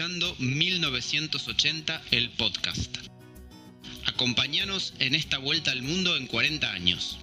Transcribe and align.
escuchando 0.00 0.34
1980 0.38 2.00
el 2.10 2.30
podcast. 2.30 2.96
Acompáñanos 4.06 4.94
en 4.98 5.14
esta 5.14 5.36
vuelta 5.36 5.72
al 5.72 5.82
mundo 5.82 6.16
en 6.16 6.26
40 6.26 6.72
años. 6.72 7.18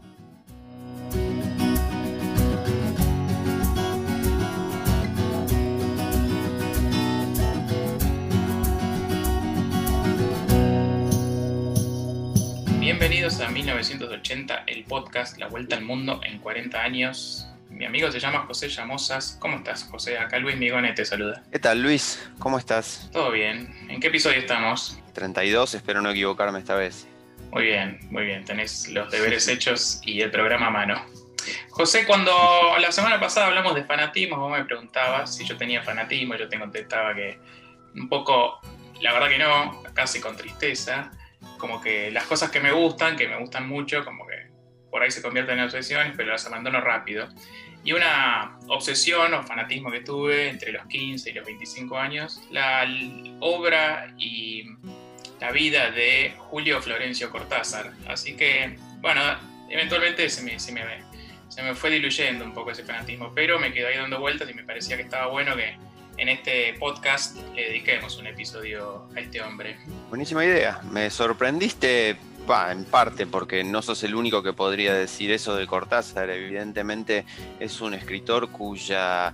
Bienvenidos 12.80 13.40
a 13.40 13.50
1980, 13.50 14.66
el 14.68 14.84
podcast 14.84 15.40
La 15.40 15.48
Vuelta 15.48 15.78
al 15.78 15.84
Mundo 15.84 16.22
en 16.24 16.38
40 16.38 16.80
años. 16.80 17.47
Mi 17.78 17.86
amigo 17.86 18.12
se 18.12 18.20
llama 18.20 18.40
José 18.48 18.70
Llamosas. 18.70 19.38
¿Cómo 19.40 19.58
estás, 19.58 19.84
José? 19.84 20.18
Acá 20.18 20.40
Luis 20.40 20.58
Migone 20.58 20.94
te 20.94 21.06
saluda. 21.06 21.44
¿Qué 21.52 21.60
tal, 21.60 21.84
Luis? 21.84 22.28
¿Cómo 22.40 22.58
estás? 22.58 23.08
Todo 23.14 23.30
bien. 23.30 23.72
¿En 23.88 24.00
qué 24.00 24.08
episodio 24.08 24.40
estamos? 24.40 25.00
32, 25.14 25.76
espero 25.76 26.02
no 26.02 26.10
equivocarme 26.10 26.58
esta 26.58 26.74
vez. 26.74 27.08
Muy 27.52 27.66
bien, 27.66 28.00
muy 28.10 28.26
bien. 28.26 28.44
Tenés 28.46 28.90
los 28.90 29.12
deberes 29.12 29.48
hechos 29.48 30.02
y 30.04 30.22
el 30.22 30.32
programa 30.32 30.68
a 30.68 30.72
mano. 30.72 31.06
José, 31.70 32.08
cuando 32.08 32.32
la 32.80 32.92
semana 32.92 33.20
pasada 33.20 33.46
hablamos 33.46 33.76
de 33.76 33.84
fanatismo, 33.84 34.38
vos 34.38 34.58
me 34.58 34.66
preguntabas 34.66 35.36
si 35.36 35.46
yo 35.46 35.56
tenía 35.56 35.84
fanatismo, 35.84 36.34
yo 36.34 36.50
te 36.50 36.58
contestaba 36.58 37.14
que 37.14 37.38
un 37.94 38.10
poco, 38.10 38.60
la 39.02 39.14
verdad 39.14 39.30
que 39.30 39.38
no, 39.38 39.84
casi 39.94 40.20
con 40.20 40.36
tristeza, 40.36 41.12
como 41.60 41.80
que 41.80 42.10
las 42.10 42.24
cosas 42.24 42.50
que 42.50 42.60
me 42.60 42.72
gustan, 42.72 43.16
que 43.16 43.28
me 43.28 43.38
gustan 43.38 43.70
mucho, 43.70 44.04
como 44.04 44.26
que 44.26 44.48
por 44.90 45.04
ahí 45.04 45.12
se 45.12 45.22
convierten 45.22 45.60
en 45.60 45.66
obsesiones, 45.66 46.14
pero 46.18 46.32
las 46.32 46.46
abandono 46.48 46.82
rápido. 46.82 47.30
Y 47.88 47.94
una 47.94 48.58
obsesión 48.68 49.34
o 49.34 49.44
fanatismo 49.44 49.90
que 49.90 50.02
tuve 50.02 50.50
entre 50.50 50.74
los 50.74 50.86
15 50.88 51.30
y 51.30 51.34
los 51.34 51.46
25 51.46 51.98
años, 51.98 52.42
la 52.52 52.86
obra 53.40 54.14
y 54.18 54.66
la 55.40 55.54
vida 55.54 55.90
de 55.92 56.34
Julio 56.38 56.82
Florencio 56.82 57.32
Cortázar. 57.32 57.94
Así 58.10 58.36
que, 58.36 58.76
bueno, 59.00 59.22
eventualmente 59.70 60.30
se 60.30 60.42
me, 60.42 60.60
se 60.60 60.74
me, 60.74 60.82
se 61.48 61.64
me 61.64 61.74
fue 61.76 61.92
diluyendo 61.92 62.44
un 62.44 62.54
poco 62.54 62.72
ese 62.72 62.84
fanatismo, 62.84 63.32
pero 63.34 63.58
me 63.58 63.72
quedó 63.72 63.88
ahí 63.88 63.96
dando 63.96 64.20
vueltas 64.20 64.50
y 64.50 64.54
me 64.54 64.64
parecía 64.64 64.98
que 64.98 65.04
estaba 65.04 65.28
bueno 65.28 65.56
que 65.56 65.78
en 66.18 66.28
este 66.28 66.74
podcast 66.74 67.38
le 67.56 67.70
dediquemos 67.70 68.18
un 68.18 68.28
episodio 68.28 69.08
a 69.16 69.22
este 69.22 69.42
hombre. 69.42 69.78
Buenísima 70.10 70.44
idea. 70.44 70.82
Me 70.92 71.10
sorprendiste 71.10 72.18
en 72.48 72.86
parte 72.86 73.28
porque 73.28 73.64
no 73.64 73.82
sos 73.82 74.04
el 74.04 74.16
único 74.16 74.42
que 74.42 74.54
podría 74.54 74.94
decir 74.94 75.32
eso 75.32 75.56
de 75.56 75.68
Cortázar. 75.68 76.30
Evidentemente 76.30 77.26
es 77.60 77.82
un 77.82 77.94
escritor 77.94 78.52
cuya, 78.52 79.34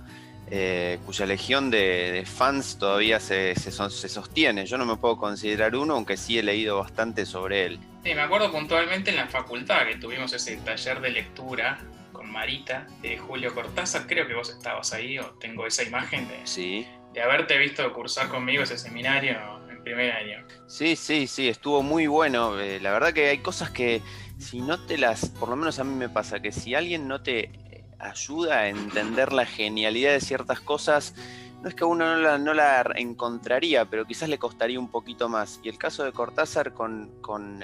eh, 0.50 0.98
cuya 1.06 1.24
legión 1.26 1.70
de, 1.70 2.24
fans 2.26 2.76
todavía 2.78 3.20
se, 3.20 3.54
se, 3.54 3.70
se, 3.70 4.08
sostiene. 4.08 4.66
Yo 4.66 4.78
no 4.78 4.84
me 4.84 4.96
puedo 4.96 5.16
considerar 5.16 5.76
uno, 5.76 5.94
aunque 5.94 6.16
sí 6.16 6.38
he 6.38 6.42
leído 6.42 6.78
bastante 6.78 7.24
sobre 7.24 7.66
él. 7.66 7.78
Sí, 8.02 8.14
me 8.14 8.22
acuerdo 8.22 8.50
puntualmente 8.50 9.10
en 9.10 9.16
la 9.16 9.28
facultad 9.28 9.86
que 9.86 9.96
tuvimos 9.96 10.32
ese 10.32 10.56
taller 10.56 11.00
de 11.00 11.10
lectura 11.10 11.78
con 12.12 12.30
Marita 12.30 12.88
de 13.00 13.16
Julio 13.16 13.54
Cortázar. 13.54 14.06
Creo 14.08 14.26
que 14.26 14.34
vos 14.34 14.50
estabas 14.50 14.92
ahí 14.92 15.18
o 15.18 15.26
tengo 15.38 15.66
esa 15.66 15.84
imagen 15.84 16.26
de, 16.26 16.40
sí. 16.44 16.86
de 17.12 17.22
haberte 17.22 17.56
visto 17.58 17.92
cursar 17.92 18.28
conmigo 18.28 18.64
ese 18.64 18.76
seminario 18.76 19.63
primer 19.84 20.10
año. 20.12 20.46
Sí, 20.66 20.96
sí, 20.96 21.26
sí, 21.26 21.48
estuvo 21.48 21.82
muy 21.82 22.06
bueno. 22.06 22.58
Eh, 22.58 22.80
la 22.80 22.90
verdad 22.92 23.12
que 23.12 23.28
hay 23.28 23.38
cosas 23.38 23.70
que 23.70 24.02
si 24.38 24.60
no 24.60 24.84
te 24.84 24.98
las, 24.98 25.28
por 25.30 25.48
lo 25.48 25.56
menos 25.56 25.78
a 25.78 25.84
mí 25.84 25.94
me 25.94 26.08
pasa, 26.08 26.40
que 26.40 26.50
si 26.50 26.74
alguien 26.74 27.06
no 27.06 27.22
te 27.22 27.44
eh, 27.44 27.84
ayuda 27.98 28.60
a 28.60 28.68
entender 28.68 29.32
la 29.32 29.46
genialidad 29.46 30.12
de 30.12 30.20
ciertas 30.20 30.60
cosas, 30.60 31.14
no 31.64 31.70
es 31.70 31.74
que 31.74 31.84
uno 31.86 32.36
no 32.36 32.52
la, 32.52 32.84
encontraría, 32.94 33.86
pero 33.86 34.04
quizás 34.04 34.28
le 34.28 34.36
costaría 34.36 34.78
un 34.78 34.88
poquito 34.88 35.30
más. 35.30 35.60
Y 35.62 35.70
el 35.70 35.78
caso 35.78 36.04
de 36.04 36.12
Cortázar 36.12 36.74
con, 36.74 37.10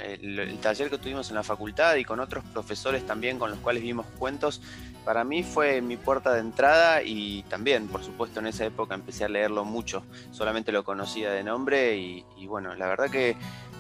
el, 0.03 0.59
taller 0.63 0.89
que 0.89 0.97
tuvimos 0.97 1.29
en 1.29 1.35
la 1.35 1.43
facultad 1.43 1.97
y 1.97 2.07
con 2.07 2.19
otros 2.19 2.43
profesores 2.45 3.05
también 3.05 3.39
con 3.39 3.51
los 3.51 3.59
cuales 3.59 3.83
vimos 3.83 4.07
cuentos, 4.19 4.63
para 5.05 5.23
mí 5.23 5.43
fue 5.43 5.83
mi 5.83 5.99
puerta 5.99 6.33
de 6.33 6.41
entrada 6.41 7.03
y 7.03 7.43
también, 7.51 7.89
por 7.89 8.03
supuesto, 8.03 8.41
en 8.41 8.47
esa 8.47 8.65
época 8.65 8.95
empecé 8.95 9.25
a 9.27 9.29
leerlo 9.29 9.67
mucho. 9.67 10.03
Solamente 10.31 10.73
lo 10.73 10.83
conocía 10.83 11.31
de 11.31 11.45
nombre 11.45 11.99
y, 11.99 12.25
bueno, 12.47 12.75
la 12.75 12.87
verdad 12.87 13.11
que 13.11 13.37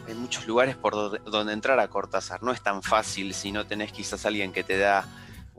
hay 0.06 0.14
muchos 0.14 0.46
lugares 0.46 0.76
por 0.76 1.22
donde 1.24 1.54
entrar 1.54 1.80
a 1.80 1.88
Cortázar. 1.88 2.42
No 2.42 2.52
es 2.52 2.60
tan 2.60 2.82
fácil 2.82 3.32
si 3.32 3.52
no 3.52 3.66
tenés 3.66 3.90
quizás 3.90 4.26
alguien 4.26 4.52
que 4.52 4.64
te 4.64 4.76
da 4.76 5.06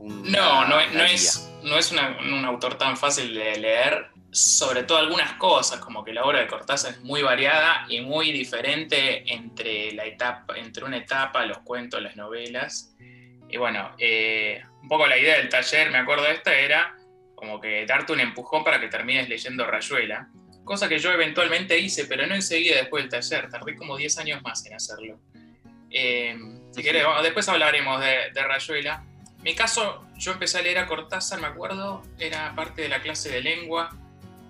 un... 0.02 0.30
No, 0.30 0.66
no, 0.66 0.86
no 0.92 1.04
es, 1.04 1.50
no 1.62 1.78
es 1.78 1.92
un 1.92 2.44
autor 2.44 2.76
tan 2.76 2.96
fácil 2.96 3.34
de 3.34 3.56
leer 3.58 4.12
sobre 4.32 4.84
todo 4.84 4.96
algunas 4.96 5.34
cosas, 5.34 5.78
como 5.80 6.02
que 6.02 6.14
la 6.14 6.24
obra 6.24 6.40
de 6.40 6.46
Cortázar 6.46 6.92
es 6.92 7.00
muy 7.02 7.20
variada 7.20 7.84
y 7.90 8.00
muy 8.00 8.32
diferente 8.32 9.30
entre, 9.30 9.92
la 9.92 10.06
etapa, 10.06 10.56
entre 10.56 10.84
una 10.84 10.96
etapa, 10.96 11.44
los 11.44 11.58
cuentos, 11.58 12.00
las 12.00 12.16
novelas. 12.16 12.96
Y 13.50 13.58
bueno, 13.58 13.94
eh, 13.98 14.62
un 14.80 14.88
poco 14.88 15.06
la 15.06 15.18
idea 15.18 15.36
del 15.36 15.50
taller, 15.50 15.90
me 15.90 15.98
acuerdo 15.98 16.24
de 16.24 16.32
esta, 16.32 16.54
era 16.54 16.96
como 17.34 17.60
que 17.60 17.84
darte 17.84 18.14
un 18.14 18.20
empujón 18.20 18.64
para 18.64 18.80
que 18.80 18.88
termines 18.88 19.28
leyendo 19.28 19.66
Rayuela, 19.66 20.28
cosa 20.64 20.88
que 20.88 20.98
yo 20.98 21.12
eventualmente 21.12 21.78
hice, 21.78 22.06
pero 22.06 22.26
no 22.26 22.34
enseguida 22.34 22.76
después 22.76 23.02
del 23.02 23.10
taller, 23.10 23.50
tardé 23.50 23.76
como 23.76 23.98
10 23.98 24.16
años 24.18 24.42
más 24.42 24.64
en 24.64 24.74
hacerlo. 24.74 25.20
Eh, 25.90 26.38
si 26.70 26.82
querés, 26.82 27.04
después 27.22 27.46
hablaremos 27.50 28.00
de, 28.00 28.30
de 28.32 28.42
Rayuela. 28.42 29.04
Mi 29.42 29.54
caso, 29.54 30.04
yo 30.16 30.32
empecé 30.32 30.58
a 30.58 30.62
leer 30.62 30.78
a 30.78 30.86
Cortázar, 30.86 31.40
me 31.40 31.48
acuerdo, 31.48 32.02
era 32.18 32.54
parte 32.54 32.82
de 32.82 32.88
la 32.88 33.00
clase 33.00 33.28
de 33.28 33.40
lengua 33.42 33.90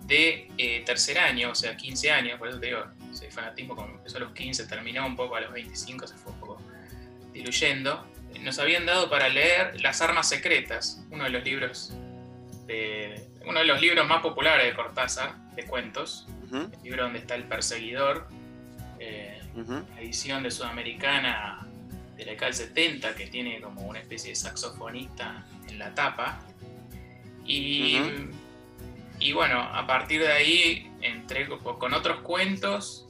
de 0.06 0.50
eh, 0.58 0.82
tercer 0.84 1.18
año, 1.18 1.50
o 1.50 1.54
sea, 1.54 1.76
15 1.76 2.10
años, 2.10 2.38
por 2.38 2.48
eso 2.48 2.60
te 2.60 2.66
digo, 2.66 2.84
ese 3.10 3.30
fanatismo 3.30 3.74
como 3.74 3.94
empezó 3.94 4.18
a 4.18 4.20
los 4.20 4.32
15, 4.32 4.66
terminó 4.66 5.06
un 5.06 5.16
poco 5.16 5.36
a 5.36 5.40
los 5.40 5.52
25, 5.52 6.06
se 6.06 6.16
fue 6.16 6.32
un 6.32 6.40
poco 6.40 6.60
diluyendo. 7.32 8.06
Nos 8.40 8.58
habían 8.58 8.84
dado 8.84 9.08
para 9.08 9.28
leer 9.28 9.80
Las 9.80 10.02
Armas 10.02 10.28
Secretas, 10.28 11.02
uno 11.10 11.24
de 11.24 11.30
los 11.30 11.44
libros 11.44 11.94
de, 12.66 13.28
uno 13.46 13.60
de 13.60 13.64
los 13.64 13.80
libros 13.80 14.06
más 14.06 14.20
populares 14.20 14.66
de 14.66 14.74
Cortázar, 14.74 15.36
de 15.54 15.64
cuentos, 15.64 16.26
el 16.52 16.70
libro 16.82 17.04
donde 17.04 17.20
está 17.20 17.34
el 17.34 17.44
perseguidor, 17.44 18.28
eh, 18.98 19.40
la 19.54 20.00
edición 20.00 20.42
de 20.42 20.50
Sudamericana 20.50 21.66
de 22.16 22.24
la 22.24 22.32
década 22.32 22.46
del 22.46 22.54
70, 22.54 23.14
que 23.14 23.26
tiene 23.26 23.60
como 23.60 23.82
una 23.82 24.00
especie 24.00 24.30
de 24.30 24.36
saxofonista 24.36 25.46
en 25.68 25.78
la 25.78 25.94
tapa. 25.94 26.40
Y 27.44 27.98
y 29.22 29.32
bueno, 29.32 29.60
a 29.60 29.86
partir 29.86 30.20
de 30.20 30.32
ahí 30.32 30.90
entré 31.00 31.46
con 31.46 31.94
otros 31.94 32.22
cuentos 32.22 33.06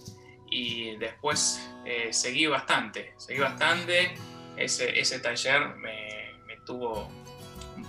y 0.50 0.96
después 0.96 1.66
eh, 1.86 2.12
seguí 2.12 2.46
bastante, 2.46 3.14
seguí 3.16 3.41
bastante. 3.41 4.14
Ese, 4.58 5.00
ese 5.00 5.20
taller 5.20 5.68
me, 5.76 6.34
me, 6.46 6.58
tuvo 6.66 7.10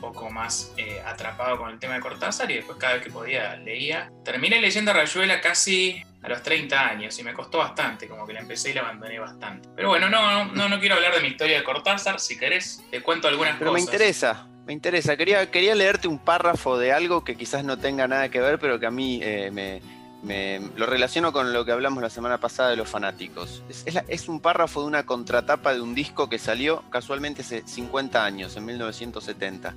poco 0.04 0.30
más 0.30 0.74
eh, 0.76 1.02
atrapado 1.06 1.58
con 1.58 1.70
el 1.70 1.80
tema 1.80 1.94
de 1.94 2.02
Cortázar 2.02 2.52
y 2.52 2.56
después 2.56 2.78
cada 2.78 2.96
vez 2.96 3.04
que 3.04 3.10
podía 3.10 3.56
leía. 3.56 4.12
Terminé 4.26 4.60
leyendo 4.60 4.92
Rayuela 4.92 5.40
casi 5.40 6.04
a 6.22 6.28
los 6.28 6.44
30 6.44 6.90
años 6.90 7.18
y 7.20 7.24
me 7.24 7.34
costó 7.34 7.60
bastante, 7.60 8.10
como 8.10 8.28
que 8.28 8.34
la 8.34 8.42
empecé 8.42 8.72
y 8.72 8.74
la 8.74 8.82
abandoné 8.82 9.18
bastante. 9.18 9.70
Pero 9.74 9.88
bueno, 9.88 10.10
no, 10.10 10.46
no, 10.46 10.68
no 10.68 10.80
quiero 10.82 10.96
hablar 10.96 11.16
de 11.16 11.22
mi 11.22 11.30
historia 11.30 11.58
de 11.58 11.64
Cortázar, 11.64 12.20
si 12.20 12.38
querés 12.38 12.84
te 12.92 13.02
cuento 13.02 13.30
algunas 13.30 13.56
Pero 13.58 13.72
cosas. 13.72 13.86
me 13.86 13.92
interesa, 13.92 14.48
me 14.66 14.74
interesa. 14.74 15.16
Quería, 15.16 15.50
quería 15.50 15.74
leerte 15.74 16.10
un 16.10 16.20
párrafo 16.20 16.78
de 16.78 16.92
algo 16.92 17.24
que 17.24 17.38
quizás 17.38 17.64
no 17.64 17.78
tenga 17.78 18.06
nada 18.06 18.28
que 18.28 18.42
ver, 18.42 18.60
pero 18.60 18.82
que 18.82 18.86
a 18.86 18.92
mí 18.92 19.22
eh, 19.24 19.52
me, 19.52 19.82
lo 20.24 20.86
relaciono 20.86 21.34
con 21.34 21.54
lo 21.54 21.66
que 21.66 21.72
hablamos 21.72 22.02
la 22.02 22.10
semana 22.10 22.40
pasada 22.40 22.70
de 22.70 22.78
los 22.78 22.90
fanáticos. 22.90 23.64
Es, 24.08 24.30
un 24.30 24.40
párrafo 24.40 24.82
de 24.82 24.88
una 24.88 25.06
contratapa 25.06 25.74
de 25.74 25.82
un 25.82 25.96
disco 25.96 26.30
que 26.30 26.40
salió 26.40 26.84
casualmente 26.90 27.42
hace 27.42 27.64
50 27.66 28.24
años, 28.24 28.56
en 28.56 28.66
1970. 28.66 29.76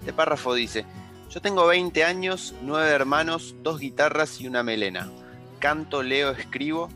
Este 0.00 0.12
párrafo 0.12 0.54
dice, 0.54 0.84
yo 1.30 1.40
tengo 1.40 1.66
20 1.66 2.04
años, 2.04 2.54
9 2.62 2.90
hermanos, 2.90 3.54
dos 3.62 3.80
guitarras 3.80 4.40
y 4.40 4.46
una 4.46 4.62
melena. 4.62 5.10
Canto, 5.60 6.02
leo, 6.02 6.32
escribo. 6.32 6.90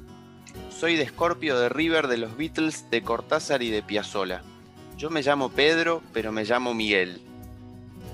Soy 0.70 0.96
de 0.96 1.08
Scorpio, 1.08 1.58
de 1.58 1.68
River, 1.68 2.08
de 2.08 2.18
los 2.18 2.36
Beatles, 2.36 2.90
de 2.90 3.02
Cortázar 3.02 3.62
y 3.62 3.70
de 3.70 3.82
Piazzolla. 3.82 4.42
Yo 4.96 5.10
me 5.10 5.22
llamo 5.22 5.50
Pedro, 5.50 6.02
pero 6.12 6.32
me 6.32 6.44
llamo 6.44 6.74
Miguel 6.74 7.22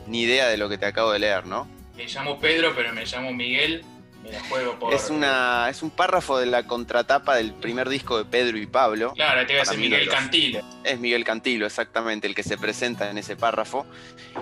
ni 0.07 0.23
idea 0.23 0.49
de 0.49 0.57
lo 0.57 0.69
que 0.69 0.79
te 0.79 0.87
acabo 0.87 1.13
de 1.13 1.19
leer, 1.19 1.47
¿no? 1.47 1.67
Me 1.97 2.07
llamo 2.07 2.39
Pedro, 2.39 2.73
pero 2.75 2.93
me 2.93 3.05
llamo 3.05 3.33
Miguel. 3.33 3.85
Juego 4.49 4.79
por... 4.79 4.95
Es, 4.95 5.11
una, 5.11 5.69
es 5.69 5.83
un 5.83 5.91
párrafo 5.91 6.39
de 6.39 6.47
la 6.47 6.67
contratapa 6.67 7.37
del 7.37 7.53
primer 7.53 7.89
disco 7.89 8.19
de 8.19 8.25
Pedro 8.25 8.59
y 8.59 8.67
Pablo. 8.67 9.13
Claro, 9.15 9.47
te 9.47 9.53
iba 9.53 9.63
a 9.63 9.65
decir 9.65 9.79
Miguel 9.79 10.07
los... 10.07 10.15
Cantilo. 10.15 10.61
Es 10.83 10.99
Miguel 10.99 11.25
Cantilo, 11.25 11.67
exactamente, 11.67 12.27
el 12.27 12.35
que 12.35 12.43
se 12.43 12.57
presenta 12.59 13.11
en 13.11 13.19
ese 13.19 13.37
párrafo 13.37 13.87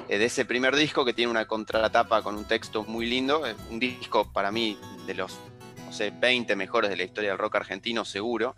eh, 0.08 0.18
de 0.18 0.24
ese 0.24 0.44
primer 0.44 0.76
disco 0.76 1.04
que 1.04 1.12
tiene 1.12 1.30
una 1.30 1.46
contratapa 1.46 2.22
con 2.22 2.36
un 2.36 2.44
texto 2.46 2.84
muy 2.84 3.06
lindo. 3.06 3.46
Es 3.46 3.56
un 3.70 3.78
disco 3.78 4.30
para 4.32 4.50
mí 4.52 4.78
de 5.06 5.14
los, 5.14 5.38
no 5.84 5.92
sé, 5.92 6.10
20 6.10 6.54
mejores 6.56 6.90
de 6.90 6.96
la 6.96 7.04
historia 7.04 7.30
del 7.30 7.38
rock 7.38 7.56
argentino, 7.56 8.04
seguro. 8.04 8.56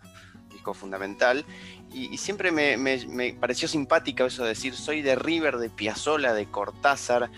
Disco 0.51 0.73
fundamental. 0.73 1.45
Y, 1.93 2.13
y 2.13 2.17
siempre 2.17 2.51
me, 2.51 2.77
me, 2.77 3.05
me, 3.07 3.33
pareció 3.33 3.67
simpática 3.67 4.25
eso 4.25 4.43
de 4.43 4.49
decir 4.49 4.73
soy 4.73 5.01
de 5.01 5.15
River, 5.15 5.57
de 5.57 5.69
Piazzola, 5.69 6.33
de 6.33 6.45
Cortázar. 6.45 7.29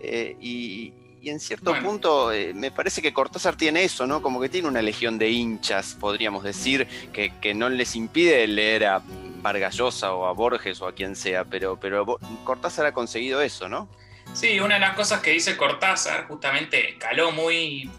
Eh, 0.00 0.36
y, 0.40 0.92
y 1.24 1.30
en 1.30 1.40
cierto 1.40 1.74
punto 1.82 2.32
eh, 2.32 2.52
me 2.52 2.70
parece 2.70 3.00
que 3.00 3.14
Cortázar 3.14 3.56
tiene 3.56 3.82
eso, 3.82 4.06
¿no? 4.06 4.20
Como 4.20 4.42
que 4.42 4.50
tiene 4.50 4.68
una 4.68 4.82
legión 4.82 5.18
de 5.18 5.30
hinchas, 5.30 5.96
podríamos 5.98 6.44
decir, 6.44 6.86
que, 7.12 7.54
no 7.54 7.70
les 7.70 7.96
impide 7.96 8.46
leer 8.46 8.84
a 8.84 9.02
Vargas 9.40 9.76
Llosa 9.76 10.12
o 10.12 10.26
a 10.26 10.32
Borges 10.32 10.82
o 10.82 10.86
a 10.86 10.94
quien 10.94 11.16
sea, 11.16 11.44
pero, 11.44 11.80
pero 11.80 12.18
Cortázar 12.44 12.84
ha 12.84 12.92
conseguido 12.92 13.40
eso, 13.40 13.70
¿no? 13.70 13.88
Sí, 14.34 14.60
una 14.60 14.74
de 14.74 14.80
las 14.80 14.94
cosas 14.94 15.20
que 15.22 15.30
dice 15.30 15.56
Cortázar 15.56 16.26
justamente 16.28 16.96
caló 16.98 17.32
muy, 17.32 17.90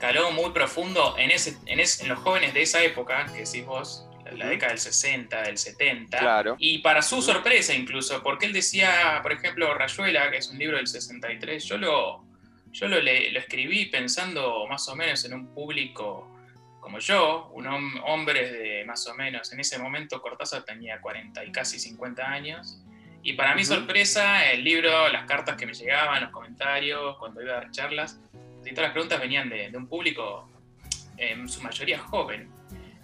caló 0.00 0.32
muy 0.32 0.50
profundo 0.50 1.14
en, 1.16 1.30
ese, 1.30 1.56
en, 1.66 1.78
en 1.78 2.08
los 2.08 2.18
jóvenes 2.18 2.54
de 2.54 2.62
esa 2.62 2.82
época, 2.82 3.26
que 3.26 3.44
decís 3.44 3.64
vos, 3.64 4.04
la 4.36 4.48
década 4.48 4.72
del 4.72 4.80
60, 4.80 5.42
del 5.42 5.58
70. 5.58 6.18
Claro. 6.18 6.56
Y 6.58 6.78
para 6.78 7.02
su 7.02 7.22
sorpresa 7.22 7.72
incluso, 7.72 8.20
porque 8.22 8.46
él 8.46 8.52
decía, 8.52 9.20
por 9.22 9.32
ejemplo, 9.32 9.72
Rayuela, 9.74 10.30
que 10.30 10.38
es 10.38 10.48
un 10.48 10.58
libro 10.58 10.76
del 10.76 10.88
63, 10.88 11.64
yo 11.64 11.78
lo, 11.78 12.27
yo 12.72 12.88
lo, 12.88 13.00
lo 13.00 13.38
escribí 13.38 13.86
pensando 13.86 14.66
más 14.66 14.88
o 14.88 14.96
menos 14.96 15.24
en 15.24 15.34
un 15.34 15.54
público 15.54 16.34
como 16.80 17.00
yo, 17.00 17.50
un 17.52 17.66
hombre 17.66 18.50
de 18.50 18.84
más 18.84 19.06
o 19.08 19.14
menos, 19.14 19.52
en 19.52 19.60
ese 19.60 19.78
momento 19.78 20.22
Cortázar 20.22 20.64
tenía 20.64 21.00
40 21.00 21.44
y 21.44 21.52
casi 21.52 21.78
50 21.78 22.26
años. 22.26 22.82
Y 23.22 23.34
para 23.34 23.54
mi 23.54 23.64
sorpresa, 23.64 24.50
el 24.50 24.64
libro, 24.64 25.08
las 25.10 25.26
cartas 25.26 25.56
que 25.56 25.66
me 25.66 25.74
llegaban, 25.74 26.22
los 26.22 26.30
comentarios, 26.30 27.18
cuando 27.18 27.42
iba 27.42 27.52
a 27.52 27.56
dar 27.56 27.70
charlas, 27.72 28.20
y 28.64 28.70
todas 28.70 28.84
las 28.84 28.92
preguntas 28.92 29.20
venían 29.20 29.50
de, 29.50 29.70
de 29.70 29.76
un 29.76 29.86
público 29.86 30.48
en 31.18 31.48
su 31.48 31.62
mayoría 31.62 31.98
joven. 31.98 32.50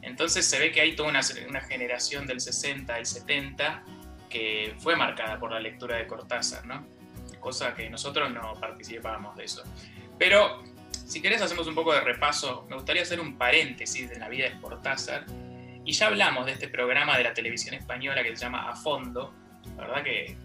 Entonces 0.02 0.46
se 0.46 0.58
ve 0.58 0.70
que 0.70 0.80
hay 0.80 0.94
toda 0.94 1.08
una, 1.08 1.22
generación 1.62 2.26
del 2.26 2.40
60, 2.40 2.94
del 2.94 3.06
70 3.06 3.84
que 4.28 4.74
fue 4.78 4.96
marcada 4.96 5.38
por 5.38 5.50
la 5.50 5.60
lectura 5.60 5.96
de 5.96 6.06
Cortázar, 6.06 6.66
¿no? 6.66 6.86
Cosa 7.44 7.74
que 7.74 7.90
nosotros 7.90 8.32
no 8.32 8.54
participábamos 8.58 9.36
de 9.36 9.44
eso. 9.44 9.62
Pero 10.18 10.62
si 11.06 11.20
querés 11.20 11.42
hacemos 11.42 11.66
un 11.66 11.74
poco 11.74 11.92
de 11.92 12.00
repaso, 12.00 12.66
me 12.70 12.74
gustaría 12.74 13.02
hacer 13.02 13.20
un 13.20 13.36
paréntesis 13.36 14.08
de 14.08 14.18
la 14.18 14.30
vida 14.30 14.48
de 14.48 14.58
Cortázar. 14.62 15.26
Y 15.84 15.92
ya 15.92 16.06
hablamos 16.06 16.46
de 16.46 16.52
este 16.52 16.68
programa 16.68 17.18
de 17.18 17.24
la 17.24 17.34
televisión 17.34 17.74
española 17.74 18.22
que 18.22 18.34
se 18.34 18.42
llama 18.42 18.70
A 18.70 18.74
Fondo. 18.74 19.34
La 19.76 19.86
verdad 19.86 20.02
que 20.02 20.38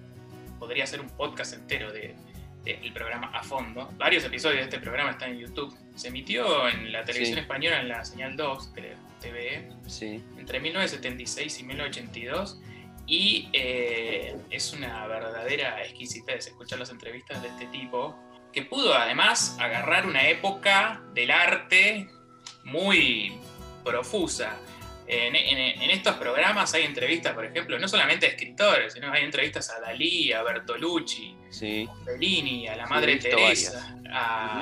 podría 0.60 0.86
ser 0.86 1.00
un 1.00 1.08
podcast 1.08 1.54
entero 1.54 1.94
de, 1.94 2.18
el 2.66 2.92
programa 2.92 3.28
a 3.34 3.42
fondo. 3.42 3.90
Varios 3.98 4.26
episodios 4.26 4.60
de 4.60 4.64
este 4.66 4.80
programa 4.80 5.12
están 5.12 5.32
en 5.32 5.40
YouTube. 5.40 5.74
Se 5.96 6.10
emitió 6.10 6.68
en 6.68 6.92
la 6.92 7.06
televisión 7.06 7.40
española 7.40 7.80
en 7.80 7.88
la 7.88 8.04
señal 8.04 8.36
2, 8.36 8.72
creo, 8.74 8.98
TV, 9.22 9.72
sí. 9.88 10.22
entre 10.38 10.60
1976 10.60 11.62
y 11.62 11.64
1982. 11.64 12.60
Y 13.10 13.50
eh, 13.54 14.38
es 14.52 14.72
una 14.72 15.08
verdadera 15.08 15.84
exquisitez 15.84 16.46
escuchar 16.46 16.78
las 16.78 16.92
entrevistas 16.92 17.42
de 17.42 17.48
este 17.48 17.66
tipo, 17.66 18.16
que 18.54 18.62
pudo 18.62 18.94
además 18.94 19.58
agarrar 19.60 20.06
una 20.06 20.28
época 20.28 21.02
del 21.16 21.32
arte 21.32 22.08
muy 22.64 23.40
profusa. 23.84 24.60
En, 25.12 25.90
estos 25.90 26.16
programas 26.18 26.72
hay 26.76 26.84
entrevistas, 26.84 27.34
por 27.34 27.44
ejemplo, 27.44 27.80
no 27.80 27.88
solamente 27.88 28.28
a 28.28 28.30
escritores, 28.30 28.94
sino 28.94 29.12
hay 29.12 29.24
entrevistas 29.24 29.72
a 29.72 29.80
Dalí, 29.80 30.32
a 30.32 30.44
Bertolucci, 30.44 31.36
sí. 31.50 31.90
a 31.90 32.04
Bellini, 32.06 32.68
a 32.68 32.76
la 32.76 32.86
Madre 32.86 33.16
Teresa. 33.16 33.96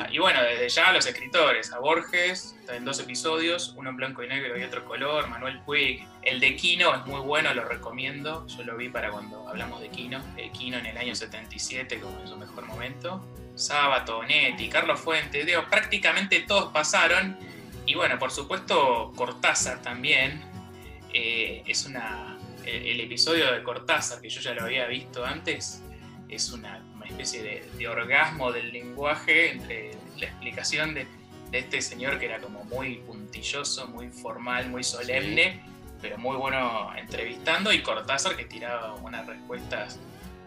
Y 0.10 0.20
bueno, 0.20 0.42
desde 0.44 0.70
ya 0.70 0.88
a 0.88 0.94
los 0.94 1.06
escritores, 1.06 1.74
a 1.74 1.80
Borges, 1.80 2.56
en 2.70 2.86
dos 2.86 2.98
episodios, 3.02 3.74
uno 3.76 3.90
en 3.90 3.98
blanco 3.98 4.24
y 4.24 4.28
negro 4.28 4.58
y 4.58 4.64
otro 4.64 4.86
color, 4.86 5.28
Manuel 5.28 5.60
Puig. 5.66 6.06
El 6.22 6.40
de 6.40 6.56
Quino 6.56 6.96
es 6.96 7.06
muy 7.06 7.20
bueno, 7.20 7.54
lo 7.54 7.66
recomiendo. 7.66 8.48
Yo 8.48 8.64
lo 8.64 8.78
vi 8.78 8.88
para 8.88 9.12
cuando 9.12 9.48
hablamos 9.50 9.82
de 9.82 9.90
Quino. 9.90 10.24
De 10.36 10.50
Quino 10.52 10.78
en 10.78 10.86
el 10.86 10.98
año 10.98 11.14
77, 11.14 12.00
como 12.00 12.20
en 12.22 12.28
su 12.28 12.38
mejor 12.38 12.66
momento. 12.66 13.22
Sábato, 13.56 14.24
Netti, 14.24 14.70
Carlos 14.70 15.00
Fuentes, 15.00 15.46
digo, 15.46 15.66
prácticamente 15.70 16.42
todos 16.42 16.72
pasaron 16.72 17.38
y 17.88 17.96
bueno, 17.96 18.20
por 18.20 18.32
supuesto, 18.32 19.14
Cortázar 19.16 19.82
también. 19.82 20.44
Eh, 21.14 21.64
es 21.66 21.86
una. 21.86 22.38
El, 22.66 23.00
episodio 23.00 23.54
de 23.54 23.64
Cortázar, 23.64 24.20
que 24.20 24.30
yo 24.30 24.42
ya 24.42 24.54
lo 24.54 24.64
había 24.64 24.86
visto 24.88 25.26
antes, 25.26 25.82
es 26.28 26.52
una, 26.52 26.84
especie 27.06 27.64
de, 27.78 27.88
orgasmo 27.88 28.52
del 28.52 28.74
lenguaje 28.74 29.54
entre 29.54 29.92
la 30.18 30.26
explicación 30.26 30.94
de, 30.94 31.08
este 31.54 31.82
señor 31.82 32.20
que 32.20 32.26
era 32.26 32.42
como 32.42 32.66
muy 32.66 32.98
puntilloso, 32.98 33.88
muy 33.88 34.10
formal, 34.10 34.70
muy 34.70 34.84
solemne, 34.84 35.64
pero 36.02 36.18
muy 36.18 36.36
bueno 36.36 36.92
entrevistando, 36.98 37.72
y 37.72 37.82
Cortázar 37.82 38.36
que 38.36 38.44
tiraba 38.44 38.96
unas 38.96 39.26
respuestas 39.26 39.98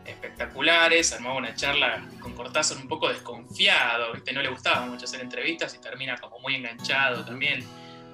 espectaculares, 0.05 1.13
armaba 1.13 1.37
una 1.37 1.55
charla 1.55 2.09
con 2.21 2.35
Cortázar 2.35 2.79
un 2.79 2.89
poco 2.89 3.09
desconfiado, 3.09 4.13
¿viste? 4.13 4.33
no 4.33 4.43
le 4.43 4.49
gustaba 4.49 4.87
mucho 4.87 5.05
hacer 5.05 5.21
entrevistas 5.21 5.75
y 5.75 5.79
termina 5.79 6.17
como 6.19 6.39
muy 6.41 6.55
enganchado 6.57 7.25
también. 7.25 7.65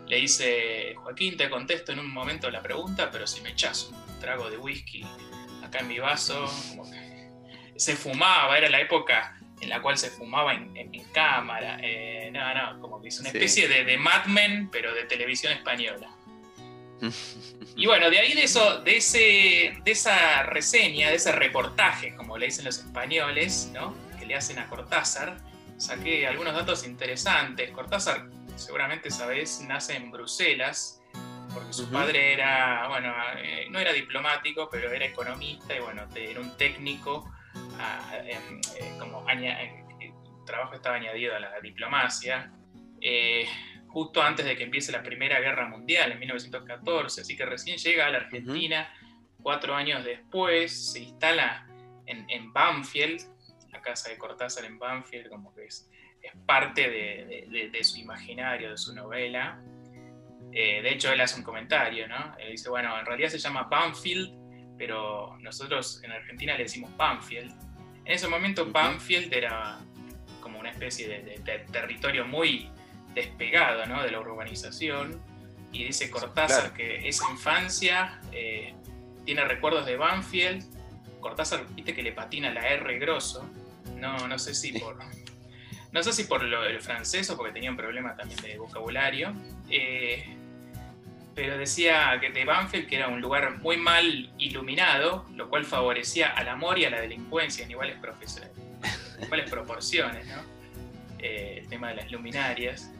Le 0.06 0.18
dice, 0.18 0.94
Joaquín, 0.96 1.36
te 1.36 1.50
contesto 1.50 1.92
en 1.92 1.98
un 1.98 2.12
momento 2.12 2.50
la 2.50 2.62
pregunta, 2.62 3.10
pero 3.10 3.26
si 3.26 3.40
me 3.40 3.50
echas 3.50 3.90
un 3.90 4.20
trago 4.20 4.48
de 4.50 4.56
whisky 4.56 5.04
acá 5.64 5.80
en 5.80 5.88
mi 5.88 5.98
vaso, 5.98 6.48
como 6.70 6.88
que 6.90 7.30
se 7.76 7.96
fumaba, 7.96 8.56
era 8.56 8.68
la 8.68 8.80
época 8.80 9.36
en 9.60 9.68
la 9.68 9.80
cual 9.82 9.98
se 9.98 10.10
fumaba 10.10 10.54
en, 10.54 10.76
cámara, 11.12 11.78
eh, 11.82 12.30
no, 12.30 12.54
no, 12.54 12.80
como 12.80 13.00
que 13.00 13.08
es 13.08 13.18
una 13.20 13.30
especie 13.30 13.68
de, 13.68 13.84
de 13.84 13.96
Mad 13.96 14.26
Men, 14.26 14.68
pero 14.70 14.94
de 14.94 15.04
televisión 15.04 15.52
española. 15.52 16.15
Y 17.76 17.86
bueno, 17.86 18.08
de 18.10 18.18
ahí 18.18 18.32
de 18.32 18.44
eso, 18.44 18.80
de 18.80 18.96
ese, 18.96 19.78
de 19.84 19.90
esa 19.90 20.44
reseña, 20.44 21.10
de 21.10 21.16
ese 21.16 21.32
reportaje, 21.32 22.14
como 22.14 22.38
le 22.38 22.46
dicen 22.46 22.64
los 22.64 22.78
españoles, 22.78 23.70
¿no? 23.72 23.94
que 24.18 24.26
le 24.26 24.34
hacen 24.34 24.58
a 24.58 24.66
Cortázar, 24.68 25.38
saqué 25.76 26.26
algunos 26.26 26.54
datos 26.54 26.86
interesantes. 26.86 27.70
Cortázar, 27.70 28.28
seguramente 28.56 29.10
sabés, 29.10 29.60
nace 29.60 29.96
en 29.96 30.10
Bruselas, 30.10 31.02
porque 31.52 31.72
su 31.72 31.90
padre 31.90 32.32
era, 32.32 32.88
bueno, 32.88 33.14
eh, 33.38 33.66
no 33.70 33.78
era 33.78 33.92
diplomático, 33.92 34.68
pero 34.70 34.90
era 34.90 35.04
economista 35.04 35.74
y 35.76 35.80
bueno, 35.80 36.06
era 36.14 36.40
un 36.40 36.56
técnico, 36.56 37.30
ah, 37.78 38.18
em, 38.24 38.60
eh, 38.78 38.96
como 38.98 39.28
eh, 39.28 39.84
el 40.00 40.44
trabajo 40.46 40.74
estaba 40.74 40.96
añadido 40.96 41.34
a 41.34 41.40
la 41.40 41.60
diplomacia 41.60 42.52
justo 43.88 44.22
antes 44.22 44.44
de 44.44 44.56
que 44.56 44.64
empiece 44.64 44.92
la 44.92 45.02
Primera 45.02 45.40
Guerra 45.40 45.68
Mundial, 45.68 46.12
en 46.12 46.18
1914, 46.18 47.22
así 47.22 47.36
que 47.36 47.46
recién 47.46 47.78
llega 47.78 48.06
a 48.06 48.10
la 48.10 48.18
Argentina, 48.18 48.92
cuatro 49.42 49.74
años 49.74 50.04
después, 50.04 50.92
se 50.92 51.00
instala 51.00 51.66
en, 52.06 52.52
Banfield, 52.52 53.22
la 53.72 53.80
casa 53.80 54.10
de 54.10 54.18
Cortázar 54.18 54.64
en 54.64 54.78
Banfield, 54.78 55.28
como 55.28 55.54
que 55.54 55.64
es, 55.64 55.90
es 56.22 56.32
parte 56.46 56.88
de, 56.90 57.84
su 57.84 57.98
imaginario, 57.98 58.70
de 58.70 58.76
su 58.76 58.94
novela. 58.94 59.60
Eh, 60.52 60.82
de 60.82 60.92
hecho, 60.92 61.12
él 61.12 61.20
hace 61.20 61.36
un 61.36 61.42
comentario, 61.42 62.06
¿no? 62.06 62.36
Él 62.38 62.52
dice, 62.52 62.68
bueno, 62.70 62.98
en 62.98 63.04
realidad 63.04 63.28
se 63.28 63.38
llama 63.38 63.64
Banfield, 63.64 64.76
pero 64.78 65.36
nosotros 65.40 66.02
en 66.04 66.12
Argentina 66.12 66.56
le 66.56 66.64
decimos 66.64 66.96
Banfield. 66.96 67.50
En 68.04 68.12
ese 68.12 68.28
momento 68.28 68.70
Banfield 68.70 69.32
era 69.32 69.78
como 70.40 70.60
una 70.60 70.70
especie 70.70 71.08
de 71.08 71.64
territorio 71.72 72.24
muy 72.24 72.70
despegado 73.16 73.86
¿no? 73.86 74.02
de 74.02 74.10
la 74.10 74.20
urbanización 74.20 75.20
y 75.72 75.84
dice 75.84 76.10
Cortázar 76.10 76.74
que 76.74 77.08
esa 77.08 77.28
infancia 77.30 78.20
eh, 78.30 78.74
tiene 79.24 79.44
recuerdos 79.44 79.86
de 79.86 79.96
Banfield. 79.96 80.64
Cortázar, 81.20 81.66
viste 81.74 81.94
que 81.94 82.02
le 82.02 82.12
patina 82.12 82.52
la 82.52 82.60
R 82.60 82.98
grosso. 82.98 83.50
No, 83.96 84.28
no 84.28 84.38
sé 84.38 84.54
si 84.54 84.78
por. 84.78 84.96
No 85.92 86.02
sé 86.02 86.12
si 86.12 86.24
por 86.24 86.42
lo, 86.44 86.64
el 86.64 86.80
francés 86.80 87.28
o 87.30 87.36
porque 87.36 87.52
tenía 87.52 87.70
un 87.70 87.76
problema 87.76 88.14
también 88.14 88.40
de 88.42 88.58
vocabulario. 88.58 89.32
Eh, 89.70 90.36
pero 91.34 91.58
decía 91.58 92.18
que 92.20 92.30
de 92.30 92.44
Banfield 92.44 92.86
que 92.86 92.96
era 92.96 93.08
un 93.08 93.20
lugar 93.20 93.58
muy 93.58 93.76
mal 93.76 94.30
iluminado, 94.38 95.26
lo 95.34 95.48
cual 95.48 95.64
favorecía 95.64 96.28
al 96.28 96.48
amor 96.48 96.78
y 96.78 96.84
a 96.84 96.90
la 96.90 97.00
delincuencia 97.00 97.64
en 97.64 97.70
iguales, 97.70 97.96
iguales 99.22 99.50
proporciones, 99.50 100.26
¿no? 100.26 100.42
Eh, 101.18 101.60
el 101.62 101.68
tema 101.68 101.88
de 101.88 101.96
las 101.96 102.10
luminarias. 102.12 102.90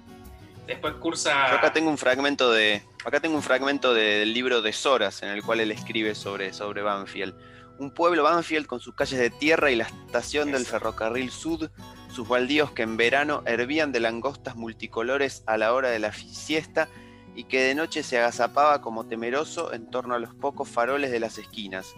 Después 0.67 0.95
cursa. 0.95 1.55
acá 1.55 1.73
tengo 1.73 1.91
un 1.91 1.99
fragmento 1.99 2.51
de. 2.51 2.83
Acá 3.05 3.21
tengo 3.21 3.37
un 3.37 3.43
fragmento 3.43 3.95
del 3.95 4.33
libro 4.35 4.63
de 4.63 4.73
Soras, 4.73 5.23
en 5.23 5.29
el 5.29 5.43
cual 5.43 5.61
él 5.61 5.71
escribe 5.71 6.15
sobre, 6.15 6.53
sobre 6.53 6.83
Banfield. 6.83 7.35
Un 7.79 7.93
pueblo 7.93 8.25
Banfield 8.25 8.67
con 8.67 8.81
sus 8.81 8.95
calles 8.95 9.21
de 9.21 9.31
tierra 9.31 9.71
y 9.71 9.77
la 9.77 9.85
estación 9.85 10.51
del 10.51 10.67
ferrocarril 10.67 11.31
sud, 11.31 11.71
sus 12.09 12.27
baldíos 12.27 12.73
que 12.73 12.83
en 12.83 12.97
verano 12.97 13.43
hervían 13.47 13.93
de 13.93 14.01
langostas 14.01 14.57
multicolores 14.57 15.45
a 15.47 15.57
la 15.57 15.73
hora 15.73 15.91
de 15.91 15.99
la 15.99 16.13
siesta 16.13 16.89
y 17.37 17.45
que 17.45 17.61
de 17.61 17.75
noche 17.75 18.03
se 18.03 18.19
agazapaba 18.19 18.81
como 18.81 19.07
temeroso 19.07 19.73
en 19.75 19.91
torno 19.91 20.15
a 20.15 20.19
los 20.19 20.35
pocos 20.35 20.69
faroles 20.69 21.13
de 21.13 21.21
las 21.21 21.37
esquinas 21.37 21.95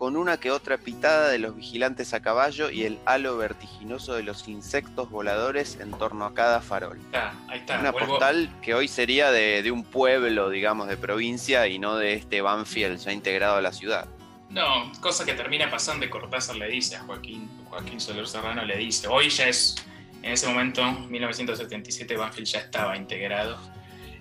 con 0.00 0.16
una 0.16 0.40
que 0.40 0.50
otra 0.50 0.78
pitada 0.78 1.28
de 1.28 1.38
los 1.38 1.54
vigilantes 1.54 2.14
a 2.14 2.22
caballo 2.22 2.70
y 2.70 2.84
el 2.84 2.98
halo 3.04 3.36
vertiginoso 3.36 4.14
de 4.14 4.22
los 4.22 4.48
insectos 4.48 5.10
voladores 5.10 5.78
en 5.78 5.90
torno 5.90 6.24
a 6.24 6.32
cada 6.32 6.62
farol. 6.62 6.98
Ah, 7.12 7.34
ahí 7.48 7.58
está, 7.58 7.78
una 7.78 7.92
postal 7.92 8.48
que 8.62 8.72
hoy 8.72 8.88
sería 8.88 9.30
de, 9.30 9.70
un 9.70 9.84
pueblo, 9.84 10.48
digamos, 10.48 10.88
de 10.88 10.96
provincia 10.96 11.66
y 11.66 11.78
no 11.78 11.96
de 11.96 12.14
este 12.14 12.40
Banfield 12.40 12.96
ya 12.96 13.12
integrado 13.12 13.56
a 13.56 13.60
la 13.60 13.74
ciudad. 13.74 14.08
No, 14.48 14.90
cosa 15.02 15.26
que 15.26 15.34
termina 15.34 15.70
pasando 15.70 16.06
y 16.06 16.08
Cortázar 16.08 16.56
le 16.56 16.68
dice 16.68 16.96
a 16.96 17.00
Joaquín, 17.00 17.50
Joaquín 17.68 18.00
Soler 18.00 18.26
Serrano 18.26 18.64
le 18.64 18.78
dice, 18.78 19.06
hoy 19.06 19.28
ya 19.28 19.48
es, 19.48 19.76
En 20.22 20.32
ese 20.32 20.48
momento, 20.48 20.82
1977, 21.10 22.16
Banfield 22.16 22.46
ya 22.46 22.60
estaba 22.60 22.96
integrado 22.96 23.58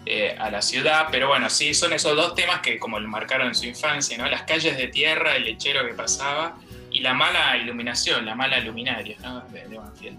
eh, 0.06 0.36
a 0.40 0.50
la 0.50 0.62
ciudad, 0.62 1.08
pero 1.12 1.28
bueno, 1.28 1.50
sí, 1.50 1.74
son 1.74 1.92
esos 1.94 2.16
dos 2.16 2.34
temas 2.34 2.62
que 2.62 2.80
como 2.80 3.00
lo 3.00 3.08
marcaron 3.08 3.48
en 3.48 3.56
su 3.56 3.66
infancia, 3.66 4.18
¿no? 4.18 4.28
Las 4.28 4.44
calles 4.44 4.78
de 4.78 4.88
tierra, 4.88 5.36
el 5.36 5.44
lechero 5.44 5.86
que 5.86 5.94
pasaba 5.94 6.58
y 6.90 7.02
la 7.02 7.14
mala 7.14 7.58
iluminación, 7.58 8.26
la 8.26 8.34
mala 8.34 8.60
luminaria 8.60 9.18
de, 9.18 9.78
Banfield. 9.78 10.18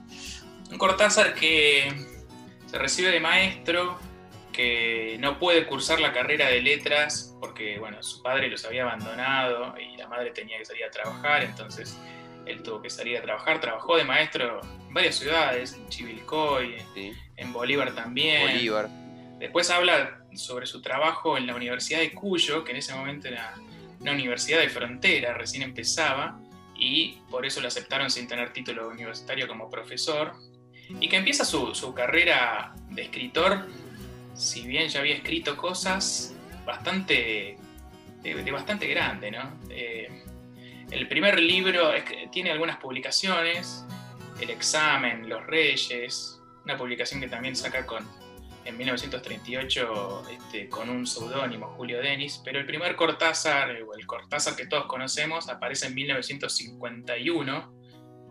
Un 0.70 0.78
Cortázar 0.78 1.34
que 1.34 1.92
se 2.66 2.78
recibe 2.78 3.10
de 3.10 3.20
maestro, 3.20 3.98
que 4.52 5.16
no 5.18 5.38
puede 5.38 5.66
cursar 5.66 5.98
la 5.98 6.12
carrera 6.12 6.48
de 6.48 6.60
letras 6.60 7.34
porque, 7.40 7.78
bueno, 7.78 8.02
su 8.02 8.22
padre 8.22 8.48
los 8.48 8.64
había 8.66 8.82
abandonado 8.82 9.74
y 9.78 9.96
la 9.96 10.06
madre 10.06 10.30
tenía 10.30 10.58
que 10.58 10.66
salir 10.66 10.84
a 10.84 10.90
trabajar, 10.90 11.42
entonces 11.42 11.98
él 12.44 12.62
tuvo 12.62 12.82
que 12.82 12.90
salir 12.90 13.16
a 13.16 13.22
trabajar, 13.22 13.60
trabajó 13.60 13.96
de 13.96 14.04
maestro 14.04 14.60
en 14.86 14.94
varias 14.94 15.16
ciudades, 15.16 15.72
en 15.72 15.88
Chivilcoy, 15.88 16.76
en 17.36 17.52
Bolívar 17.52 17.94
también. 17.94 18.42
Bolívar. 18.42 18.99
Después 19.40 19.70
habla 19.70 20.20
sobre 20.34 20.66
su 20.66 20.82
trabajo 20.82 21.38
en 21.38 21.46
la 21.46 21.54
Universidad 21.54 22.00
de 22.00 22.12
Cuyo, 22.12 22.62
que 22.62 22.72
en 22.72 22.76
ese 22.76 22.94
momento 22.94 23.26
era 23.26 23.54
una 23.98 24.12
universidad 24.12 24.60
de 24.60 24.68
frontera, 24.68 25.32
recién 25.32 25.62
empezaba, 25.62 26.38
y 26.76 27.18
por 27.30 27.46
eso 27.46 27.62
lo 27.62 27.68
aceptaron 27.68 28.10
sin 28.10 28.28
tener 28.28 28.52
título 28.52 28.90
universitario 28.90 29.48
como 29.48 29.70
profesor, 29.70 30.34
y 31.00 31.08
que 31.08 31.16
empieza 31.16 31.46
su, 31.46 31.94
carrera 31.94 32.74
de 32.90 33.02
escritor, 33.02 33.66
si 34.34 34.66
bien 34.66 34.88
ya 34.90 35.00
había 35.00 35.14
escrito 35.14 35.56
cosas 35.56 36.34
bastante, 36.66 37.56
de, 38.22 38.52
bastante 38.52 38.86
grande, 38.88 39.30
¿no? 39.30 39.58
Eh, 39.70 40.22
el 40.90 41.08
primer 41.08 41.40
libro 41.40 41.92
tiene 42.30 42.50
algunas 42.50 42.76
publicaciones, 42.76 43.86
El 44.38 44.50
examen, 44.50 45.30
Los 45.30 45.46
Reyes, 45.46 46.38
una 46.64 46.76
publicación 46.76 47.20
que 47.22 47.28
también 47.28 47.56
saca 47.56 47.86
con, 47.86 48.06
en 48.70 48.78
1938 48.78 50.22
este, 50.30 50.68
con 50.68 50.88
un 50.88 51.06
seudónimo, 51.06 51.74
Julio 51.76 52.00
Denis, 52.00 52.40
pero 52.44 52.58
el 52.58 52.66
primer 52.66 52.96
Cortázar, 52.96 53.70
o 53.82 53.94
el 53.94 54.06
Cortázar 54.06 54.56
que 54.56 54.66
todos 54.66 54.86
conocemos, 54.86 55.48
aparece 55.48 55.86
en 55.86 55.94
1951. 55.94 57.74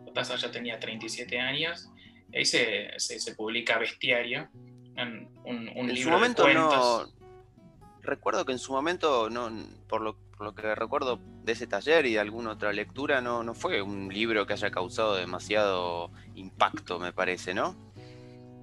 Cortázar 0.05 0.39
ya 0.39 0.51
tenía 0.51 0.79
37 0.79 1.39
años. 1.39 1.89
Ahí 2.33 2.45
se, 2.45 2.91
se, 2.97 3.35
publica 3.35 3.77
Bestiario, 3.77 4.49
un, 4.53 5.29
un 5.45 5.67
en 5.67 5.87
libro 5.93 6.03
su 6.03 6.09
momento 6.09 6.45
de 6.45 6.53
cuentos. 6.53 7.13
No, 7.13 7.99
recuerdo 8.01 8.45
que 8.45 8.51
en 8.51 8.59
su 8.59 8.71
momento, 8.71 9.29
no, 9.29 9.51
por 9.87 10.01
lo 10.01 10.17
por 10.39 10.45
lo 10.45 10.55
que 10.55 10.73
recuerdo 10.73 11.19
de 11.43 11.51
ese 11.51 11.67
taller 11.67 12.05
y 12.05 12.13
de 12.13 12.19
alguna 12.21 12.51
otra 12.51 12.71
lectura, 12.71 13.19
no, 13.19 13.43
no 13.43 13.53
fue 13.53 13.81
un 13.81 14.07
libro 14.07 14.47
que 14.47 14.53
haya 14.53 14.71
causado 14.71 15.15
demasiado 15.15 16.11
impacto, 16.33 16.97
me 16.97 17.11
parece, 17.11 17.53
¿no? 17.53 17.75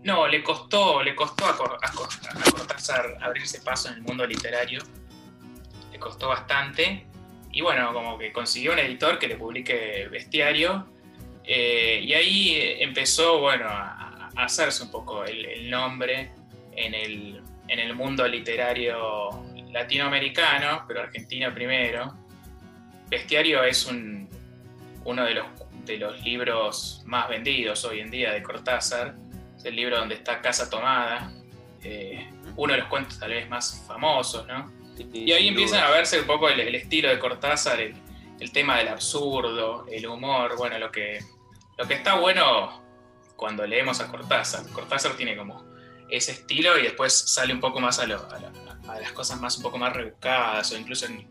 No, 0.07 0.29
le 0.29 0.41
costó, 0.41 1.03
le 1.03 1.17
costó 1.17 1.47
a, 1.47 1.57
Cortázar 1.57 3.19
abrirse 3.21 3.61
paso 3.61 3.89
en 3.89 3.95
el 3.95 4.03
mundo 4.03 4.25
literario. 4.25 4.81
Le 5.91 5.99
costó 5.99 6.29
bastante. 6.29 7.05
Y 7.51 7.61
bueno, 7.61 7.93
como 7.93 8.17
que 8.17 8.33
consiguió 8.33 8.73
un 8.73 8.79
editor 8.79 9.19
que 9.19 9.27
le 9.27 9.35
publique 9.35 10.07
Bestiario. 10.09 10.87
Eh, 11.43 12.03
y 12.05 12.15
ahí 12.15 12.77
empezó, 12.79 13.41
bueno, 13.41 13.67
a, 13.69 14.31
hacerse 14.37 14.85
un 14.85 14.93
poco 14.93 15.25
el, 15.25 15.69
nombre 15.69 16.31
en 16.77 16.95
el, 16.95 17.43
en 17.67 17.81
el 17.81 17.97
mundo 17.97 18.29
literario 18.29 19.45
latinoamericano, 19.73 20.85
pero 20.87 21.03
argentino 21.03 21.53
primero. 21.53 22.15
Bestiario 23.09 23.65
es 23.65 23.85
un, 23.87 24.29
uno 25.05 25.25
de 25.25 25.35
los, 25.35 25.47
de 25.85 25.99
los 25.99 26.23
libros 26.23 27.03
más 27.07 27.29
vendidos 27.29 27.85
hoy 27.85 27.99
en 27.99 28.11
día 28.13 28.33
de 28.33 28.41
Cortázar. 28.45 29.26
Es 29.57 29.65
el 29.65 29.77
libro 29.77 29.99
donde 29.99 30.17
está 30.17 30.41
Casa 30.41 30.69
Tomada, 30.69 31.33
eh, 31.83 32.31
uno 32.57 32.73
de 32.73 32.81
los 32.81 32.89
cuentos 32.89 33.19
tal 33.19 33.31
vez 33.31 33.49
más 33.49 33.85
famosos, 33.87 34.47
¿no? 34.47 34.73
Y 35.13 35.31
ahí 35.33 35.49
empiezan 35.49 35.85
a 35.85 35.91
verse 35.91 36.21
un 36.21 36.27
poco 36.27 36.49
el, 36.49 36.75
estilo 36.75 37.09
de 37.11 37.19
Cortázar, 37.19 37.81
el, 37.81 37.95
el, 38.41 38.53
tema 38.53 38.79
del 38.79 38.89
absurdo, 38.89 39.87
el 39.91 40.07
humor, 40.07 40.57
bueno, 40.57 40.79
lo 40.79 40.91
que, 40.91 41.21
lo 41.77 41.87
que 41.87 41.95
está 41.95 42.15
bueno 42.15 42.83
cuando 43.37 43.67
leemos 43.67 44.01
a 44.01 44.09
Cortázar. 44.09 44.67
Cortázar 44.73 45.17
tiene 45.17 45.37
como 45.37 45.65
ese 46.09 46.33
estilo 46.33 46.79
y 46.79 46.83
después 46.83 47.13
sale 47.13 47.53
un 47.53 47.61
poco 47.61 47.81
más 47.81 47.99
a 47.99 48.07
lo, 48.07 48.27
a 48.31 48.39
lo, 48.39 48.91
a 48.91 49.01
las 49.01 49.13
cosas 49.13 49.41
más 49.41 49.57
un 49.57 49.63
poco 49.63 49.79
más 49.79 49.93
rebuscadas 49.93 50.73
o 50.73 50.77
incluso 50.77 51.07
en, 51.07 51.27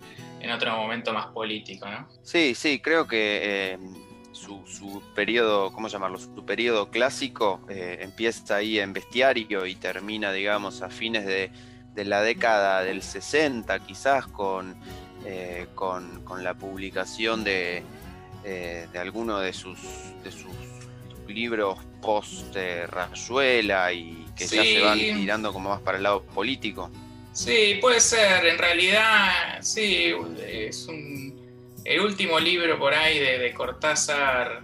otro 0.52 0.76
momento 0.78 1.12
más 1.12 1.26
político, 1.28 1.90
¿no? 1.90 2.08
Sí, 2.22 2.54
sí, 2.54 2.80
creo 2.80 3.08
que 3.08 3.74
eh, 3.74 3.80
su, 4.36 5.02
periodo, 5.16 5.72
¿cómo 5.72 5.88
llamarlo? 5.88 6.20
Su 6.20 6.46
periodo 6.46 6.90
clásico 6.90 7.62
eh, 7.70 8.00
empieza 8.02 8.58
ahí 8.58 8.80
en 8.80 8.94
bestiario 8.94 9.66
y 9.66 9.76
termina, 9.76 10.32
digamos, 10.32 10.82
a 10.82 10.90
fines 10.90 11.26
de, 11.26 11.52
la 11.96 12.22
década 12.22 12.84
del 12.84 13.02
60, 13.02 13.80
quizás 13.80 14.28
con, 14.28 14.76
eh, 15.26 15.68
con, 15.74 16.24
la 16.44 16.54
publicación 16.54 17.44
de, 17.44 17.84
de 18.44 19.00
alguno 19.00 19.40
de 19.40 19.54
sus, 19.54 19.80
de 20.24 20.32
sus 20.32 20.54
libros 21.28 21.80
post 22.02 22.56
Rayuela 22.56 23.92
y 23.94 24.26
que 24.36 24.46
ya 24.46 24.64
se 24.64 24.82
van 24.82 25.00
tirando 25.00 25.54
como 25.54 25.70
más 25.70 25.82
para 25.82 25.98
el 25.98 26.04
lado 26.04 26.24
político. 26.24 26.92
Sí, 27.32 27.80
puede 27.82 28.00
ser. 28.00 28.46
En 28.46 28.58
realidad, 28.58 29.58
sí, 29.62 30.14
es 30.46 30.88
el 31.86 32.02
último 32.02 32.40
libro 32.40 32.78
por 32.78 32.94
ahí 32.94 33.20
de, 33.20 33.54
Cortázar, 33.54 34.62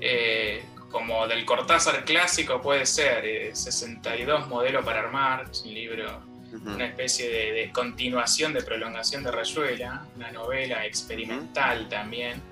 eh, 0.00 0.64
como 0.90 1.28
del 1.28 1.44
Cortázar 1.44 2.04
clásico, 2.04 2.60
puede 2.60 2.86
ser. 2.86 3.54
62 3.54 4.42
eh, 4.42 4.46
Modelo 4.48 4.84
para 4.84 5.00
Armar, 5.00 5.46
es 5.50 5.62
un 5.62 5.74
libro, 5.74 6.22
una 6.64 6.86
especie 6.86 7.28
de, 7.52 7.70
continuación, 7.70 8.52
de 8.52 8.62
prolongación 8.62 9.22
de 9.22 9.30
Rayuela, 9.30 10.06
una 10.16 10.32
novela 10.32 10.84
experimental 10.86 11.88
también, 11.88 12.42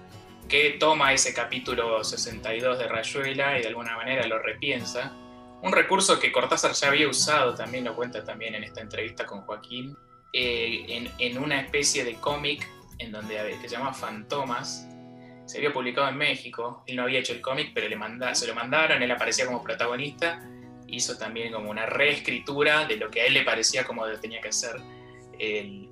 que 0.48 0.76
toma 0.78 1.12
ese 1.12 1.32
capítulo 1.32 2.04
62 2.04 2.78
de 2.78 2.86
Rayuela 2.86 3.58
y 3.58 3.62
de 3.62 3.68
alguna 3.68 3.96
manera 3.96 4.26
lo 4.26 4.38
repiensa 4.38 5.12
un 5.64 5.72
recurso 5.72 6.20
que 6.20 6.30
Cortázar 6.30 6.72
ya 6.74 6.88
había 6.88 7.08
usado, 7.08 7.54
también 7.54 7.84
lo 7.84 7.96
cuenta 7.96 8.22
también 8.22 8.54
en 8.54 8.64
esta 8.64 8.82
entrevista 8.82 9.24
con 9.24 9.40
Joaquín, 9.40 9.96
eh, 10.30 11.10
en, 11.18 11.38
una 11.38 11.58
especie 11.58 12.04
de 12.04 12.16
cómic 12.16 12.68
en 12.98 13.12
donde 13.12 13.58
se 13.60 13.68
llama 13.68 13.92
Fantomas. 13.92 14.88
Se 15.46 15.58
había 15.58 15.72
publicado 15.72 16.08
en 16.08 16.16
México, 16.16 16.82
él 16.86 16.96
no 16.96 17.02
había 17.02 17.20
hecho 17.20 17.32
el 17.32 17.40
cómic, 17.40 17.72
pero 17.74 17.88
le 17.88 17.96
manda, 17.96 18.34
se 18.34 18.46
lo 18.46 18.54
mandaron, 18.54 19.02
él 19.02 19.10
aparecía 19.10 19.44
como 19.44 19.62
protagonista, 19.62 20.42
hizo 20.86 21.18
también 21.18 21.52
como 21.52 21.70
una 21.70 21.86
reescritura 21.86 22.86
de 22.86 22.96
lo 22.96 23.10
que 23.10 23.20
a 23.22 23.26
él 23.26 23.34
le 23.34 23.42
parecía 23.42 23.84
como 23.84 24.06
tenía 24.20 24.40
que 24.40 24.52
ser 24.52 24.76
el, 25.38 25.90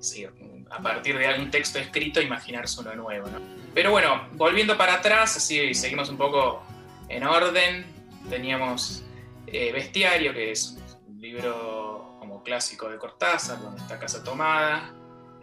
a 0.71 0.81
partir 0.81 1.17
de 1.17 1.27
algún 1.27 1.51
texto 1.51 1.77
escrito, 1.77 2.21
imaginarse 2.21 2.81
uno 2.81 2.95
nuevo. 2.95 3.27
Pero 3.73 3.91
bueno, 3.91 4.27
volviendo 4.33 4.77
para 4.77 4.95
atrás, 4.95 5.37
así 5.37 5.73
seguimos 5.73 6.09
un 6.09 6.17
poco 6.17 6.63
en 7.09 7.23
orden, 7.23 7.85
teníamos 8.29 9.03
eh, 9.47 9.71
Bestiario, 9.71 10.33
que 10.33 10.51
es 10.51 10.77
un 11.07 11.21
libro 11.21 12.17
como 12.19 12.41
clásico 12.43 12.89
de 12.89 12.97
Cortázar, 12.97 13.59
donde 13.59 13.81
está 13.81 13.99
Casa 13.99 14.23
Tomada. 14.23 14.93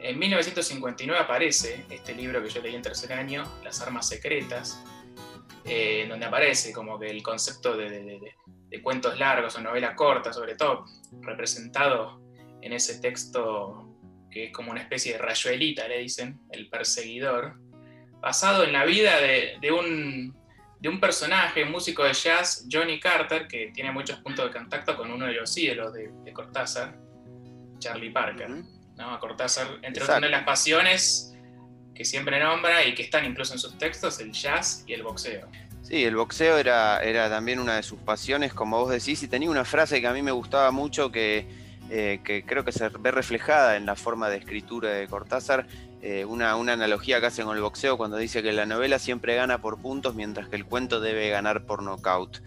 En 0.02 0.18
1959 0.18 1.20
aparece 1.20 1.84
este 1.90 2.14
libro 2.14 2.42
que 2.42 2.48
yo 2.48 2.62
leí 2.62 2.74
en 2.74 2.82
tercer 2.82 3.12
año, 3.12 3.44
Las 3.62 3.80
Armas 3.80 4.08
Secretas, 4.08 4.82
eh, 5.64 6.06
donde 6.08 6.26
aparece 6.26 6.72
como 6.72 6.98
que 6.98 7.10
el 7.10 7.22
concepto 7.22 7.76
de, 7.76 8.20
cuentos 8.82 9.18
largos 9.18 9.56
o 9.56 9.60
novela 9.60 9.94
corta, 9.94 10.32
sobre 10.32 10.54
todo, 10.54 10.86
representado 11.20 12.20
en 12.62 12.72
ese 12.72 13.00
texto 13.00 13.86
que 14.30 14.44
es 14.44 14.52
como 14.52 14.70
una 14.70 14.80
especie 14.80 15.14
de 15.14 15.18
rayuelita, 15.18 15.88
le 15.88 15.98
dicen, 15.98 16.40
el 16.50 16.68
perseguidor, 16.70 17.56
basado 18.20 18.64
en 18.64 18.72
la 18.72 18.84
vida 18.84 19.18
de 19.20 19.72
un 19.72 20.40
de 20.80 20.88
un 20.88 20.98
personaje, 20.98 21.64
músico 21.66 22.04
de 22.04 22.14
jazz, 22.14 22.66
Johnny 22.70 22.98
Carter, 22.98 23.46
que 23.46 23.70
tiene 23.74 23.92
muchos 23.92 24.18
puntos 24.20 24.46
de 24.46 24.58
contacto 24.58 24.96
con 24.96 25.10
uno 25.10 25.26
de 25.26 25.34
los 25.34 25.56
ídolos 25.56 25.92
de, 25.92 26.32
Cortázar, 26.32 26.98
Charlie 27.78 28.10
Parker. 28.10 28.48
¿No? 29.00 29.18
Cortázar, 29.18 29.66
entre 29.82 30.02
otras 30.04 30.20
de 30.20 30.28
las 30.28 30.44
pasiones 30.44 31.34
que 31.94 32.04
siempre 32.04 32.38
nombra 32.38 32.84
y 32.86 32.94
que 32.94 33.02
están 33.02 33.24
incluso 33.24 33.54
en 33.54 33.58
sus 33.58 33.76
textos, 33.76 34.20
el 34.20 34.32
jazz 34.32 34.84
y 34.86 34.92
el 34.92 35.02
boxeo. 35.02 35.48
Sí, 35.82 36.04
el 36.04 36.14
boxeo 36.14 36.56
era, 36.58 37.02
era 37.02 37.28
también 37.28 37.58
una 37.58 37.76
de 37.76 37.82
sus 37.82 37.98
pasiones, 37.98 38.54
como 38.54 38.78
vos 38.78 38.90
decís, 38.90 39.22
y 39.22 39.28
tenía 39.28 39.50
una 39.50 39.64
frase 39.64 40.00
que 40.00 40.06
a 40.06 40.12
mí 40.12 40.22
me 40.22 40.30
gustaba 40.30 40.70
mucho 40.70 41.10
que, 41.10 41.48
eh, 41.90 42.20
que 42.22 42.44
creo 42.44 42.64
que 42.64 42.72
se 42.72 42.88
ve 42.88 43.10
reflejada 43.10 43.76
en 43.76 43.86
la 43.86 43.96
forma 43.96 44.28
de 44.28 44.36
escritura 44.36 44.90
de 44.90 45.08
Cortázar, 45.08 45.66
eh, 46.02 46.24
una, 46.24 46.52
analogía 46.52 47.20
que 47.20 47.26
hace 47.26 47.42
con 47.42 47.56
el 47.56 47.62
boxeo 47.62 47.98
cuando 47.98 48.16
dice 48.16 48.42
que 48.42 48.52
la 48.52 48.64
novela 48.64 48.98
siempre 48.98 49.34
gana 49.34 49.60
por 49.60 49.78
puntos 49.78 50.14
mientras 50.14 50.48
que 50.48 50.56
el 50.56 50.64
cuento 50.64 51.00
debe 51.00 51.28
ganar 51.28 51.64
por 51.64 51.82
nocaut. 51.82 52.38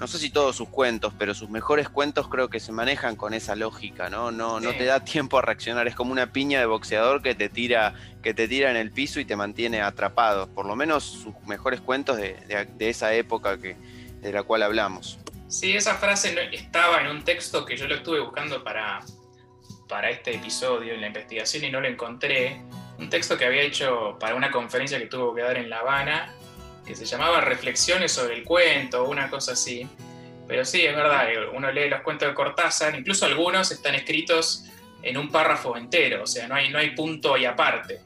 No 0.00 0.06
sé 0.06 0.18
si 0.18 0.30
todos 0.30 0.56
sus 0.56 0.70
cuentos, 0.70 1.12
pero 1.18 1.34
sus 1.34 1.50
mejores 1.50 1.90
cuentos 1.90 2.26
creo 2.26 2.48
que 2.48 2.58
se 2.58 2.72
manejan 2.72 3.16
con 3.16 3.34
esa 3.34 3.54
lógica, 3.54 4.08
¿no? 4.08 4.30
No, 4.30 4.58
no 4.58 4.72
te 4.72 4.86
da 4.86 5.04
tiempo 5.04 5.38
a 5.38 5.42
reaccionar, 5.42 5.86
es 5.88 5.94
como 5.94 6.10
una 6.10 6.32
piña 6.32 6.58
de 6.58 6.64
boxeador 6.64 7.20
que 7.20 7.34
te 7.34 7.50
tira, 7.50 7.92
que 8.22 8.32
te 8.32 8.48
tira 8.48 8.70
en 8.70 8.78
el 8.78 8.92
piso 8.92 9.20
y 9.20 9.26
te 9.26 9.36
mantiene 9.36 9.82
atrapado. 9.82 10.48
Por 10.48 10.64
lo 10.64 10.74
menos 10.74 11.04
sus 11.04 11.34
mejores 11.46 11.82
cuentos 11.82 12.16
de, 12.16 12.34
esa 12.78 13.12
época 13.12 13.58
que, 13.58 13.76
de 14.22 14.32
la 14.32 14.42
cual 14.42 14.62
hablamos. 14.62 15.18
Sí, 15.48 15.76
esa 15.76 15.96
frase 15.96 16.34
estaba 16.50 17.02
en 17.02 17.08
un 17.08 17.22
texto 17.22 17.66
que 17.66 17.76
yo 17.76 17.86
lo 17.86 17.96
estuve 17.96 18.20
buscando 18.20 18.64
para, 18.64 19.00
para 19.86 20.08
este 20.08 20.34
episodio 20.34 20.94
en 20.94 21.02
la 21.02 21.08
investigación 21.08 21.64
y 21.64 21.70
no 21.70 21.78
lo 21.78 21.88
encontré. 21.88 22.62
Un 22.96 23.10
texto 23.10 23.36
que 23.36 23.44
había 23.44 23.60
hecho 23.60 24.16
para 24.18 24.34
una 24.34 24.50
conferencia 24.50 24.98
que 24.98 25.06
tuvo 25.08 25.34
que 25.34 25.42
dar 25.42 25.58
en 25.58 25.68
La 25.68 25.80
Habana, 25.80 26.34
que 26.90 26.96
se 26.96 27.06
llamaba 27.06 27.40
Reflexiones 27.40 28.12
sobre 28.12 28.34
el 28.34 28.44
cuento, 28.44 29.04
o 29.04 29.08
una 29.08 29.30
cosa 29.30 29.52
así. 29.52 29.88
Pero 30.48 30.64
sí, 30.64 30.84
es 30.84 30.94
verdad, 30.94 31.28
uno 31.54 31.70
lee 31.70 31.88
los 31.88 32.00
cuentos 32.02 32.28
de 32.28 32.34
Cortázar, 32.34 32.98
incluso 32.98 33.24
algunos 33.24 33.70
están 33.70 33.94
escritos 33.94 34.64
en 35.02 35.16
un 35.16 35.30
párrafo 35.30 35.76
entero, 35.76 36.24
o 36.24 36.26
sea, 36.26 36.48
no 36.48 36.56
hay, 36.56 36.70
no 36.70 36.78
hay 36.78 36.90
punto 36.90 37.36
y 37.36 37.44
aparte. 37.44 38.00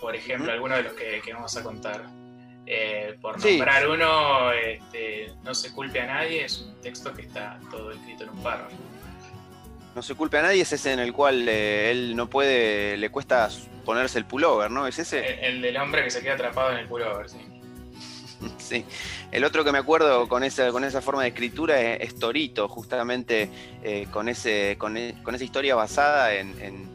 Por 0.00 0.16
ejemplo, 0.16 0.50
algunos 0.50 0.78
de 0.78 0.84
los 0.84 0.92
que, 0.94 1.22
vamos 1.32 1.56
a 1.56 1.62
contar. 1.62 2.04
Eh, 2.66 3.16
por 3.20 3.42
nombrar 3.44 3.88
uno, 3.88 4.52
este, 4.52 5.32
No 5.42 5.54
se 5.54 5.72
culpe 5.72 6.00
a 6.00 6.06
nadie, 6.06 6.44
es 6.44 6.58
un 6.60 6.80
texto 6.80 7.12
que 7.12 7.22
está 7.22 7.58
todo 7.70 7.90
escrito 7.90 8.24
en 8.24 8.30
un 8.30 8.42
párrafo. 8.42 8.76
No 9.94 10.02
se 10.02 10.14
culpe 10.14 10.38
a 10.38 10.42
nadie 10.42 10.62
es 10.62 10.72
ese 10.72 10.92
en 10.92 11.00
el 11.00 11.12
cual 11.12 11.48
eh, 11.48 11.90
él 11.90 12.14
no 12.14 12.30
puede, 12.30 12.96
le 12.96 13.10
cuesta 13.10 13.48
ponerse 13.84 14.18
el 14.18 14.24
pullover, 14.24 14.70
¿no? 14.70 14.86
¿Es 14.86 14.98
ese? 14.98 15.44
El, 15.46 15.60
del 15.62 15.76
hombre 15.76 16.04
que 16.04 16.10
se 16.10 16.22
queda 16.22 16.34
atrapado 16.34 16.72
en 16.72 16.78
el 16.78 16.86
pullover, 16.86 17.28
sí. 17.28 17.38
sí. 18.58 18.84
El 19.32 19.44
otro 19.44 19.64
que 19.64 19.72
me 19.72 19.78
acuerdo 19.78 20.28
con 20.28 20.44
esa, 20.44 20.70
con 20.70 20.84
esa 20.84 21.00
forma 21.00 21.22
de 21.22 21.28
escritura 21.28 21.80
es, 21.80 22.18
Torito, 22.18 22.68
justamente 22.68 23.50
eh, 23.82 24.06
con, 24.10 24.28
ese, 24.28 24.76
con, 24.78 24.96
e, 24.96 25.14
con, 25.22 25.34
esa 25.34 25.44
historia 25.44 25.74
basada 25.74 26.34
en, 26.34 26.90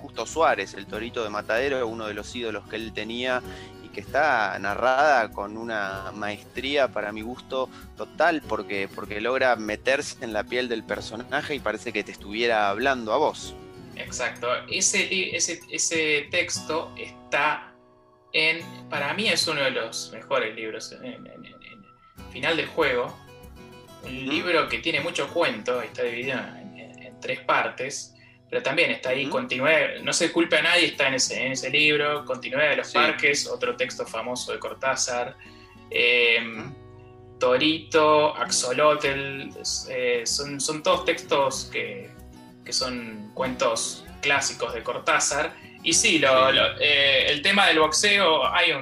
Justo 0.00 0.26
Suárez, 0.26 0.74
el 0.74 0.86
Torito 0.86 1.24
de 1.24 1.30
Matadero, 1.30 1.88
uno 1.88 2.06
de 2.06 2.12
los 2.12 2.36
ídolos 2.36 2.68
que 2.68 2.76
él 2.76 2.92
tenía 2.92 3.42
y 3.82 3.88
que 3.88 4.00
está 4.00 4.56
narrada 4.58 5.32
con 5.32 5.56
una 5.56 6.12
maestría 6.14 6.88
para 6.88 7.10
mi 7.10 7.22
gusto 7.22 7.70
total 7.96 8.42
porque, 8.46 8.86
porque 8.94 9.22
logra 9.22 9.56
meterse 9.56 10.22
en 10.22 10.34
la 10.34 10.44
piel 10.44 10.68
del 10.68 10.84
personaje 10.84 11.54
y 11.54 11.58
parece 11.58 11.90
que 11.90 12.04
te 12.04 12.12
estuviera 12.12 12.68
hablando 12.68 13.14
a 13.14 13.16
vos. 13.16 13.54
Exacto, 13.96 14.48
ese, 14.70 15.34
ese, 15.34 15.60
ese 15.70 16.28
texto 16.30 16.92
está 16.98 17.73
en, 18.34 18.60
para 18.90 19.14
mí 19.14 19.28
es 19.28 19.46
uno 19.46 19.62
de 19.62 19.70
los 19.70 20.10
mejores 20.12 20.54
libros 20.54 20.92
en, 20.92 21.24
final 22.32 22.56
del 22.56 22.66
juego, 22.66 23.16
un 24.02 24.28
libro 24.28 24.68
que 24.68 24.80
tiene 24.80 25.00
mucho 25.00 25.28
cuento, 25.28 25.80
está 25.80 26.02
dividido 26.02 26.38
en, 26.38 27.20
tres 27.20 27.40
partes, 27.40 28.14
pero 28.50 28.62
también 28.62 28.90
está 28.90 29.10
ahí, 29.10 29.30
no 30.02 30.12
se 30.12 30.30
culpe 30.30 30.58
a 30.58 30.62
nadie, 30.62 30.86
está 30.86 31.08
en 31.08 31.14
ese, 31.14 31.46
en 31.46 31.52
ese 31.52 31.70
libro, 31.70 32.24
Continuidad 32.26 32.70
de 32.70 32.76
los 32.76 32.92
Parques, 32.92 33.46
otro 33.46 33.76
texto 33.76 34.04
famoso 34.04 34.52
de 34.52 34.58
Cortázar, 34.58 35.36
em, 35.90 36.74
Torito, 37.38 38.36
Axolotl, 38.36 39.48
eh, 39.88 40.22
son, 40.26 40.60
son 40.60 40.82
todos 40.82 41.04
textos 41.04 41.70
que, 41.72 42.10
que 42.64 42.72
son 42.72 43.30
cuentos 43.32 44.04
clásicos 44.20 44.74
de 44.74 44.82
Cortázar. 44.82 45.54
Y 45.84 45.92
sí, 45.92 46.18
eh, 46.80 47.26
el 47.28 47.42
tema 47.42 47.66
del 47.66 47.78
boxeo, 47.78 48.46
hay 48.46 48.72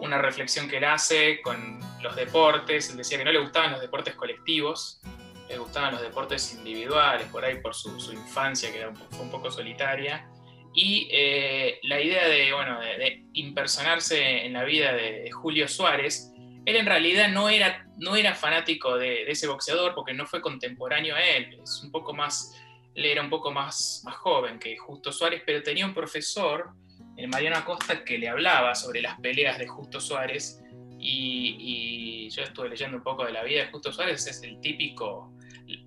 una 0.00 0.18
reflexión 0.18 0.68
que 0.68 0.76
él 0.76 0.84
hace 0.84 1.40
con 1.40 1.80
los 2.02 2.14
deportes. 2.14 2.90
Él 2.90 2.98
decía 2.98 3.16
que 3.16 3.24
no 3.24 3.32
le 3.32 3.38
gustaban 3.38 3.72
los 3.72 3.80
deportes 3.80 4.14
colectivos, 4.14 5.00
le 5.48 5.56
gustaban 5.56 5.92
los 5.92 6.02
deportes 6.02 6.54
individuales, 6.54 7.26
por 7.28 7.42
ahí 7.42 7.58
por 7.62 7.74
su, 7.74 8.12
infancia, 8.12 8.70
que 8.70 8.86
fue 9.08 9.20
un 9.20 9.30
poco 9.30 9.50
solitaria. 9.50 10.28
Y 10.74 11.08
eh, 11.10 11.80
la 11.84 11.98
idea 11.98 12.28
de, 12.28 12.52
bueno, 12.52 12.78
de, 12.80 13.24
impersonarse 13.32 14.44
en 14.44 14.52
la 14.52 14.64
vida 14.64 14.92
de, 14.92 15.30
Julio 15.30 15.68
Suárez, 15.68 16.30
él 16.66 16.76
en 16.76 16.84
realidad 16.84 17.30
no 17.30 17.48
era, 17.48 17.86
no 17.96 18.14
era 18.14 18.34
fanático 18.34 18.98
de, 18.98 19.22
ese 19.22 19.46
boxeador 19.46 19.94
porque 19.94 20.12
no 20.12 20.26
fue 20.26 20.42
contemporáneo 20.42 21.16
a 21.16 21.24
él, 21.24 21.58
es 21.62 21.80
un 21.82 21.90
poco 21.90 22.12
más 22.12 22.54
él 22.94 23.06
era 23.06 23.22
un 23.22 23.30
poco 23.30 23.50
más, 23.50 24.02
más 24.04 24.16
joven 24.16 24.58
que 24.58 24.76
Justo 24.76 25.12
Suárez, 25.12 25.42
pero 25.44 25.62
tenía 25.62 25.86
un 25.86 25.94
profesor, 25.94 26.70
el 27.16 27.28
Mariano 27.28 27.56
Acosta, 27.56 28.04
que 28.04 28.18
le 28.18 28.28
hablaba 28.28 28.74
sobre 28.74 29.00
las 29.00 29.18
peleas 29.20 29.58
de 29.58 29.66
Justo 29.66 30.00
Suárez. 30.00 30.62
Y, 30.98 32.28
yo 32.30 32.42
estuve 32.42 32.68
leyendo 32.68 32.96
un 32.96 33.02
poco 33.02 33.24
de 33.24 33.32
la 33.32 33.42
vida 33.42 33.64
de 33.64 33.70
Justo 33.70 33.92
Suárez, 33.92 34.24
es 34.26 34.42
el 34.42 34.60
típico, 34.60 35.32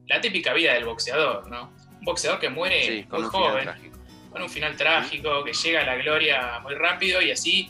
la 0.07 0.19
típica 0.19 0.53
vida 0.53 0.73
del 0.73 0.83
boxeador, 0.83 1.49
¿no? 1.49 1.73
Un 1.99 2.01
boxeador 2.01 2.39
que 2.39 2.49
muere 2.49 3.07
muy 3.09 3.23
joven, 3.23 3.69
con 4.29 4.41
un 4.41 4.49
final 4.49 4.75
trágico, 4.75 5.43
que 5.43 5.53
llega 5.53 5.81
a 5.81 5.85
la 5.85 5.95
gloria 5.95 6.59
muy 6.61 6.75
rápido 6.75 7.21
y 7.21 7.31
así, 7.31 7.69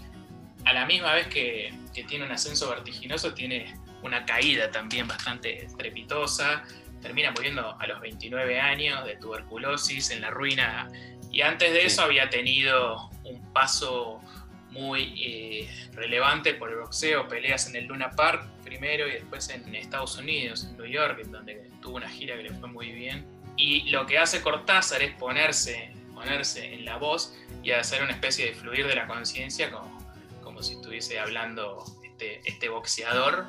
a 0.65 0.73
la 0.73 0.85
misma 0.87 1.13
vez 1.13 1.27
que, 1.27 1.71
que 1.93 2.03
tiene 2.05 2.25
un 2.25 2.31
ascenso 2.31 2.69
vertiginoso, 2.69 3.33
tiene 3.33 3.75
una 4.01 4.25
caída 4.25 4.71
también 4.71 5.07
bastante 5.07 5.65
estrepitosa 5.65 6.63
termina 7.03 7.31
muriendo 7.31 7.77
a 7.79 7.85
los 7.85 8.01
29 8.01 8.59
años 8.59 9.05
de 9.05 9.17
tuberculosis 9.17 10.09
en 10.09 10.21
la 10.21 10.31
ruina 10.31 10.89
y 11.33 11.41
antes 11.41 11.73
de 11.73 11.85
eso 11.85 12.03
había 12.03 12.29
tenido 12.29 13.09
un 13.23 13.53
paso 13.53 14.21
muy 14.69 15.13
eh, 15.23 15.89
relevante 15.93 16.53
por 16.53 16.69
el 16.69 16.77
boxeo, 16.77 17.27
peleas 17.27 17.67
en 17.67 17.75
el 17.75 17.85
Luna 17.85 18.11
Park 18.11 18.47
primero 18.63 19.07
y 19.07 19.13
después 19.13 19.49
en 19.49 19.73
Estados 19.75 20.17
Unidos, 20.17 20.63
en 20.63 20.77
New 20.77 20.85
York, 20.85 21.23
donde 21.25 21.71
tuvo 21.81 21.97
una 21.97 22.09
gira 22.09 22.35
que 22.37 22.43
le 22.43 22.49
fue 22.51 22.69
muy 22.69 22.91
bien. 22.91 23.25
Y 23.57 23.89
lo 23.89 24.05
que 24.05 24.19
hace 24.19 24.41
Cortázar 24.41 25.01
es 25.01 25.13
ponerse, 25.15 25.91
ponerse 26.13 26.73
en 26.73 26.85
la 26.85 26.97
voz 26.97 27.35
y 27.63 27.71
hacer 27.71 28.03
una 28.03 28.13
especie 28.13 28.45
de 28.45 28.53
fluir 28.53 28.87
de 28.87 28.95
la 28.95 29.07
conciencia 29.07 29.71
como, 29.71 29.97
como 30.43 30.61
si 30.61 30.73
estuviese 30.73 31.19
hablando 31.19 31.83
este, 32.03 32.41
este 32.45 32.69
boxeador 32.69 33.45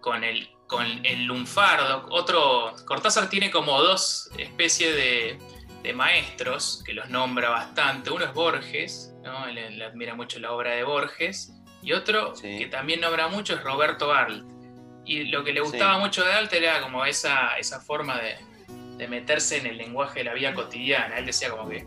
con 0.00 0.24
el 0.24 0.50
con 0.70 0.86
el 1.04 1.24
lunfardo. 1.24 2.06
Otro, 2.10 2.72
Cortázar 2.86 3.28
tiene 3.28 3.50
como 3.50 3.82
dos 3.82 4.30
especies 4.38 4.94
de, 4.94 5.38
maestros 5.94 6.84
que 6.86 6.94
los 6.94 7.10
nombra 7.10 7.50
bastante. 7.50 8.10
Uno 8.10 8.24
es 8.24 8.32
Borges, 8.32 9.12
¿no? 9.24 9.48
él, 9.48 9.82
admira 9.82 10.14
mucho 10.14 10.38
la 10.38 10.52
obra 10.52 10.70
de 10.76 10.84
Borges. 10.84 11.52
Y 11.82 11.92
otro 11.92 12.34
que 12.40 12.68
también 12.70 13.00
nombra 13.00 13.26
mucho 13.26 13.54
es 13.54 13.64
Roberto 13.64 14.12
Arlt. 14.12 14.44
Y 15.04 15.24
lo 15.24 15.42
que 15.42 15.52
le 15.52 15.60
gustaba 15.60 15.98
mucho 15.98 16.24
de 16.24 16.32
Arlt 16.32 16.52
era 16.52 16.80
como 16.80 17.04
esa, 17.04 17.56
esa 17.58 17.80
forma 17.80 18.20
de, 18.20 19.08
meterse 19.08 19.56
en 19.56 19.66
el 19.66 19.78
lenguaje 19.78 20.20
de 20.20 20.26
la 20.26 20.34
vida 20.34 20.54
cotidiana. 20.54 21.18
Él 21.18 21.26
decía 21.26 21.50
como 21.50 21.68
que 21.68 21.84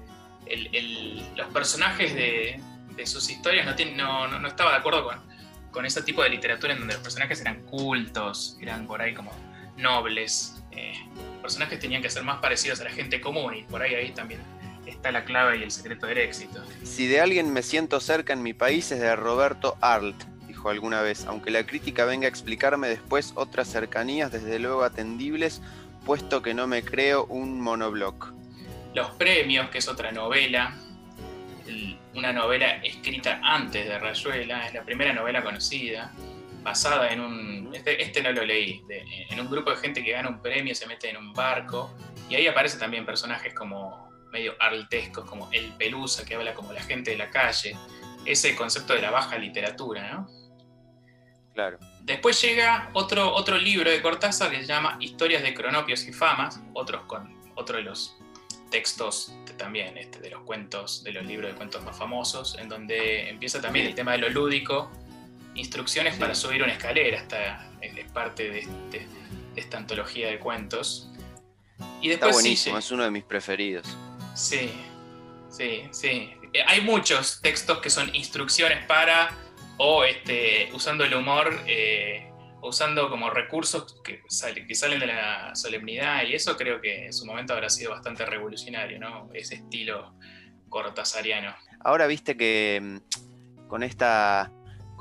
los 1.37 1.47
personajes 1.53 2.13
de, 2.13 2.59
sus 3.05 3.29
historias 3.29 3.65
no, 3.95 4.27
no, 4.27 4.39
no 4.39 4.47
estaba 4.47 4.71
de 4.71 4.77
acuerdo 4.77 5.05
con, 5.05 5.32
con 5.73 5.85
ese 5.85 6.03
tipo 6.03 6.23
de 6.23 6.29
literatura 6.29 6.73
en 6.73 6.79
donde 6.79 6.93
los 6.93 7.03
personajes 7.03 7.41
eran 7.41 7.63
cultos, 7.63 8.57
eran 8.61 8.87
por 8.87 9.01
ahí 9.01 9.13
como 9.13 9.31
nobles. 9.75 10.55
Eh, 10.71 10.93
personajes 11.41 11.79
tenían 11.79 12.01
que 12.01 12.09
ser 12.09 12.23
más 12.23 12.39
parecidos 12.39 12.79
a 12.79 12.85
la 12.85 12.91
gente 12.91 13.19
común 13.19 13.55
y 13.55 13.63
por 13.63 13.81
ahí 13.81 13.95
ahí 13.95 14.11
también 14.11 14.39
está 14.85 15.11
la 15.11 15.25
clave 15.25 15.57
y 15.57 15.63
el 15.63 15.71
secreto 15.71 16.05
del 16.05 16.19
éxito. 16.19 16.63
Si 16.83 17.07
de 17.07 17.19
alguien 17.19 17.51
me 17.51 17.63
siento 17.63 17.99
cerca 17.99 18.33
en 18.33 18.43
mi 18.43 18.53
país 18.53 18.91
es 18.91 18.99
de 18.99 19.15
Roberto 19.15 19.77
Arlt, 19.81 20.23
dijo 20.47 20.69
alguna 20.69 21.01
vez, 21.01 21.25
aunque 21.25 21.51
la 21.51 21.65
crítica 21.65 22.05
venga 22.05 22.27
a 22.27 22.29
explicarme 22.29 22.87
después 22.87 23.33
otras 23.35 23.67
cercanías, 23.67 24.31
desde 24.31 24.59
luego 24.59 24.83
atendibles, 24.83 25.61
puesto 26.05 26.41
que 26.41 26.53
no 26.53 26.67
me 26.67 26.83
creo 26.83 27.25
un 27.25 27.59
monobloc. 27.59 28.31
Los 28.93 29.09
premios, 29.11 29.69
que 29.69 29.79
es 29.79 29.87
otra 29.87 30.11
novela, 30.11 30.75
una 32.15 32.31
novela 32.31 32.75
escrita 32.83 33.39
antes 33.43 33.85
de 33.85 33.99
Rayuela, 33.99 34.67
es 34.67 34.73
la 34.73 34.83
primera 34.83 35.13
novela 35.13 35.43
conocida, 35.43 36.11
basada 36.61 37.09
en 37.09 37.19
un, 37.19 37.71
este, 37.73 38.01
este 38.01 38.21
no 38.21 38.31
lo 38.31 38.45
leí, 38.45 38.81
en 39.29 39.39
un 39.39 39.49
grupo 39.49 39.71
de 39.71 39.77
gente 39.77 40.03
que 40.03 40.11
gana 40.11 40.29
un 40.29 40.41
premio, 40.41 40.73
se 40.73 40.87
mete 40.87 41.09
en 41.09 41.17
un 41.17 41.33
barco, 41.33 41.93
y 42.29 42.35
ahí 42.35 42.47
aparecen 42.47 42.79
también 42.79 43.05
personajes 43.05 43.53
como 43.53 44.09
medio 44.31 44.55
artescos, 44.59 45.29
como 45.29 45.49
el 45.51 45.73
Pelusa, 45.73 46.25
que 46.25 46.35
habla 46.35 46.53
como 46.53 46.73
la 46.73 46.81
gente 46.81 47.11
de 47.11 47.17
la 47.17 47.29
calle, 47.29 47.75
ese 48.25 48.55
concepto 48.55 48.93
de 48.93 49.01
la 49.01 49.11
baja 49.11 49.37
literatura, 49.37 50.11
¿no? 50.13 50.27
Claro. 51.53 51.77
Después 52.01 52.41
llega 52.41 52.89
otro, 52.93 53.31
otro 53.31 53.57
libro 53.57 53.91
de 53.91 54.01
Cortázar 54.01 54.49
que 54.49 54.61
se 54.61 54.65
llama 54.65 54.97
Historias 54.99 55.43
de 55.43 55.53
Cronopios 55.53 56.07
y 56.07 56.13
Famas, 56.13 56.59
otros 56.73 57.03
con, 57.03 57.39
otro 57.55 57.77
de 57.77 57.83
los 57.83 58.17
textos 58.73 59.31
también 59.55 59.99
este, 59.99 60.19
de 60.19 60.31
los 60.31 60.41
cuentos, 60.41 61.03
de 61.03 61.11
los 61.13 61.23
libros 61.27 61.51
de 61.51 61.55
cuentos 61.55 61.83
más 61.83 61.95
famosos, 61.95 62.57
en 62.57 62.67
donde 62.67 63.29
empieza 63.29 63.61
también 63.61 63.85
el 63.85 63.93
tema 63.93 64.13
de 64.13 64.17
lo 64.17 64.29
lúdico, 64.29 64.91
instrucciones 65.53 66.17
para 66.17 66.33
subir 66.33 66.63
una 66.63 66.73
escalera, 66.73 67.19
esta 67.19 67.71
es 67.79 68.11
parte 68.11 68.49
de, 68.49 68.59
este, 68.61 69.07
esta 69.55 69.77
antología 69.77 70.27
de 70.27 70.39
cuentos. 70.39 71.07
Y 72.01 72.09
después, 72.09 72.31
Está 72.31 72.41
buenísimo, 72.41 72.77
es 72.79 72.91
uno 72.91 73.03
de 73.03 73.11
mis 73.11 73.23
preferidos. 73.23 73.85
Sí, 74.33 74.71
sí, 75.51 75.83
sí. 75.91 76.33
Eh, 76.51 76.63
hay 76.65 76.81
muchos 76.81 77.39
textos 77.41 77.77
que 77.77 77.91
son 77.91 78.13
instrucciones 78.15 78.83
para, 78.87 79.37
o 79.77 80.03
este, 80.03 80.71
usando 80.73 81.03
el 81.03 81.13
humor, 81.13 81.61
eh, 81.67 82.32
usando 82.63 83.09
como 83.09 83.29
recursos 83.29 84.01
que, 84.03 84.21
que 84.67 84.75
salen 84.75 84.99
de 84.99 85.07
la 85.07 85.55
solemnidad 85.55 86.23
y 86.23 86.33
eso 86.33 86.55
creo 86.55 86.81
que 86.81 87.05
en 87.05 87.13
su 87.13 87.25
momento 87.25 87.53
habrá 87.53 87.69
sido 87.69 87.91
bastante 87.91 88.25
revolucionario, 88.25 88.99
¿no? 88.99 89.29
Ese 89.33 89.55
estilo 89.55 90.15
cortasariano. 90.69 91.53
Ahora 91.81 92.07
viste 92.07 92.35
que 92.35 92.79
mm, 92.81 93.67
con 93.67 93.83
esta 93.83 94.51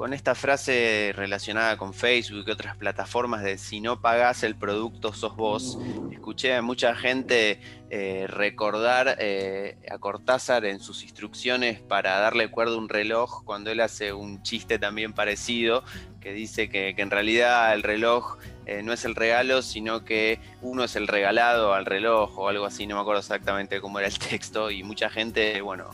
con 0.03 0.15
esta 0.15 0.35
frase 0.35 1.13
relacionada 1.15 1.77
con 1.77 1.95
Facebook 1.95 2.43
y 2.49 2.51
otras 2.51 2.77
plataformas 2.77 3.45
de 3.45 3.57
si 3.57 3.81
no 3.81 4.01
pagás 4.01 4.43
el 4.43 4.57
producto 4.57 5.13
sos 5.13 5.37
vos, 5.37 5.79
escuché 6.11 6.57
a 6.57 6.61
mucha 6.61 6.97
gente 6.97 7.61
eh, 7.89 8.27
recordar 8.27 9.15
eh, 9.21 9.79
a 9.89 9.99
Cortázar 9.99 10.65
en 10.65 10.81
sus 10.81 11.05
instrucciones 11.05 11.81
para 11.81 12.19
darle 12.19 12.51
cuerda 12.51 12.75
a 12.75 12.79
un 12.79 12.89
reloj 12.89 13.45
cuando 13.45 13.71
él 13.71 13.79
hace 13.79 14.13
un 14.13 14.43
chiste 14.43 14.81
también 14.81 15.13
parecido 15.13 15.85
que 16.21 16.33
dice 16.33 16.69
que, 16.69 16.97
en 16.99 17.11
realidad 17.13 17.73
el 17.73 17.85
reloj 17.85 18.39
eh, 18.67 18.83
no 18.83 18.93
es 18.93 19.05
el 19.05 19.15
regalo, 19.15 19.63
sino 19.63 20.05
que 20.05 20.41
uno 20.63 20.83
es 20.83 20.97
el 20.97 21.07
regalado 21.07 21.75
al 21.75 21.87
reloj 21.87 22.37
o 22.41 22.49
algo 22.49 22.67
así, 22.67 22.89
no 22.89 22.97
me 22.97 23.03
acuerdo 23.03 23.21
exactamente 23.21 23.81
cómo 23.81 24.01
era 24.01 24.09
el 24.09 24.19
texto 24.31 24.73
y 24.73 24.83
mucha 24.83 25.09
gente, 25.11 25.61
bueno, 25.61 25.91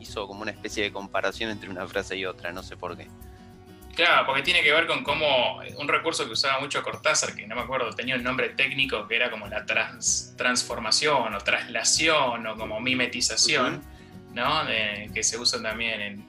hizo 0.00 0.26
como 0.26 0.42
una 0.42 0.50
especie 0.50 0.82
de 0.82 0.92
comparación 0.92 1.50
entre 1.50 1.70
una 1.70 1.86
frase 1.86 2.16
y 2.16 2.26
otra, 2.26 2.50
no 2.50 2.64
sé 2.64 2.76
por 2.76 2.96
qué. 2.96 3.06
Claro, 3.94 4.26
porque 4.26 4.42
tiene 4.42 4.62
que 4.62 4.72
ver 4.72 4.86
con 4.86 5.04
cómo 5.04 5.60
un 5.76 5.88
recurso 5.88 6.26
que 6.26 6.32
usaba 6.32 6.58
mucho 6.58 6.82
Cortázar, 6.82 7.34
que 7.34 7.46
no 7.46 7.54
me 7.54 7.62
acuerdo, 7.62 7.92
tenía 7.92 8.16
un 8.16 8.24
nombre 8.24 8.48
técnico 8.50 9.06
que 9.06 9.14
era 9.16 9.30
como 9.30 9.46
la 9.46 9.64
transformación 9.64 11.34
o 11.34 11.38
traslación 11.38 12.46
o 12.46 12.56
como 12.56 12.80
mimetización, 12.80 13.82
¿no? 14.32 14.66
que 15.12 15.22
se 15.22 15.38
usa 15.38 15.62
también 15.62 16.00
en, 16.00 16.26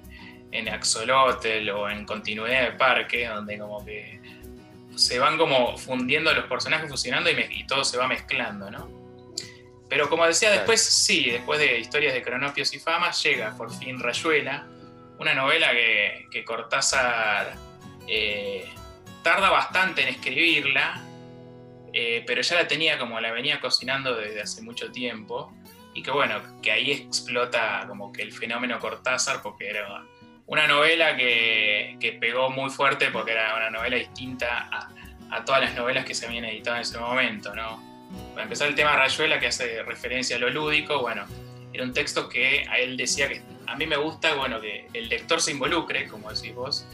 en 0.52 0.70
Axolotl 0.70 1.70
o 1.70 1.90
en 1.90 2.06
Continuidad 2.06 2.64
de 2.64 2.72
Parque, 2.74 3.28
donde 3.28 3.58
como 3.58 3.84
que 3.84 4.20
se 4.96 5.18
van 5.20 5.38
como 5.38 5.78
fundiendo 5.78 6.34
los 6.34 6.46
personajes 6.46 6.90
fusionando 6.90 7.30
y, 7.30 7.66
todo 7.66 7.84
se 7.84 7.98
va 7.98 8.08
mezclando, 8.08 8.70
¿no? 8.70 8.90
Pero 9.90 10.10
como 10.10 10.26
decía 10.26 10.52
después, 10.52 10.82
sí, 10.82 11.30
después 11.32 11.60
de 11.60 11.80
Historias 11.80 12.14
de 12.14 12.22
Cronopios 12.22 12.74
y 12.74 12.80
Famas, 12.80 13.22
llega 13.22 13.56
por 13.58 13.74
fin 13.74 14.00
Rayuela, 14.00 14.66
una 15.20 15.34
novela 15.34 15.72
que, 15.72 16.44
Cortázar 16.46 17.56
eh, 18.08 18.70
tarda 19.24 19.50
bastante 19.50 20.04
en 20.04 20.10
escribirla, 20.10 21.02
eh, 21.94 22.24
pero 22.28 22.42
ya 22.42 22.56
la 22.56 22.68
tenía 22.68 23.00
como 23.00 23.20
la 23.20 23.32
venía 23.32 23.60
cocinando 23.60 24.16
desde 24.16 24.42
hace 24.42 24.62
mucho 24.62 24.92
tiempo, 24.92 25.54
y 25.94 26.04
que 26.04 26.12
bueno, 26.12 26.42
que 26.62 26.72
ahí 26.72 26.92
explota 26.92 27.86
como 27.88 28.12
que 28.12 28.22
el 28.22 28.34
fenómeno 28.34 28.80
Cortázar, 28.80 29.42
porque 29.42 29.70
era 29.70 30.04
una 30.48 30.68
novela 30.68 31.16
que, 31.16 32.18
pegó 32.20 32.50
muy 32.50 32.70
fuerte, 32.70 33.10
porque 33.12 33.32
era 33.32 33.56
una 33.56 33.70
novela 33.70 33.96
distinta 33.96 34.70
a, 35.30 35.44
todas 35.44 35.62
las 35.62 35.76
novelas 35.76 36.06
que 36.06 36.14
se 36.14 36.26
habían 36.26 36.46
editado 36.46 36.78
en 36.78 36.84
ese 36.84 36.98
momento, 36.98 37.54
¿no? 37.56 37.84
Para 38.32 38.44
empezar 38.44 38.68
el 38.68 38.76
tema 38.76 38.96
Rayuela, 38.96 39.40
que 39.40 39.48
hace 39.48 39.84
referencia 39.84 40.36
a 40.36 40.40
lo 40.40 40.50
lúdico, 40.50 41.00
bueno, 41.00 41.26
era 41.74 41.84
un 41.84 41.92
texto 41.92 42.30
que 42.30 42.66
a 42.70 42.78
él 42.78 42.96
decía 42.96 43.28
que 43.28 43.42
a 43.68 43.76
mí 43.76 43.86
me 43.88 43.98
gusta, 43.98 44.36
bueno, 44.36 44.62
que 44.62 44.88
el 44.94 45.10
lector 45.10 45.42
se 45.42 45.52
involucre, 45.52 46.08
como 46.08 46.32
decís 46.32 46.54
vos, 46.54 46.86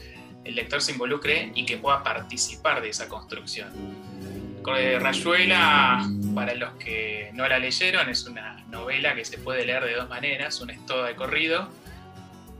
el 0.44 0.54
lector 0.54 0.80
se 0.80 0.92
involucre 0.92 1.52
y 1.54 1.64
que 1.64 1.76
pueda 1.76 2.02
participar 2.02 2.82
de 2.82 2.88
esa 2.88 3.08
construcción. 3.08 3.70
Rayuela, 4.64 6.08
para 6.34 6.54
los 6.54 6.74
que 6.74 7.30
no 7.34 7.46
la 7.48 7.58
leyeron, 7.58 8.08
es 8.08 8.26
una 8.26 8.64
novela 8.68 9.14
que 9.14 9.24
se 9.24 9.38
puede 9.38 9.66
leer 9.66 9.84
de 9.84 9.94
dos 9.94 10.08
maneras, 10.08 10.60
un 10.60 10.70
es 10.70 10.84
todo 10.86 11.04
de 11.04 11.16
corrido, 11.16 11.68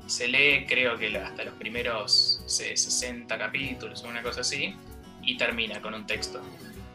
se 0.07 0.27
lee 0.27 0.67
creo 0.67 0.99
que 0.99 1.17
hasta 1.17 1.45
los 1.45 1.55
primeros 1.55 2.43
60 2.47 3.39
capítulos 3.39 4.03
o 4.03 4.09
una 4.09 4.23
cosa 4.23 4.41
así, 4.41 4.75
y 5.23 5.37
termina 5.37 5.81
con 5.81 5.95
un 5.95 6.07
texto. 6.07 6.41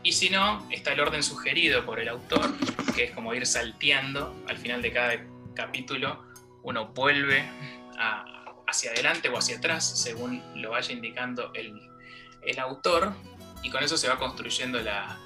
Y 0.03 0.11
si 0.11 0.29
no, 0.29 0.65
está 0.69 0.93
el 0.93 0.99
orden 0.99 1.23
sugerido 1.23 1.85
por 1.85 1.99
el 1.99 2.09
autor, 2.09 2.53
que 2.95 3.05
es 3.05 3.11
como 3.11 3.33
ir 3.33 3.45
salteando 3.45 4.35
al 4.47 4.57
final 4.57 4.81
de 4.81 4.91
cada 4.91 5.13
capítulo 5.53 6.26
uno 6.67 6.87
vuelve 6.87 7.45
hacia 8.67 8.91
adelante 8.91 9.29
o 9.29 9.37
hacia 9.37 9.57
atrás, 9.57 9.99
según 9.99 10.43
lo 10.61 10.71
vaya 10.71 10.91
indicando 10.91 11.51
el, 11.53 11.81
autor, 12.59 13.13
y 13.63 13.69
con 13.69 13.83
eso 13.83 13.97
se 13.97 14.07
va 14.07 14.17
construyendo 14.17 14.79
la, 14.81 15.17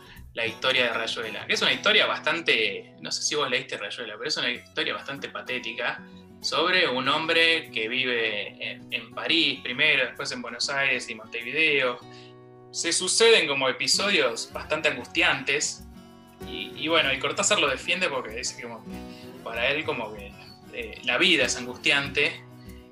historia 0.46 0.86
de 0.86 0.94
Rayuela, 0.94 1.46
que 1.46 1.54
es 1.54 1.62
una 1.62 1.74
historia 1.74 2.06
bastante, 2.06 2.96
no 3.02 3.12
sé 3.12 3.24
si 3.24 3.36
vos 3.36 3.50
leíste 3.50 3.78
Rayuela, 3.78 4.14
pero 4.18 4.28
es 4.28 4.38
una 4.38 4.50
historia 4.52 4.94
bastante 4.94 5.30
patética 5.30 6.04
sobre 6.42 6.88
un 6.88 7.08
hombre 7.10 7.70
que 7.72 7.88
vive 7.88 8.56
en, 8.92 9.14
París 9.14 9.60
primero, 9.62 10.06
después 10.06 10.32
en 10.32 10.42
Buenos 10.42 10.70
Aires 10.70 11.10
y 11.10 11.16
Montevideo. 11.16 12.00
Se 12.72 12.94
suceden 12.94 13.48
como 13.48 13.68
episodios 13.68 14.52
bastante 14.54 14.90
angustiantes 14.90 15.84
y, 16.48 16.88
bueno, 16.88 17.14
y 17.14 17.20
Cortázar 17.20 17.60
lo 17.60 17.70
defiende 17.70 18.10
porque 18.10 18.32
dice 18.32 18.60
que 18.60 18.68
para 19.44 19.70
él 19.70 19.84
como 19.84 20.12
que 20.14 20.32
eh, 20.74 21.02
la 21.04 21.18
vida 21.18 21.46
es 21.46 21.58
angustiante 21.58 22.44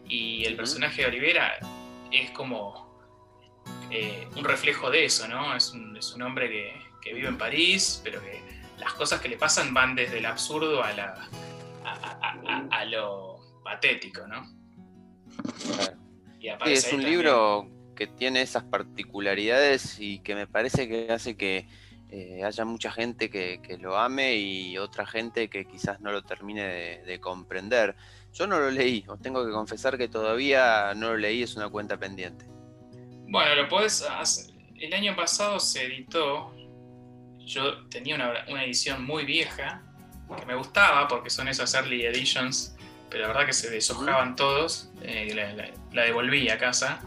y 0.07 0.43
el 0.45 0.55
personaje 0.55 1.01
de 1.01 1.07
Olivera 1.07 1.59
es 2.11 2.31
como 2.31 2.89
eh, 3.91 4.27
un 4.35 4.43
reflejo 4.43 4.89
de 4.89 5.05
eso, 5.05 5.27
¿no? 5.27 5.55
Es 5.55 5.71
un, 5.73 6.21
hombre 6.21 6.49
que, 7.01 7.13
vive 7.13 7.27
en 7.27 7.37
París, 7.37 8.01
pero 8.03 8.21
que 8.21 8.41
las 8.77 8.93
cosas 8.93 9.19
que 9.19 9.29
le 9.29 9.37
pasan 9.37 9.73
van 9.73 9.95
desde 9.95 10.19
el 10.19 10.25
absurdo 10.25 10.83
a, 10.83 10.93
la, 10.93 11.27
a, 12.71 12.85
lo 12.85 13.39
patético, 13.63 14.27
¿no? 14.27 14.47
es 16.65 16.93
un 16.93 17.03
libro 17.03 17.69
que 17.95 18.07
tiene 18.07 18.41
esas 18.41 18.63
particularidades 18.63 19.99
y 19.99 20.19
que 20.19 20.35
me 20.35 20.47
parece 20.47 20.87
que 20.87 21.11
hace 21.11 21.35
que 21.35 21.67
eh, 22.11 22.43
haya 22.43 22.65
mucha 22.65 22.91
gente 22.91 23.29
que, 23.29 23.59
lo 23.79 23.95
ame 23.95 24.35
y 24.35 24.77
otra 24.79 25.05
gente 25.05 25.47
que 25.47 25.65
quizás 25.65 26.01
no 26.01 26.11
lo 26.11 26.23
termine 26.23 27.01
de, 27.05 27.19
comprender. 27.19 27.95
Yo 28.33 28.47
no 28.47 28.59
lo 28.59 28.71
leí, 28.71 29.05
os 29.07 29.21
tengo 29.21 29.45
que 29.45 29.51
confesar 29.51 29.97
que 29.97 30.07
todavía 30.07 30.93
no 30.95 31.09
lo 31.09 31.17
leí, 31.17 31.43
es 31.43 31.55
una 31.55 31.69
cuenta 31.69 31.97
pendiente. 31.97 32.45
Bueno, 33.27 33.53
lo 33.55 33.67
podés 33.67 34.01
hacer. 34.01 34.55
El 34.79 34.93
año 34.93 35.15
pasado 35.15 35.59
se 35.59 35.85
editó, 35.85 36.55
yo 37.39 37.85
tenía 37.89 38.15
una, 38.15 38.63
edición 38.63 39.05
muy 39.05 39.23
vieja, 39.25 39.83
que 40.35 40.45
me 40.47 40.55
gustaba 40.55 41.07
porque 41.07 41.29
son 41.29 41.47
esas 41.47 41.73
early 41.75 42.05
editions, 42.05 42.75
pero 43.09 43.23
la 43.23 43.27
verdad 43.29 43.45
que 43.45 43.53
se 43.53 43.69
deshojaban 43.69 44.35
todos, 44.35 44.89
eh, 45.03 45.31
la, 45.35 45.71
la 45.91 46.03
devolví 46.05 46.49
a 46.49 46.57
casa. 46.57 47.01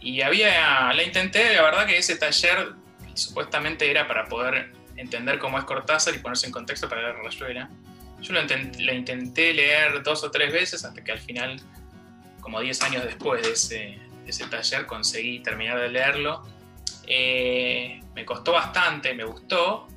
Y 0.00 0.22
había, 0.22 0.92
la 0.92 1.02
intenté, 1.04 1.54
la 1.54 1.62
verdad 1.62 1.86
que 1.86 1.98
ese 1.98 2.16
taller 2.16 2.74
supuestamente 3.14 3.90
era 3.90 4.06
para 4.06 4.26
poder 4.26 4.72
entender 4.96 5.38
cómo 5.38 5.58
es 5.58 5.64
Cortázar 5.64 6.14
y 6.14 6.18
ponerse 6.18 6.46
en 6.46 6.52
contexto 6.52 6.88
para 6.88 7.02
leer 7.02 7.16
Rayuela. 7.16 7.70
Yo 8.20 8.32
lo 8.32 8.92
intenté, 8.94 9.52
leer 9.52 10.02
dos 10.02 10.24
o 10.24 10.30
tres 10.30 10.52
veces 10.52 10.84
hasta 10.84 11.04
que 11.04 11.12
al 11.12 11.18
final, 11.18 11.60
como 12.40 12.60
10 12.60 12.82
años 12.82 13.04
después 13.04 13.42
de 13.42 13.52
ese, 13.52 14.46
taller, 14.46 14.86
conseguí 14.86 15.40
terminar 15.40 15.78
de 15.78 15.90
leerlo. 15.90 16.42
Eh, 17.06 18.00
me 18.14 18.24
costó 18.24 18.52
bastante, 18.52 19.12
me 19.12 19.24
gustó, 19.24 19.88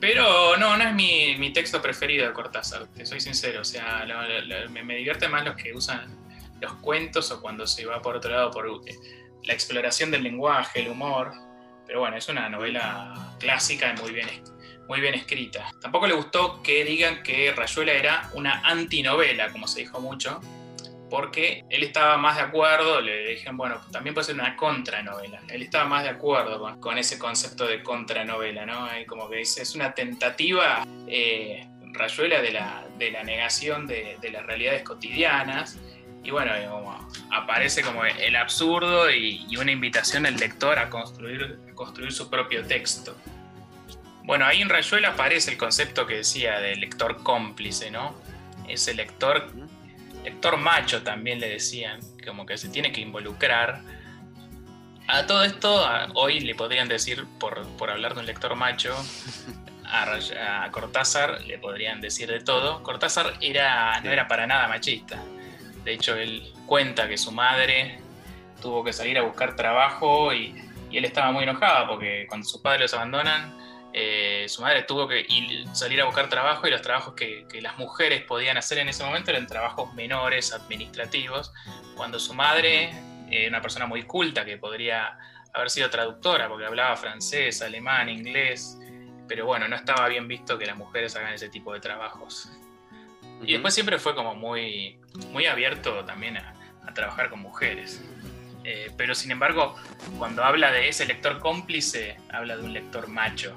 pero 0.00 0.56
no, 0.56 0.76
no 0.76 0.84
es 0.84 0.94
mi, 0.94 1.52
texto 1.52 1.80
preferido 1.80 2.26
de 2.26 2.32
Cortázar, 2.32 2.86
te 2.88 3.06
soy 3.06 3.20
sincero. 3.20 3.60
O 3.60 3.64
sea, 3.64 4.04
me, 4.70 4.82
me, 4.82 4.96
divierte 4.96 5.28
más 5.28 5.44
los 5.44 5.54
que 5.54 5.72
usan 5.72 6.12
los 6.60 6.72
cuentos 6.74 7.30
o 7.30 7.40
cuando 7.40 7.66
se 7.66 7.86
va 7.86 8.02
por 8.02 8.16
otro 8.16 8.30
lado 8.30 8.50
por 8.50 8.66
eh, 8.66 8.94
la 9.44 9.54
exploración 9.54 10.10
del 10.10 10.24
lenguaje, 10.24 10.80
el 10.80 10.88
humor. 10.88 11.32
Pero 11.86 12.00
bueno, 12.00 12.16
es 12.16 12.28
una 12.28 12.48
novela 12.48 13.34
clásica 13.38 13.94
y 13.96 14.00
muy 14.00 14.12
bien, 14.12 14.28
muy 14.88 15.00
bien 15.00 15.14
escrita. 15.14 15.70
Tampoco 15.80 16.06
le 16.06 16.14
gustó 16.14 16.62
que 16.62 16.84
digan 16.84 17.22
que 17.22 17.52
Rayuela 17.52 17.92
era 17.92 18.30
una 18.34 18.60
antinovela, 18.64 19.50
como 19.50 19.68
se 19.68 19.80
dijo 19.80 20.00
mucho, 20.00 20.40
porque 21.08 21.64
él 21.70 21.84
estaba 21.84 22.16
más 22.16 22.36
de 22.36 22.42
acuerdo, 22.42 23.00
le 23.00 23.28
dijeron, 23.28 23.56
bueno, 23.56 23.80
también 23.92 24.14
puede 24.14 24.26
ser 24.26 24.34
una 24.34 24.56
contranovela. 24.56 25.40
Él 25.48 25.62
estaba 25.62 25.84
más 25.84 26.02
de 26.02 26.10
acuerdo 26.10 26.76
con, 26.80 26.98
ese 26.98 27.18
concepto 27.18 27.66
de 27.66 27.82
contranovela, 27.82 28.66
¿no? 28.66 28.88
como 29.06 29.28
que 29.28 29.36
dice, 29.36 29.62
es 29.62 29.74
una 29.74 29.94
tentativa, 29.94 30.84
eh, 31.06 31.68
Rayuela, 31.92 32.42
de 32.42 32.50
la, 32.50 32.84
de 32.98 33.10
la 33.10 33.22
negación 33.22 33.86
de, 33.86 34.18
de 34.20 34.30
las 34.30 34.44
realidades 34.44 34.82
cotidianas 34.82 35.78
y 36.26 36.30
bueno, 36.32 36.50
aparece 37.30 37.82
como 37.82 38.04
el 38.04 38.34
absurdo 38.34 39.08
y, 39.10 39.56
una 39.56 39.70
invitación 39.70 40.26
al 40.26 40.36
lector 40.36 40.78
a 40.78 40.90
construir, 40.90 41.58
construir 41.74 42.12
su 42.12 42.28
propio 42.28 42.64
texto. 42.66 43.16
Bueno, 44.24 44.44
ahí 44.44 44.60
en 44.60 44.68
Rayuela 44.68 45.10
aparece 45.10 45.52
el 45.52 45.56
concepto 45.56 46.04
que 46.04 46.16
decía 46.16 46.58
de 46.58 46.74
lector 46.74 47.22
cómplice, 47.22 47.92
¿no? 47.92 48.16
Ese 48.66 48.92
lector, 48.92 49.48
lector 50.24 50.56
macho 50.56 51.02
también 51.02 51.38
le 51.38 51.48
decían, 51.48 52.00
como 52.26 52.44
que 52.44 52.58
se 52.58 52.68
tiene 52.70 52.90
que 52.90 53.00
involucrar. 53.00 53.82
A 55.06 55.26
todo 55.26 55.44
esto, 55.44 55.88
hoy 56.14 56.40
le 56.40 56.56
podrían 56.56 56.88
decir, 56.88 57.24
por, 57.38 57.64
hablar 57.88 58.14
de 58.14 58.20
un 58.20 58.26
lector 58.26 58.56
macho, 58.56 58.96
a, 59.84 60.64
a, 60.64 60.70
Cortázar 60.72 61.42
le 61.42 61.58
podrían 61.58 62.00
decir 62.00 62.28
de 62.28 62.40
todo. 62.40 62.82
Cortázar 62.82 63.34
era, 63.40 64.00
no 64.00 64.10
era 64.10 64.26
para 64.26 64.48
nada 64.48 64.66
machista. 64.66 65.22
De 65.86 65.92
hecho, 65.92 66.16
él 66.16 66.52
cuenta 66.66 67.08
que 67.08 67.16
su 67.16 67.30
madre 67.30 68.00
tuvo 68.60 68.82
que 68.82 68.92
salir 68.92 69.16
a 69.18 69.22
buscar 69.22 69.54
trabajo 69.54 70.34
y, 70.34 70.62
él 70.92 71.04
estaba 71.04 71.30
muy 71.30 71.42
enojado 71.42 71.88
porque 71.88 72.24
cuando 72.26 72.48
sus 72.48 72.62
padres 72.62 72.80
los 72.80 72.94
abandonan, 72.94 73.54
eh, 73.92 74.46
su 74.48 74.62
madre 74.62 74.82
tuvo 74.84 75.06
que 75.06 75.26
salir 75.74 76.00
a 76.00 76.06
buscar 76.06 76.30
trabajo 76.30 76.66
y 76.66 76.70
los 76.70 76.80
trabajos 76.80 77.14
que, 77.14 77.46
las 77.60 77.76
mujeres 77.76 78.22
podían 78.22 78.56
hacer 78.56 78.78
en 78.78 78.88
ese 78.88 79.04
momento 79.04 79.30
eran 79.30 79.46
trabajos 79.46 79.92
menores, 79.92 80.54
administrativos. 80.54 81.52
Cuando 81.96 82.18
su 82.18 82.32
madre 82.32 82.90
eh, 83.30 83.46
una 83.46 83.60
persona 83.60 83.86
muy 83.86 84.04
culta 84.04 84.44
que 84.44 84.56
podría 84.56 85.18
haber 85.52 85.68
sido 85.68 85.90
traductora 85.90 86.48
porque 86.48 86.64
hablaba 86.64 86.96
francés, 86.96 87.60
alemán, 87.60 88.08
inglés, 88.08 88.78
pero 89.28 89.44
bueno, 89.44 89.68
no 89.68 89.76
estaba 89.76 90.08
bien 90.08 90.26
visto 90.26 90.56
que 90.58 90.64
las 90.64 90.76
mujeres 90.76 91.14
hagan 91.14 91.34
ese 91.34 91.50
tipo 91.50 91.74
de 91.74 91.80
trabajos. 91.80 92.48
Y 93.42 93.52
después 93.52 93.74
siempre 93.74 93.98
fue 93.98 94.14
como 94.14 94.34
muy, 94.34 94.98
muy 95.30 95.46
abierto 95.46 96.04
también 96.04 96.36
a, 96.38 96.52
trabajar 96.94 97.28
con 97.28 97.40
mujeres. 97.40 98.02
Eh, 98.64 98.90
pero 98.96 99.14
sin 99.14 99.30
embargo, 99.30 99.76
cuando 100.18 100.42
habla 100.42 100.72
de 100.72 100.88
ese 100.88 101.04
lector 101.04 101.38
cómplice, 101.40 102.16
habla 102.32 102.56
de 102.56 102.62
un 102.62 102.72
lector 102.72 103.06
macho. 103.08 103.54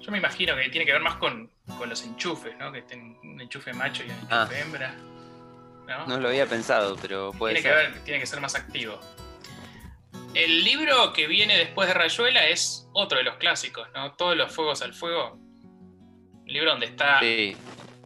Yo 0.00 0.10
me 0.10 0.18
imagino 0.18 0.56
que 0.56 0.68
tiene 0.70 0.84
que 0.86 0.92
ver 0.92 1.02
más 1.02 1.16
con, 1.16 1.50
los 1.86 2.02
enchufes, 2.02 2.56
¿no? 2.58 2.72
Que 2.72 2.80
estén 2.80 3.16
un 3.22 3.40
enchufe 3.40 3.72
macho 3.72 4.02
y 4.02 4.06
un 4.06 4.16
enchufe 4.16 4.30
ah. 4.30 4.48
hembra. 4.60 4.94
¿no? 6.06 6.18
lo 6.18 6.28
había 6.28 6.46
pensado, 6.46 6.96
pero 7.00 7.32
puede 7.32 7.60
tiene 7.60 7.68
ser. 7.68 7.92
Que 7.92 8.00
tiene 8.00 8.20
que 8.20 8.26
ser 8.26 8.40
más 8.40 8.54
activo. 8.54 8.98
El 10.34 10.64
libro 10.64 11.12
que 11.12 11.26
viene 11.26 11.56
después 11.56 11.88
de 11.88 11.94
Rayuela 11.94 12.46
es 12.46 12.88
otro 12.92 13.18
de 13.18 13.24
los 13.24 13.36
clásicos, 13.36 13.88
¿no? 13.94 14.12
Todos 14.12 14.36
los 14.36 14.52
fuegos 14.52 14.82
al 14.82 14.94
fuego. 14.94 15.32
Un 15.34 16.46
libro 16.46 16.70
donde 16.70 16.86
está 16.86 17.20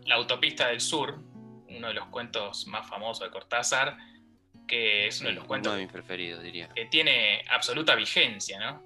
La 0.06 0.16
autopista 0.16 0.68
del 0.68 0.80
sur, 0.80 1.18
uno 1.68 1.88
de 1.88 1.94
los 1.94 2.06
cuentos 2.06 2.66
más 2.66 2.88
famosos 2.88 3.24
de 3.24 3.30
Cortázar, 3.30 3.96
que 4.66 5.06
es 5.06 5.20
uno 5.20 5.30
de 5.30 5.36
los 5.36 5.44
cuentos. 5.44 5.70
Uno 5.70 5.78
de 5.78 5.84
mis 5.84 5.92
preferidos, 5.92 6.42
diría. 6.42 6.68
Que 6.68 6.86
tiene 6.86 7.42
absoluta 7.50 7.94
vigencia, 7.94 8.58
¿no? 8.58 8.82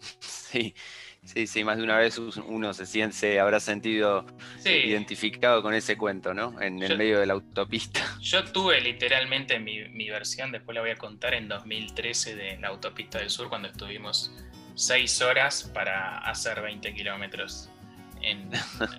Sí, 0.20 0.74
Sí, 1.22 1.46
sí, 1.46 1.64
más 1.64 1.76
de 1.76 1.84
una 1.84 1.98
vez 1.98 2.18
uno 2.18 2.72
se, 2.72 2.86
siente, 2.86 3.14
se 3.14 3.40
habrá 3.40 3.60
sentido 3.60 4.24
identificado 4.64 5.62
con 5.62 5.74
ese 5.74 5.96
cuento, 5.96 6.32
¿no? 6.32 6.60
En 6.60 6.82
el 6.82 6.96
medio 6.96 7.20
de 7.20 7.26
la 7.26 7.34
autopista. 7.34 8.00
Yo 8.20 8.44
tuve 8.44 8.80
literalmente 8.80 9.58
mi, 9.58 9.84
mi, 9.90 10.08
versión, 10.08 10.50
después 10.50 10.74
la 10.74 10.80
voy 10.80 10.90
a 10.90 10.96
contar, 10.96 11.34
en 11.34 11.46
2013 11.46 12.36
de 12.36 12.58
la 12.58 12.68
autopista 12.68 13.18
del 13.18 13.28
sur, 13.28 13.50
cuando 13.50 13.68
estuvimos 13.68 14.32
seis 14.74 15.20
horas 15.20 15.70
para 15.74 16.18
hacer 16.18 16.62
20 16.62 16.94
kilómetros 16.94 17.70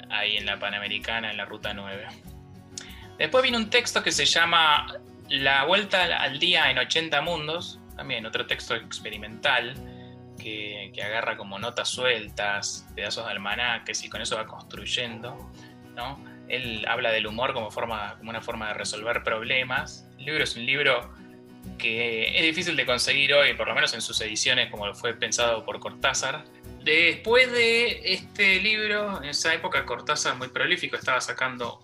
ahí 0.09 0.37
en 0.37 0.45
la 0.45 0.59
Panamericana, 0.59 1.31
en 1.31 1.37
la 1.37 1.45
Ruta 1.45 1.73
9. 1.73 2.07
Después 3.17 3.43
vino 3.43 3.57
un 3.57 3.69
texto 3.69 4.01
que 4.01 4.11
se 4.11 4.25
llama 4.25 4.87
La 5.29 5.65
Vuelta 5.65 6.03
al 6.17 6.39
Día 6.39 6.71
en 6.71 6.77
80 6.77 7.21
Mundos, 7.21 7.79
también 7.95 8.25
otro 8.25 8.47
texto 8.47 8.75
experimental 8.75 9.75
que, 10.41 10.91
agarra 11.03 11.37
como 11.37 11.59
notas 11.59 11.89
sueltas, 11.89 12.87
pedazos 12.95 13.25
de 13.25 13.31
almanaques 13.31 14.03
y 14.03 14.09
con 14.09 14.21
eso 14.21 14.35
va 14.35 14.45
construyendo, 14.45 15.51
¿no? 15.95 16.23
Él 16.47 16.85
habla 16.87 17.11
del 17.11 17.27
humor 17.27 17.53
como, 17.53 17.71
forma, 17.71 18.15
como 18.17 18.29
una 18.29 18.41
forma 18.41 18.69
de 18.69 18.73
resolver 18.73 19.23
problemas. 19.23 20.07
El 20.17 20.25
libro 20.25 20.43
es 20.43 20.55
un 20.55 20.65
libro 20.65 21.13
que 21.77 22.37
es 22.37 22.43
difícil 22.43 22.75
de 22.75 22.85
conseguir 22.85 23.33
hoy, 23.33 23.53
por 23.53 23.67
lo 23.67 23.75
menos 23.75 23.93
en 23.93 24.01
sus 24.01 24.19
ediciones 24.21 24.69
como 24.69 24.93
fue 24.93 25.13
pensado 25.13 25.63
por 25.63 25.79
Cortázar. 25.79 26.43
Después 26.83 27.51
de 27.51 28.13
este 28.13 28.59
libro, 28.59 29.21
en 29.21 29.29
esa 29.29 29.53
época 29.53 29.85
Cortázar 29.85 30.35
muy 30.35 30.47
prolífico, 30.47 30.95
estaba 30.95 31.21
sacando 31.21 31.79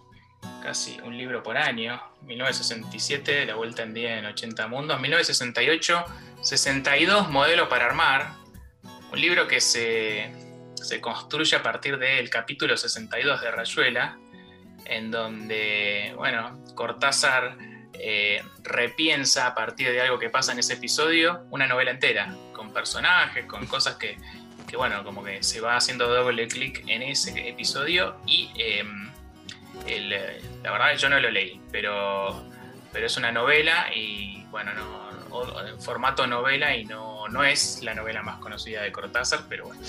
casi 0.63 0.99
un 1.01 1.15
libro 1.15 1.43
por 1.43 1.55
año. 1.55 2.01
1967, 2.23 3.45
La 3.45 3.55
Vuelta 3.55 3.83
en 3.83 3.93
Día 3.93 4.17
en 4.17 4.25
80 4.25 4.67
Mundos. 4.67 4.99
1968, 4.99 6.03
62 6.41 7.29
Modelo 7.29 7.69
para 7.69 7.86
Armar. 7.86 8.33
Un 9.12 9.21
libro 9.21 9.47
que 9.47 9.62
se, 9.62 10.31
construye 10.99 11.55
a 11.55 11.62
partir 11.62 11.99
del 11.99 12.29
capítulo 12.31 12.75
62 12.75 13.41
de 13.41 13.51
Rayuela, 13.51 14.17
en 14.86 15.12
donde, 15.12 16.13
bueno, 16.15 16.63
Cortázar 16.73 17.55
eh, 17.93 18.43
repiensa 18.63 19.45
a 19.45 19.55
partir 19.55 19.91
de 19.91 20.01
algo 20.01 20.17
que 20.17 20.29
pasa 20.29 20.53
en 20.53 20.60
ese 20.60 20.73
episodio 20.73 21.45
una 21.51 21.67
novela 21.67 21.91
entera, 21.91 22.36
con 22.53 22.73
personajes, 22.73 23.45
con 23.45 23.67
cosas 23.67 23.95
que, 23.95 24.17
bueno, 24.75 25.03
como 25.03 25.23
que 25.23 25.41
se 25.43 25.62
va 25.62 25.77
haciendo 25.77 26.08
doble 26.08 26.47
clic 26.47 26.84
en 26.88 27.01
ese 27.01 27.47
episodio 27.47 28.17
y 28.25 28.51
em, 28.56 29.10
la 30.63 30.71
verdad 30.71 30.97
yo 30.97 31.10
no 31.10 31.19
lo 31.19 31.30
leí, 31.32 31.62
pero, 31.71 32.43
pero 32.91 33.06
es 33.06 33.15
una 33.17 33.32
novela 33.32 33.88
y 33.95 34.43
bueno, 34.49 34.73
no, 34.73 35.08
en 35.67 35.80
formato 35.82 36.27
novela 36.27 36.75
y 36.75 36.86
no, 36.86 37.27
no 37.30 37.43
es 37.43 37.82
la 37.84 37.93
novela 37.93 38.21
más 38.21 38.39
conocida 38.39 38.82
de 38.82 38.91
Cortázar, 38.91 39.45
pero 39.47 39.67
bueno, 39.67 39.82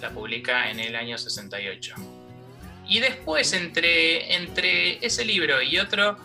la 0.00 0.10
publica 0.10 0.70
en 0.70 0.80
el 0.80 0.96
año 0.96 1.18
68. 1.18 1.94
Y 2.86 3.00
después, 3.00 3.52
entre, 3.52 4.34
entre 4.34 5.04
ese 5.04 5.24
libro 5.24 5.62
y 5.62 5.78
otro 5.78 6.18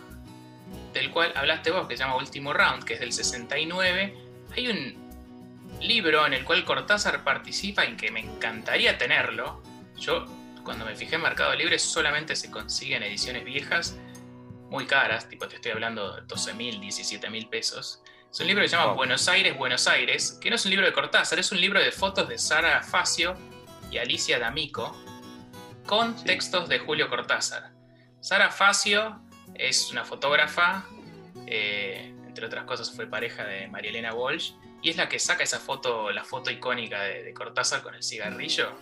del 0.92 1.10
cual 1.10 1.32
hablaste 1.34 1.70
vos, 1.70 1.86
que 1.86 1.96
se 1.96 2.02
llama 2.02 2.16
Último 2.16 2.52
Round, 2.52 2.84
que 2.84 2.94
es 2.94 3.00
del 3.00 3.12
69, 3.12 4.14
hay 4.56 4.68
un 4.68 4.99
libro 5.80 6.26
en 6.26 6.34
el 6.34 6.44
cual 6.44 6.64
Cortázar 6.64 7.24
participa 7.24 7.84
y 7.84 7.96
que 7.96 8.10
me 8.10 8.20
encantaría 8.20 8.98
tenerlo. 8.98 9.62
Yo, 9.96 10.26
cuando 10.64 10.84
me 10.84 10.94
fijé 10.94 11.16
en 11.16 11.22
Mercado 11.22 11.54
Libre, 11.54 11.78
solamente 11.78 12.36
se 12.36 12.50
consiguen 12.50 13.02
ediciones 13.02 13.44
viejas, 13.44 13.98
muy 14.68 14.86
caras, 14.86 15.28
tipo 15.28 15.48
te 15.48 15.56
estoy 15.56 15.72
hablando 15.72 16.16
de 16.16 16.22
12 16.22 16.54
mil, 16.54 16.80
17 16.80 17.28
mil 17.30 17.48
pesos. 17.48 18.02
Es 18.30 18.38
un 18.38 18.46
libro 18.46 18.62
que 18.62 18.68
se 18.68 18.76
llama 18.76 18.92
Buenos 18.92 19.26
Aires, 19.26 19.56
Buenos 19.58 19.88
Aires, 19.88 20.38
que 20.40 20.50
no 20.50 20.56
es 20.56 20.64
un 20.64 20.70
libro 20.70 20.86
de 20.86 20.92
Cortázar, 20.92 21.40
es 21.40 21.50
un 21.50 21.60
libro 21.60 21.80
de 21.80 21.90
fotos 21.90 22.28
de 22.28 22.38
Sara 22.38 22.80
Facio 22.82 23.34
y 23.90 23.98
Alicia 23.98 24.38
D'Amico, 24.38 24.96
con 25.86 26.14
textos 26.22 26.68
de 26.68 26.78
Julio 26.78 27.08
Cortázar. 27.08 27.72
Sara 28.20 28.50
Facio 28.50 29.20
es 29.54 29.90
una 29.90 30.04
fotógrafa, 30.04 30.84
eh, 31.48 32.14
entre 32.28 32.46
otras 32.46 32.64
cosas 32.64 32.92
fue 32.94 33.08
pareja 33.08 33.44
de 33.44 33.66
María 33.66 33.90
Elena 33.90 34.14
Walsh, 34.14 34.52
y 34.82 34.90
es 34.90 34.96
la 34.96 35.08
que 35.08 35.18
saca 35.18 35.42
esa 35.42 35.58
foto, 35.58 36.10
la 36.10 36.24
foto 36.24 36.50
icónica 36.50 37.02
de 37.02 37.32
Cortázar 37.34 37.82
con 37.82 37.94
el 37.94 38.02
cigarrillo, 38.02 38.72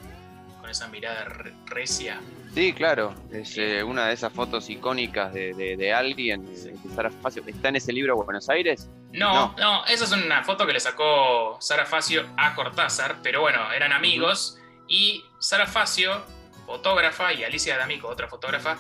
con 0.61 0.71
esa 0.71 0.89
mirada 0.89 1.27
recia. 1.67 2.21
Sí, 2.55 2.73
claro, 2.73 3.15
es 3.31 3.57
eh, 3.57 3.83
una 3.83 4.09
de 4.09 4.15
esas 4.15 4.33
fotos 4.33 4.69
icónicas 4.71 5.33
de, 5.33 5.93
alguien, 5.93 6.47
Sara 6.95 7.11
Facio. 7.11 7.43
¿Está 7.47 7.69
en 7.69 7.77
ese 7.77 7.93
libro 7.93 8.17
Buenos 8.17 8.49
Aires? 8.49 8.89
No, 9.13 9.55
no, 9.59 9.85
esa 9.87 10.05
es 10.05 10.13
una 10.13 10.43
foto 10.45 10.67
que 10.67 10.73
le 10.73 10.81
sacó 10.81 11.57
Sara 11.61 11.87
Facio 11.87 12.27
a 12.37 12.55
Cortázar, 12.55 13.17
pero 13.23 13.41
bueno, 13.41 13.73
eran 13.73 13.93
amigos 13.93 14.59
y 14.89 15.25
Sara 15.39 15.67
Facio, 15.67 16.25
fotógrafa, 16.67 17.33
y 17.33 17.45
Alicia 17.45 17.77
D'Amico, 17.77 18.09
otra 18.09 18.29
fotógrafa, 18.29 18.79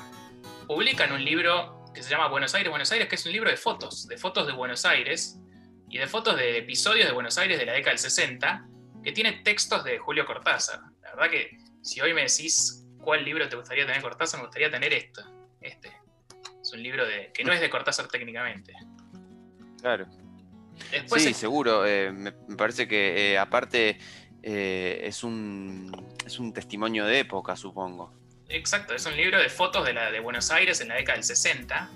publican 0.67 1.13
un 1.13 1.25
libro 1.25 1.85
que 1.95 2.03
se 2.03 2.11
llama 2.11 2.29
Buenos 2.29 2.55
Aires, 2.55 2.71
Buenos 2.71 2.91
Aires, 2.93 3.09
que 3.09 3.15
es 3.15 3.27
un 3.27 3.33
libro 3.33 3.51
de 3.51 3.57
fotos, 3.57 4.07
de 4.09 4.19
fotos 4.19 4.47
de 4.47 4.53
Buenos 4.53 4.85
Aires 4.85 5.39
y 5.91 5.99
de 5.99 6.07
fotos 6.07 6.37
de 6.37 6.59
episodios 6.59 7.07
de 7.07 7.13
Buenos 7.13 7.39
Aires 7.39 7.59
de 7.59 7.67
la 7.67 7.73
década 7.73 7.93
del 7.93 7.99
60, 7.99 8.69
que 9.03 9.13
tiene 9.13 9.41
textos 9.45 9.85
de 9.85 9.99
Julio 9.99 10.27
Cortázar. 10.27 10.81
La 11.03 11.11
verdad 11.15 11.31
que 11.31 11.59
si 11.83 12.01
hoy 12.01 12.13
me 12.13 12.23
decís 12.23 12.85
¿cuál 13.09 13.25
libro 13.25 13.49
te 13.49 13.57
gustaría 13.57 13.87
tener 13.87 14.03
Cortázar? 14.03 14.41
Me 14.41 14.47
gustaría 14.47 14.71
tener 14.71 14.93
esto, 14.93 15.23
este. 15.63 15.91
Es 16.61 16.73
un 16.75 16.83
libro 16.83 17.07
de, 17.07 17.33
que 17.33 17.43
no 17.43 17.53
es 17.53 17.61
de 17.61 17.71
Cortázar 17.71 18.07
técnicamente. 18.09 18.75
Claro. 19.81 20.07
sí, 21.17 21.33
seguro. 21.33 21.87
Eh, 21.87 22.13
me, 22.13 22.33
parece 22.33 22.87
que 22.87 23.33
eh, 23.33 23.39
aparte 23.39 23.99
eh, 24.43 25.01
es, 25.05 25.25
un, 25.25 25.91
es 26.27 26.39
un 26.39 26.53
testimonio 26.53 27.07
de 27.07 27.21
época, 27.21 27.57
supongo. 27.57 28.13
Exacto, 28.51 28.95
es 28.95 29.07
un 29.07 29.17
libro 29.17 29.39
de 29.39 29.49
fotos 29.49 29.87
de, 29.87 29.95
la, 29.95 30.11
de 30.11 30.21
Buenos 30.21 30.51
Aires 30.51 30.81
en 30.83 30.89
la 30.89 30.97
década 30.97 31.17
del 31.17 31.25
60, 31.25 31.91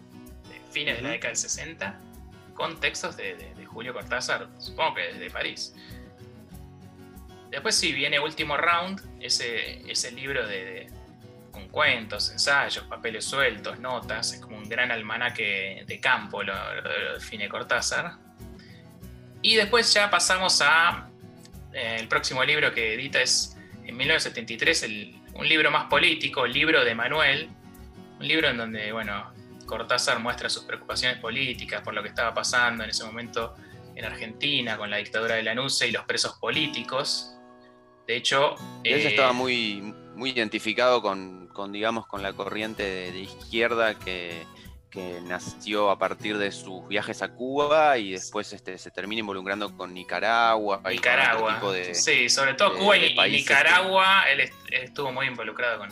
de 0.48 0.72
fines 0.72 0.96
de 0.96 1.02
la 1.02 1.10
década 1.10 1.28
del 1.28 1.36
60, 1.36 2.00
con 2.54 2.80
textos 2.80 3.18
de, 3.18 3.36
Julio 3.72 3.92
Cortázar, 3.92 4.48
supongo 4.58 4.94
que 4.94 5.02
desde 5.12 5.30
París. 5.30 5.74
Después 7.50 7.74
sí, 7.74 7.92
viene 7.92 8.18
Último 8.18 8.56
Round, 8.56 9.00
ese, 9.20 9.90
ese 9.90 10.10
libro 10.12 10.46
de, 10.46 10.90
con 11.50 11.68
cuentos, 11.68 12.30
ensayos, 12.30 12.84
papeles 12.84 13.24
sueltos, 13.24 13.78
notas, 13.78 14.32
es 14.32 14.40
como 14.40 14.56
un 14.56 14.68
gran 14.68 14.90
almanaque 14.90 15.84
de 15.86 16.00
campo, 16.00 16.42
lo, 16.42 16.54
define 17.14 17.48
Cortázar. 17.48 18.16
Y 19.42 19.56
después 19.56 19.92
ya 19.92 20.10
pasamos 20.10 20.62
a 20.62 21.08
eh, 21.72 21.96
el 22.00 22.08
próximo 22.08 22.42
libro 22.42 22.72
que 22.72 22.94
edita 22.94 23.20
es 23.20 23.56
en 23.84 23.96
1973, 23.96 24.86
un 25.34 25.48
libro 25.48 25.70
más 25.70 25.84
político, 25.84 26.46
el 26.46 26.52
libro 26.52 26.84
de 26.84 26.94
Manuel, 26.94 27.50
un 28.18 28.26
libro 28.26 28.48
en 28.48 28.56
donde, 28.56 28.92
bueno, 28.92 29.32
Cortázar 29.72 30.18
muestra 30.18 30.50
sus 30.50 30.64
preocupaciones 30.64 31.16
políticas 31.18 31.80
por 31.80 31.94
lo 31.94 32.02
que 32.02 32.10
estaba 32.10 32.34
pasando 32.34 32.84
en 32.84 32.90
ese 32.90 33.04
momento 33.04 33.54
en 33.94 34.04
Argentina 34.04 34.76
con 34.76 34.90
la 34.90 34.98
dictadura 34.98 35.36
de 35.36 35.42
la 35.42 35.54
NUCE 35.54 35.88
y 35.88 35.92
los 35.92 36.04
presos 36.04 36.34
políticos. 36.38 37.38
De 38.06 38.16
hecho... 38.16 38.54
Ella 38.84 39.08
estaba 39.08 39.32
muy, 39.32 39.80
muy 40.14 40.28
identificado 40.28 41.00
con, 41.00 41.72
digamos, 41.72 42.06
con 42.06 42.22
la 42.22 42.34
corriente 42.34 42.82
de, 42.82 43.18
izquierda 43.18 43.98
que, 43.98 44.44
nació 45.24 45.88
a 45.88 45.98
partir 45.98 46.36
de 46.36 46.52
sus 46.52 46.86
viajes 46.86 47.22
a 47.22 47.32
Cuba 47.32 47.96
y 47.96 48.12
después 48.12 48.52
este, 48.52 48.76
se 48.76 48.90
termina 48.90 49.20
involucrando 49.20 49.74
con 49.74 49.94
Nicaragua. 49.94 50.82
Nicaragua, 50.86 51.62
sí, 51.94 52.28
sobre 52.28 52.52
todo 52.52 52.76
Cuba 52.76 52.98
y, 52.98 53.14
Nicaragua, 53.30 54.24
él 54.30 54.50
estuvo 54.70 55.10
muy 55.12 55.28
involucrado 55.28 55.86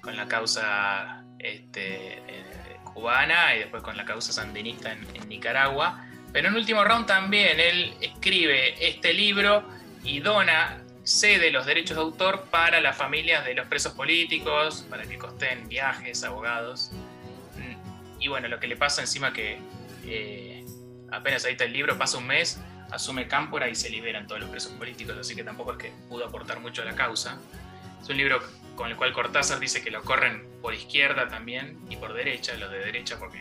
con, 0.00 0.16
la 0.16 0.26
causa 0.26 1.24
este, 1.38 2.18
eh, 2.18 2.51
cubana 2.94 3.54
y 3.54 3.60
después 3.60 3.82
con 3.82 3.96
la 3.96 4.04
causa 4.04 4.32
sandinista 4.32 4.92
en, 4.92 5.28
Nicaragua. 5.28 6.04
Pero 6.32 6.48
en 6.48 6.54
último 6.54 6.82
round 6.84 7.06
también 7.06 7.60
él 7.60 7.94
escribe 8.00 8.86
este 8.86 9.12
libro 9.12 9.68
y 10.02 10.20
dona, 10.20 10.82
cede 11.04 11.50
los 11.50 11.66
derechos 11.66 11.96
de 11.96 12.02
autor 12.02 12.46
para 12.50 12.80
las 12.80 12.96
familias 12.96 13.44
de 13.44 13.54
los 13.54 13.66
presos 13.66 13.92
políticos, 13.92 14.86
para 14.88 15.04
que 15.04 15.18
costen 15.18 15.68
viajes, 15.68 16.24
abogados. 16.24 16.90
Y 18.18 18.28
bueno, 18.28 18.46
lo 18.46 18.60
que 18.60 18.68
le 18.68 18.76
pasa 18.76 19.00
encima 19.00 19.32
que 19.32 19.58
eh, 20.04 20.64
apenas 21.10 21.44
está 21.44 21.64
el 21.64 21.72
libro, 21.72 21.98
pasa 21.98 22.18
un 22.18 22.26
mes, 22.28 22.60
asume 22.92 23.26
Cámpora 23.26 23.68
y 23.68 23.74
se 23.74 23.90
liberan 23.90 24.26
todos 24.26 24.40
los 24.40 24.50
presos 24.50 24.72
políticos, 24.72 25.16
así 25.18 25.34
que 25.34 25.42
tampoco 25.42 25.72
es 25.72 25.78
que 25.78 25.92
pudo 26.08 26.24
aportar 26.24 26.60
mucho 26.60 26.82
a 26.82 26.84
la 26.84 26.94
causa. 26.94 27.38
Es 28.00 28.08
un 28.08 28.16
libro 28.16 28.40
con 28.76 28.90
el 28.90 28.96
cual 28.96 29.12
Cortázar 29.12 29.60
dice 29.60 29.82
que 29.82 29.90
lo 29.90 30.02
corren 30.02 30.48
por 30.60 30.74
izquierda 30.74 31.28
también 31.28 31.78
y 31.90 31.96
por 31.96 32.14
derecha, 32.14 32.54
los 32.56 32.70
de 32.70 32.78
derecha 32.78 33.18
porque, 33.18 33.38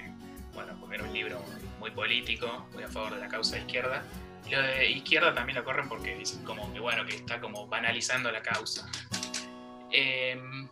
bueno, 0.54 0.76
porque 0.80 0.96
era 0.96 1.04
un 1.04 1.14
libro 1.14 1.44
muy 1.80 1.92
político, 1.92 2.68
muy 2.74 2.84
a 2.84 2.88
favor 2.88 3.16
de 3.16 3.22
la 3.22 3.28
causa 3.28 3.56
de 3.56 3.62
izquierda. 3.62 4.04
Y 4.48 4.52
los 4.52 4.64
de 4.64 4.90
izquierda 4.90 5.34
también 5.34 5.58
lo 5.58 5.64
corren 5.64 5.88
porque 5.88 6.16
dicen 6.16 6.44
como 6.44 6.72
que, 6.74 6.80
bueno, 6.80 7.06
que 7.06 7.16
está 7.16 7.40
como 7.40 7.68
banalizando 7.68 8.32
la 8.32 8.42
causa. 8.42 8.90
Em, 9.92 10.68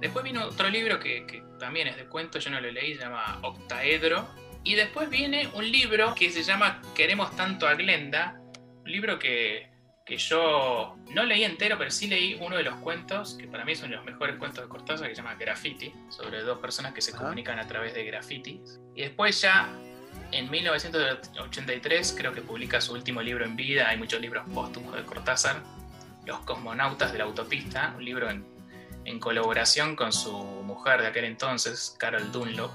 después 0.00 0.24
vino 0.24 0.44
otro 0.44 0.68
libro 0.68 0.98
que, 1.00 1.26
que 1.26 1.42
también 1.58 1.88
es 1.88 1.96
de 1.96 2.06
cuentos, 2.06 2.44
yo 2.44 2.50
no 2.50 2.60
lo 2.60 2.70
leí, 2.70 2.94
se 2.94 3.02
llama 3.02 3.38
Octaedro, 3.42 4.28
y 4.62 4.74
después 4.74 5.10
viene 5.10 5.48
un 5.54 5.70
libro 5.70 6.14
que 6.14 6.30
se 6.30 6.42
llama 6.42 6.80
Queremos 6.94 7.34
tanto 7.36 7.66
a 7.66 7.74
Glenda, 7.74 8.40
un 8.82 8.90
libro 8.90 9.18
que, 9.18 9.73
yo 10.06 10.96
no 11.10 11.24
leí 11.24 11.44
entero, 11.44 11.78
pero 11.78 11.90
sí 11.90 12.06
leí 12.08 12.38
uno 12.40 12.56
de 12.56 12.62
los 12.62 12.76
cuentos, 12.76 13.34
que 13.34 13.46
para 13.46 13.64
mí 13.64 13.74
son 13.74 13.90
los 13.90 14.04
mejores 14.04 14.36
cuentos 14.36 14.62
de 14.62 14.68
Cortázar, 14.68 15.08
que 15.08 15.14
se 15.14 15.22
llama 15.22 15.34
Graffiti, 15.34 15.92
sobre 16.10 16.42
dos 16.42 16.58
personas 16.58 16.92
que 16.92 17.00
se 17.00 17.12
comunican 17.12 17.58
a 17.58 17.66
través 17.66 17.94
de 17.94 18.04
graffiti. 18.04 18.60
Y 18.94 19.02
después 19.02 19.40
ya 19.40 19.68
en 20.30 20.50
1983 20.50 22.14
creo 22.16 22.32
que 22.32 22.42
publica 22.42 22.80
su 22.80 22.92
último 22.92 23.22
libro 23.22 23.44
en 23.44 23.56
vida, 23.56 23.88
hay 23.88 23.96
muchos 23.96 24.20
libros 24.20 24.44
póstumos 24.52 24.94
de 24.94 25.04
Cortázar, 25.04 25.62
Los 26.26 26.40
cosmonautas 26.40 27.12
de 27.12 27.18
la 27.18 27.24
autopista, 27.24 27.94
un 27.96 28.04
libro 28.04 28.30
en, 28.30 28.46
en 29.04 29.18
colaboración 29.18 29.96
con 29.96 30.12
su 30.12 30.32
mujer 30.32 31.00
de 31.00 31.08
aquel 31.08 31.24
entonces, 31.24 31.94
Carol 31.98 32.30
Dunlop, 32.30 32.70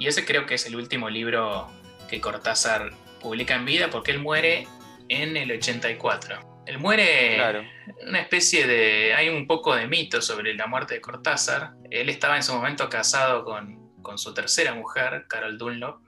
y 0.00 0.06
ese 0.06 0.24
creo 0.24 0.46
que 0.46 0.54
es 0.54 0.66
el 0.66 0.76
último 0.76 1.10
libro 1.10 1.68
que 2.08 2.22
Cortázar 2.22 2.90
publica 3.20 3.54
en 3.54 3.66
vida 3.66 3.90
porque 3.90 4.10
él 4.12 4.18
muere 4.18 4.66
en 5.10 5.36
el 5.36 5.50
84. 5.50 6.62
Él 6.66 6.78
muere 6.78 7.34
claro. 7.34 7.64
una 8.06 8.20
especie 8.20 8.66
de... 8.66 9.12
Hay 9.14 9.28
un 9.28 9.46
poco 9.46 9.74
de 9.74 9.88
mito 9.88 10.22
sobre 10.22 10.54
la 10.54 10.66
muerte 10.66 10.94
de 10.94 11.00
Cortázar. 11.00 11.72
Él 11.90 12.08
estaba 12.08 12.36
en 12.36 12.44
su 12.44 12.54
momento 12.54 12.88
casado 12.88 13.44
con, 13.44 14.00
con 14.02 14.18
su 14.18 14.32
tercera 14.32 14.72
mujer, 14.72 15.26
Carol 15.28 15.58
Dunlop, 15.58 16.00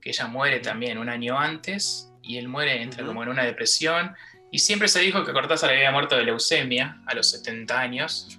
que 0.00 0.10
ella 0.10 0.28
muere 0.28 0.60
también 0.60 0.98
un 0.98 1.08
año 1.08 1.38
antes 1.38 2.12
y 2.22 2.38
él 2.38 2.48
muere, 2.48 2.82
entra 2.82 3.04
como 3.04 3.22
en 3.24 3.30
una 3.30 3.44
depresión. 3.44 4.14
Y 4.52 4.60
siempre 4.60 4.86
se 4.86 5.00
dijo 5.00 5.24
que 5.24 5.32
Cortázar 5.32 5.70
había 5.70 5.90
muerto 5.90 6.16
de 6.16 6.24
leucemia 6.24 7.02
a 7.06 7.14
los 7.14 7.30
70 7.30 7.78
años. 7.78 8.38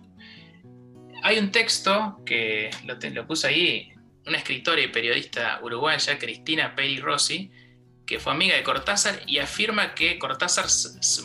Hay 1.23 1.37
un 1.37 1.51
texto 1.51 2.21
que 2.25 2.69
lo, 2.85 2.95
lo 2.95 3.27
puse 3.27 3.47
ahí, 3.47 3.93
una 4.25 4.37
escritora 4.37 4.79
y 4.79 4.87
periodista 4.87 5.59
uruguaya, 5.61 6.17
Cristina 6.17 6.75
Peri 6.75 6.99
Rossi, 6.99 7.51
que 8.07 8.19
fue 8.19 8.31
amiga 8.31 8.55
de 8.55 8.63
Cortázar 8.63 9.21
y 9.27 9.39
afirma 9.39 9.93
que 9.93 10.17
Cortázar 10.17 10.65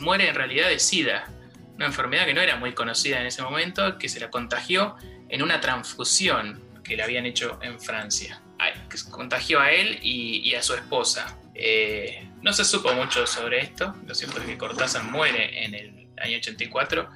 muere 0.00 0.28
en 0.28 0.34
realidad 0.34 0.68
de 0.68 0.80
SIDA, 0.80 1.28
una 1.76 1.86
enfermedad 1.86 2.26
que 2.26 2.34
no 2.34 2.40
era 2.40 2.56
muy 2.56 2.74
conocida 2.74 3.20
en 3.20 3.26
ese 3.26 3.40
momento, 3.40 3.96
que 3.98 4.08
se 4.08 4.20
la 4.20 4.30
contagió 4.30 4.96
en 5.28 5.42
una 5.42 5.60
transfusión 5.60 6.60
que 6.82 6.96
le 6.96 7.04
habían 7.04 7.24
hecho 7.24 7.58
en 7.62 7.80
Francia. 7.80 8.42
Que 8.88 8.96
contagió 9.10 9.60
a 9.60 9.72
él 9.72 9.98
y, 10.02 10.54
a 10.54 10.62
su 10.62 10.74
esposa. 10.74 11.38
Eh, 11.54 12.28
no 12.42 12.52
se 12.52 12.64
supo 12.64 12.92
mucho 12.92 13.26
sobre 13.26 13.60
esto, 13.60 13.94
lo 14.06 14.14
cierto 14.14 14.40
es 14.40 14.46
que 14.46 14.58
Cortázar 14.58 15.04
muere 15.04 15.64
en 15.64 15.74
el 15.74 16.08
año 16.18 16.36
84 16.36 17.08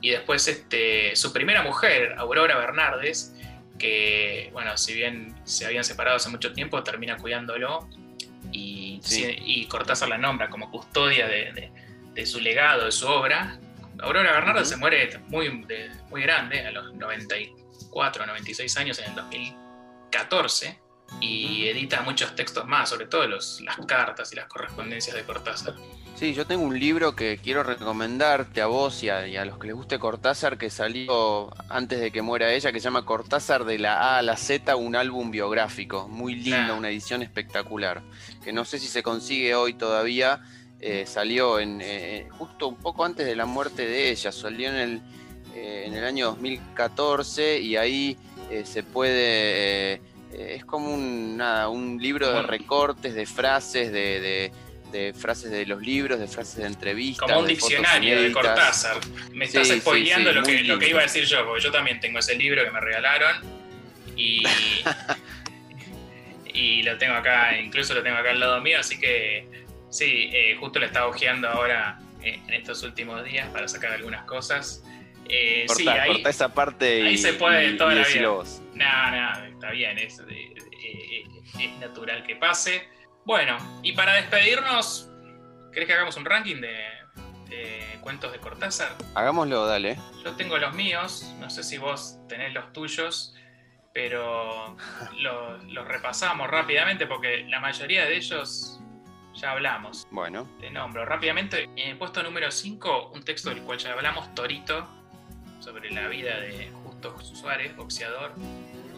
y 0.00 0.10
después 0.10 0.46
este, 0.46 1.16
su 1.16 1.32
primera 1.32 1.62
mujer, 1.62 2.14
Aurora 2.18 2.56
Bernardes, 2.58 3.34
que, 3.78 4.50
bueno, 4.52 4.76
si 4.76 4.94
bien 4.94 5.34
se 5.44 5.66
habían 5.66 5.84
separado 5.84 6.16
hace 6.16 6.28
mucho 6.28 6.52
tiempo, 6.52 6.82
termina 6.82 7.16
cuidándolo 7.16 7.88
y, 8.58 9.00
y 9.44 9.66
Cortázar 9.66 10.08
la 10.08 10.18
nombra 10.18 10.48
como 10.50 10.70
custodia 10.70 11.26
de, 11.26 12.26
su 12.26 12.40
legado, 12.40 12.86
de 12.86 12.92
su 12.92 13.06
obra. 13.06 13.58
Aurora 14.00 14.32
Bernardo 14.32 14.64
se 14.64 14.76
muere 14.76 15.18
muy, 15.28 15.50
muy 16.10 16.22
grande, 16.22 16.66
a 16.66 16.70
los 16.70 16.94
94, 16.94 18.26
96 18.26 18.76
años, 18.76 18.98
en 18.98 19.06
el 19.06 19.14
2014, 19.14 20.78
y 21.20 21.66
edita 21.68 22.02
muchos 22.02 22.34
textos 22.34 22.66
más, 22.66 22.88
sobre 22.88 23.06
todo 23.06 23.26
los, 23.26 23.60
las 23.60 23.76
cartas 23.86 24.32
y 24.32 24.36
las 24.36 24.46
correspondencias 24.46 25.16
de 25.16 25.24
Cortázar. 25.24 25.74
Sí, 26.18 26.34
yo 26.34 26.46
tengo 26.46 26.64
un 26.64 26.76
libro 26.76 27.14
que 27.14 27.38
quiero 27.40 27.62
recomendarte 27.62 28.60
a 28.60 28.66
vos 28.66 29.04
y 29.04 29.08
a, 29.08 29.44
los 29.44 29.56
que 29.56 29.68
les 29.68 29.76
guste 29.76 30.00
Cortázar, 30.00 30.58
que 30.58 30.68
salió 30.68 31.50
antes 31.68 32.00
de 32.00 32.10
que 32.10 32.22
muera 32.22 32.52
ella, 32.52 32.72
que 32.72 32.80
se 32.80 32.84
llama 32.84 33.04
Cortázar 33.04 33.64
de 33.64 33.78
la 33.78 34.00
A 34.00 34.18
a 34.18 34.22
la 34.22 34.36
Z, 34.36 34.74
un 34.74 34.96
álbum 34.96 35.30
biográfico. 35.30 36.08
Muy 36.08 36.34
lindo, 36.34 36.76
una 36.76 36.88
edición 36.88 37.22
espectacular. 37.22 38.02
Que 38.42 38.52
no 38.52 38.64
sé 38.64 38.80
si 38.80 38.88
se 38.88 39.04
consigue 39.04 39.54
hoy 39.54 39.74
todavía. 39.74 40.40
Eh, 40.80 41.06
salió 41.06 41.60
en, 41.60 41.80
eh, 41.80 42.26
justo 42.32 42.66
un 42.66 42.76
poco 42.78 43.04
antes 43.04 43.24
de 43.24 43.36
la 43.36 43.46
muerte 43.46 43.86
de 43.86 44.10
ella, 44.10 44.32
salió 44.32 44.70
en 44.70 44.76
el, 44.76 45.02
eh, 45.54 45.84
en 45.86 45.94
el 45.94 46.04
año 46.04 46.26
2014 46.26 47.60
y 47.60 47.76
ahí 47.76 48.16
se 48.64 48.82
puede... 48.82 50.00
es 50.38 50.64
como 50.64 50.92
un, 50.92 51.40
un 51.40 51.98
libro 52.00 52.32
de 52.32 52.42
recortes, 52.42 53.14
de 53.14 53.26
frases, 53.26 53.92
de 53.92 54.52
de 54.90 55.12
frases 55.12 55.50
de 55.50 55.66
los 55.66 55.80
libros, 55.80 56.18
de 56.18 56.26
frases 56.26 56.56
de 56.56 56.66
entrevistas. 56.66 57.26
Como 57.26 57.40
un 57.40 57.46
diccionario 57.46 58.22
de 58.22 58.32
Cortázar. 58.32 58.98
Me 59.32 59.44
estás 59.44 59.68
spoileando 59.68 60.32
lo, 60.32 60.42
que, 60.42 60.62
lo 60.62 60.78
que 60.78 60.88
iba 60.88 61.00
a 61.00 61.02
decir 61.02 61.24
yo, 61.24 61.44
porque 61.44 61.62
yo 61.62 61.70
también 61.70 62.00
tengo 62.00 62.18
ese 62.18 62.34
libro 62.36 62.64
que 62.64 62.70
me 62.70 62.80
regalaron 62.80 63.36
y, 64.16 64.42
y 66.54 66.82
lo 66.82 66.96
tengo 66.98 67.14
acá, 67.14 67.58
incluso 67.58 67.94
lo 67.94 68.02
tengo 68.02 68.16
acá 68.16 68.30
al 68.30 68.40
lado 68.40 68.60
mío, 68.60 68.78
así 68.80 68.98
que 68.98 69.46
sí, 69.90 70.30
eh, 70.32 70.56
justo 70.58 70.78
lo 70.78 70.86
estaba 70.86 71.08
hojeando 71.08 71.48
ahora 71.48 72.00
eh, 72.22 72.40
en 72.46 72.54
estos 72.54 72.82
últimos 72.82 73.24
días 73.24 73.48
para 73.50 73.68
sacar 73.68 73.92
algunas 73.92 74.24
cosas. 74.24 74.82
Eh, 75.28 75.66
sí, 75.68 75.86
ahí, 75.86 76.22
esa 76.26 76.54
parte 76.54 77.06
ahí 77.06 77.18
se 77.18 77.34
puede 77.34 77.74
toda 77.74 77.94
la 77.94 78.08
vida. 78.08 78.44
No, 78.78 79.10
no, 79.10 79.44
está 79.44 79.70
bien, 79.72 79.98
es, 79.98 80.22
es 81.58 81.78
natural 81.78 82.22
que 82.22 82.36
pase. 82.36 82.88
Bueno, 83.24 83.58
y 83.82 83.92
para 83.92 84.14
despedirnos, 84.14 85.10
¿querés 85.72 85.86
que 85.86 85.92
hagamos 85.92 86.16
un 86.16 86.24
ranking 86.24 86.62
de, 86.62 87.98
cuentos 88.00 88.32
de 88.32 88.38
Cortázar? 88.38 88.96
Hagámoslo, 89.14 89.66
dale. 89.66 89.98
Yo 90.24 90.32
tengo 90.36 90.56
los 90.56 90.74
míos, 90.74 91.30
no 91.40 91.50
sé 91.50 91.62
si 91.62 91.76
vos 91.76 92.18
tenés 92.28 92.54
los 92.54 92.72
tuyos, 92.72 93.34
pero 93.92 94.76
los 95.18 95.88
repasamos 95.88 96.48
rápidamente 96.48 97.06
porque 97.06 97.44
la 97.48 97.60
mayoría 97.60 98.04
de 98.06 98.16
ellos 98.16 98.80
ya 99.34 99.52
hablamos. 99.52 100.06
Bueno. 100.10 100.48
Te 100.60 100.70
nombro 100.70 101.04
rápidamente. 101.04 101.64
En 101.76 101.90
el 101.90 101.98
puesto 101.98 102.22
número 102.22 102.50
5, 102.50 103.10
un 103.14 103.24
texto 103.24 103.50
del 103.50 103.62
cual 103.62 103.78
ya 103.78 103.92
hablamos, 103.92 104.34
Torito, 104.34 104.88
sobre 105.58 105.90
la 105.90 106.08
vida 106.08 106.40
de 106.40 106.70
Justo 106.84 107.18
Suárez, 107.20 107.76
boxeador. 107.76 108.32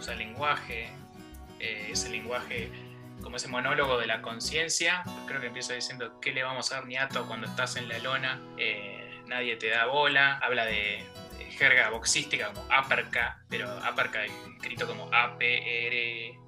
Usa 0.01 0.15
lenguaje, 0.15 0.89
eh, 1.59 1.89
ese 1.91 2.09
lenguaje 2.09 2.71
como 3.23 3.37
ese 3.37 3.49
monólogo 3.49 3.99
de 3.99 4.07
la 4.07 4.23
conciencia, 4.23 5.05
creo 5.27 5.43
que 5.43 5.49
empieza 5.49 5.75
diciendo, 5.75 6.19
¿qué 6.23 6.33
le 6.33 6.43
vamos 6.43 6.73
a 6.73 6.77
dar 6.77 6.87
niato 6.87 7.27
cuando 7.27 7.47
estás 7.47 7.77
en 7.77 7.87
la 7.87 7.99
lona? 7.99 8.41
Eh, 8.57 9.21
nadie 9.27 9.57
te 9.57 9.69
da 9.69 9.85
bola, 9.85 10.39
habla 10.39 10.65
de, 10.65 11.05
jerga 11.51 11.91
boxística 11.91 12.53
como 12.55 12.67
aperca, 12.73 13.44
pero 13.51 13.69
aperca 13.85 14.25
escrito 14.25 14.87
como 14.87 15.11
A-P-R-C-A. 15.13 16.38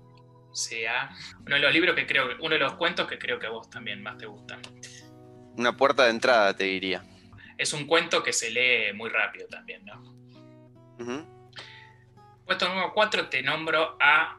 Uno 1.45 1.55
de 1.57 1.61
los 1.61 1.73
libros 1.73 1.95
que 1.95 2.07
creo, 2.07 2.31
uno 2.41 2.55
de 2.55 2.61
los 2.61 2.73
cuentos 2.77 3.07
que 3.07 3.19
creo 3.19 3.39
que 3.39 3.47
a 3.47 3.51
vos 3.51 3.69
también 3.69 4.03
más 4.03 4.17
te 4.17 4.25
gustan. 4.25 4.63
Una 5.59 5.77
puerta 5.77 6.05
de 6.05 6.11
entrada, 6.11 6.57
te 6.57 6.65
diría. 6.65 7.05
Es 7.59 7.75
un 7.75 7.87
cuento 7.87 8.23
que 8.23 8.33
se 8.33 8.51
lee 8.51 8.95
muy 8.95 9.11
rápido 9.11 9.47
también, 9.49 9.85
¿no? 9.85 10.03
Puesto 12.47 12.69
número 12.69 12.93
4 12.93 13.29
te 13.29 13.43
nombro 13.43 13.97
a 14.01 14.39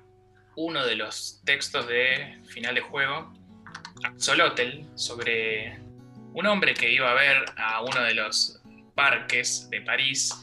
uno 0.55 0.85
de 0.85 0.95
los 0.95 1.41
textos 1.45 1.87
de 1.87 2.39
final 2.47 2.75
de 2.75 2.81
juego, 2.81 3.33
Axolotl, 4.03 4.85
sobre 4.95 5.79
un 6.33 6.45
hombre 6.47 6.73
que 6.73 6.91
iba 6.91 7.09
a 7.09 7.13
ver 7.13 7.45
a 7.57 7.81
uno 7.81 8.01
de 8.01 8.13
los 8.13 8.61
parques 8.95 9.69
de 9.69 9.81
París, 9.81 10.33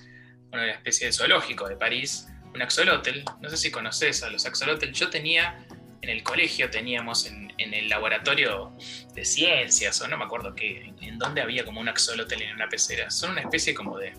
una 0.52 0.70
especie 0.70 1.08
de 1.08 1.12
zoológico 1.12 1.68
de 1.68 1.76
París, 1.76 2.28
un 2.54 2.62
axolotl. 2.62 3.20
No 3.40 3.48
sé 3.48 3.56
si 3.56 3.70
conoces 3.70 4.22
a 4.22 4.30
los 4.30 4.46
axolotl. 4.46 4.90
Yo 4.90 5.10
tenía, 5.10 5.64
en 6.00 6.08
el 6.08 6.22
colegio 6.22 6.70
teníamos 6.70 7.26
en, 7.26 7.50
el 7.58 7.90
laboratorio 7.90 8.74
de 9.14 9.24
ciencias, 9.24 10.00
o 10.00 10.08
no 10.08 10.16
me 10.16 10.24
acuerdo 10.24 10.54
qué, 10.54 10.94
en 11.02 11.18
donde 11.18 11.42
había 11.42 11.64
como 11.64 11.80
un 11.80 11.88
axolotl 11.88 12.40
en 12.40 12.54
una 12.54 12.68
pecera. 12.68 13.10
Son 13.10 13.32
una 13.32 13.42
especie 13.42 13.74
como 13.74 13.98
de, 13.98 14.14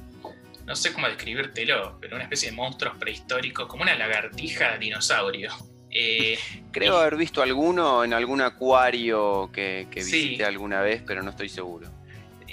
no 0.65 0.75
sé 0.75 0.93
cómo 0.93 1.07
describírtelo, 1.07 1.97
pero 1.99 2.15
una 2.15 2.23
especie 2.25 2.49
de 2.49 2.55
monstruos 2.55 2.95
prehistóricos, 2.97 3.67
como 3.67 3.83
una 3.83 3.95
lagartija 3.95 4.77
dinosaurio 4.77 5.51
Eh, 5.93 6.39
Creo 6.71 6.93
y- 6.95 7.01
haber 7.01 7.17
visto 7.17 7.41
alguno 7.41 8.05
en 8.05 8.13
algún 8.13 8.39
acuario 8.39 9.49
que, 9.53 9.87
que 9.91 10.01
Sí. 10.01 10.23
visité 10.29 10.45
alguna 10.45 10.79
vez, 10.81 11.03
pero 11.05 11.21
no 11.21 11.31
estoy 11.31 11.49
seguro. 11.49 11.89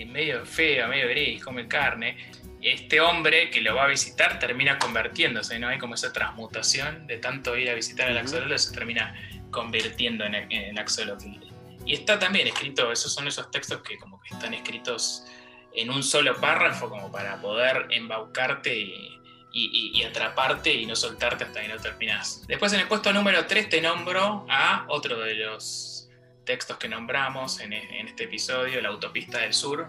medio 0.08 0.44
feo, 0.44 0.88
medio 0.88 1.08
gris, 1.08 1.42
come 1.44 1.68
carne. 1.68 2.16
Este 2.60 3.00
hombre 3.00 3.48
que 3.50 3.60
lo 3.60 3.76
va 3.76 3.84
a 3.84 3.86
visitar 3.86 4.40
termina 4.40 4.76
convirtiéndose, 4.78 5.56
¿no? 5.60 5.68
Hay 5.68 5.78
como 5.78 5.94
esa 5.94 6.12
transmutación 6.12 7.06
de 7.06 7.18
tanto 7.18 7.56
ir 7.56 7.70
a 7.70 7.74
visitar 7.74 8.08
el 8.08 8.16
Ujú. 8.16 8.24
axolotl 8.24 8.58
se 8.58 8.72
termina 8.74 9.14
convirtiendo 9.52 10.24
en 10.24 10.34
en 10.34 10.76
axolotl. 10.76 11.28
Y 11.86 11.94
está 11.94 12.18
también 12.18 12.48
escrito, 12.48 12.90
esos 12.90 13.14
son 13.14 13.28
esos 13.28 13.50
textos 13.52 13.82
que 13.82 13.96
como 13.98 14.20
que 14.20 14.34
están 14.34 14.52
escritos 14.52 15.24
en 15.80 15.90
un 15.90 16.02
solo 16.02 16.36
párrafo 16.40 16.88
como 16.88 17.10
para 17.12 17.40
poder 17.40 17.86
embaucarte 17.90 18.76
y, 18.76 19.18
y- 19.52 19.92
y- 20.00 20.02
atraparte 20.04 20.72
y 20.74 20.86
no 20.86 20.94
soltarte 20.96 21.44
hasta 21.44 21.60
que 21.62 21.68
no 21.68 21.76
terminas. 21.76 22.44
Después 22.46 22.72
en 22.72 22.80
el 22.80 22.86
puesto 22.88 23.12
número 23.12 23.46
3 23.46 23.68
te 23.68 23.80
nombro 23.80 24.46
a 24.48 24.84
otro 24.88 25.18
de 25.20 25.34
los 25.34 26.08
textos 26.44 26.76
que 26.78 26.88
nombramos 26.88 27.60
en, 27.60 27.72
e- 27.72 28.00
en 28.00 28.08
este 28.08 28.24
episodio, 28.24 28.80
La 28.80 28.88
Autopista 28.88 29.38
del 29.38 29.52
Sur. 29.54 29.88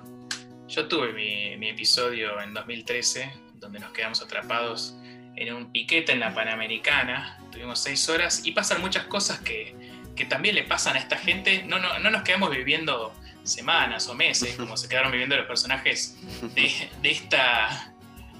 Yo 0.67 0.87
tuve 0.87 1.13
mi, 1.13 1.57
mi 1.57 1.69
episodio 1.69 2.39
en 2.41 2.53
2013, 2.53 3.31
donde 3.55 3.79
nos 3.79 3.91
quedamos 3.91 4.21
atrapados 4.21 4.95
en 5.35 5.53
un 5.53 5.71
piquete 5.71 6.11
en 6.11 6.19
la 6.19 6.33
Panamericana. 6.33 7.39
Tuvimos 7.51 7.79
seis 7.79 8.07
horas 8.09 8.45
y 8.45 8.51
pasan 8.51 8.81
muchas 8.81 9.05
cosas 9.05 9.39
que, 9.39 9.73
que 10.15 10.25
también 10.25 10.53
le 10.55 10.63
pasan 10.63 10.95
a 10.95 10.99
esta 10.99 11.17
gente. 11.17 11.63
No, 11.63 11.79
no, 11.79 11.97
no 11.99 12.09
nos 12.11 12.21
quedamos 12.23 12.51
viviendo 12.51 13.13
semanas 13.43 14.07
o 14.07 14.13
meses, 14.13 14.55
como 14.55 14.77
se 14.77 14.87
quedaron 14.87 15.11
viviendo 15.11 15.35
los 15.35 15.45
personajes 15.47 16.17
de, 16.55 16.89
esta, 17.03 17.93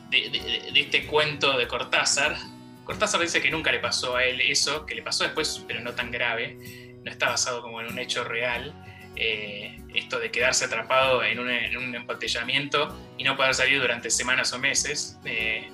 de, 0.10 0.72
este 0.76 1.06
cuento 1.08 1.58
de 1.58 1.68
Cortázar. 1.68 2.36
Cortázar 2.84 3.22
dice 3.22 3.42
que 3.42 3.52
nunca 3.52 3.72
le 3.72 3.80
pasó 3.80 4.16
a 4.16 4.24
él 4.26 4.42
eso, 4.42 4.86
que 4.86 4.96
le 4.96 5.02
pasó 5.02 5.24
después, 5.24 5.64
pero 5.68 5.80
no 5.82 5.94
tan 5.94 6.12
grave. 6.12 6.58
No 7.04 7.12
está 7.12 7.30
basado 7.30 7.62
como 7.62 7.80
en 7.82 7.88
un 7.88 8.00
hecho 8.00 8.24
real. 8.24 8.74
Eh, 9.16 9.80
esto 9.94 10.20
de 10.20 10.32
quedarse 10.32 10.66
atrapado 10.66 11.24
en 11.24 11.40
un, 11.40 11.50
en 11.50 12.08
y 13.18 13.24
no 13.24 13.36
poder 13.36 13.54
salir 13.54 13.80
durante 13.82 14.10
semanas 14.10 14.54
o 14.54 14.60
meses. 14.60 15.18
Eh, 15.26 15.70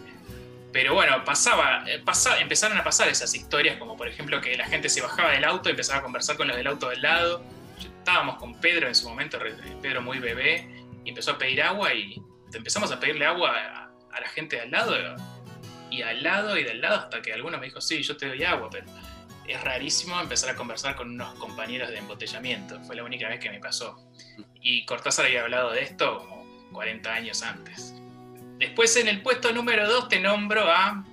pero 0.72 0.94
bueno, 0.94 1.24
pasaba, 1.24 1.84
eh, 1.88 2.02
pasa- 2.04 2.40
empezaron 2.40 2.78
a 2.78 2.84
pasar 2.84 3.08
esas 3.08 3.34
historias, 3.34 3.78
como 3.78 3.96
por 3.96 4.08
ejemplo 4.08 4.42
que 4.42 4.58
la 4.58 4.66
gente 4.66 4.90
se 4.90 5.02
bajaba 5.02 5.32
del 5.32 5.46
auto 5.46 5.70
y 5.70 5.72
empezaba 5.72 6.00
a 6.00 6.02
conversar 6.02 6.36
con 6.38 6.48
los 6.48 6.58
del 6.58 6.68
auto 6.68 6.90
del 6.90 7.02
lado. 7.02 7.44
Estábamos 8.06 8.36
con 8.36 8.54
Pedro 8.62 8.88
en 8.88 8.94
su 8.94 9.10
momento, 9.10 9.40
Pedro 9.82 10.00
muy 10.00 10.20
bebé, 10.20 10.70
y 11.04 11.10
empezó 11.10 11.32
a 11.32 11.38
pedir 11.40 11.64
agua 11.64 11.92
y 11.92 12.22
empezamos 12.54 12.92
a 12.92 13.00
pedirle 13.00 13.26
agua 13.26 13.50
a, 13.50 13.92
a 14.16 14.22
la 14.22 14.28
gente 14.28 14.58
de 14.58 14.62
al 14.62 14.70
lado, 14.70 14.96
y 15.90 16.04
al 16.04 16.22
lado 16.22 16.56
y 16.56 16.64
del 16.64 16.82
lado, 16.82 16.98
hasta 16.98 17.20
que 17.24 17.34
alguno 17.34 17.58
me 17.58 17.66
dijo, 17.66 17.82
sí, 17.82 18.04
yo 18.04 18.16
te 18.16 18.28
doy 18.28 18.44
agua, 18.44 18.70
pero 18.70 18.86
es 19.48 19.60
rarísimo 19.64 20.22
empezar 20.22 20.52
a 20.52 20.56
conversar 20.56 20.96
con 20.96 21.10
unos 21.10 21.34
compañeros 21.40 21.90
de 21.90 21.98
embotellamiento. 21.98 22.80
Fue 22.82 22.96
la 22.96 23.04
única 23.04 23.28
vez 23.28 23.40
que 23.40 23.50
me 23.50 23.60
pasó. 23.60 23.98
Y 24.62 24.86
Cortázar 24.86 25.26
había 25.26 25.42
hablado 25.42 25.72
de 25.72 25.82
esto 25.82 26.20
como 26.20 26.72
40 26.74 27.12
años 27.12 27.42
antes. 27.42 27.96
Después 28.60 28.96
en 28.98 29.08
el 29.08 29.24
puesto 29.24 29.52
número 29.52 29.90
2 29.90 30.10
te 30.10 30.20
nombro 30.20 30.72
a 30.72 31.04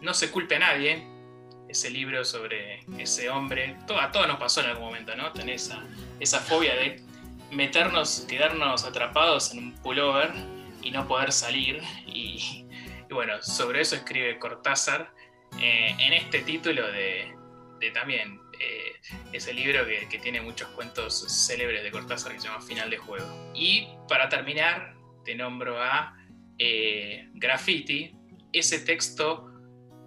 No 0.00 0.12
se 0.12 0.32
culpe 0.32 0.56
a 0.56 0.58
nadie, 0.58 1.06
ese 1.68 1.90
libro 1.90 2.24
sobre 2.24 2.80
ese 2.98 3.30
hombre. 3.30 3.76
Todo, 3.86 4.00
a 4.00 4.10
todos 4.10 4.26
nos 4.26 4.38
pasó 4.38 4.60
en 4.60 4.66
algún 4.66 4.86
momento, 4.86 5.14
¿no? 5.16 5.32
Tener 5.32 5.56
esa, 5.56 5.82
esa 6.20 6.40
fobia 6.40 6.74
de 6.74 7.02
meternos, 7.50 8.26
quedarnos 8.28 8.84
atrapados 8.84 9.52
en 9.52 9.58
un 9.58 9.72
pullover 9.74 10.32
y 10.82 10.90
no 10.90 11.06
poder 11.06 11.32
salir. 11.32 11.82
Y, 12.06 12.64
bueno, 13.10 13.42
sobre 13.42 13.80
eso 13.80 13.96
escribe 13.96 14.38
Cortázar 14.38 15.12
eh, 15.60 15.94
en 15.98 16.12
este 16.12 16.40
título 16.40 16.86
de, 16.90 17.34
de 17.80 17.90
también 17.92 18.40
eh, 18.58 18.92
ese 19.32 19.52
libro 19.52 19.86
que, 19.86 20.08
que 20.08 20.18
tiene 20.18 20.40
muchos 20.40 20.68
cuentos 20.70 21.46
célebres 21.46 21.82
de 21.82 21.90
Cortázar 21.90 22.32
que 22.32 22.40
se 22.40 22.48
llama 22.48 22.60
Final 22.60 22.90
de 22.90 22.98
Juego. 22.98 23.52
Y 23.54 23.88
para 24.08 24.28
terminar, 24.28 24.94
te 25.24 25.34
nombro 25.34 25.82
a 25.82 26.16
eh, 26.58 27.28
Graffiti, 27.34 28.14
ese 28.52 28.80
texto 28.80 29.52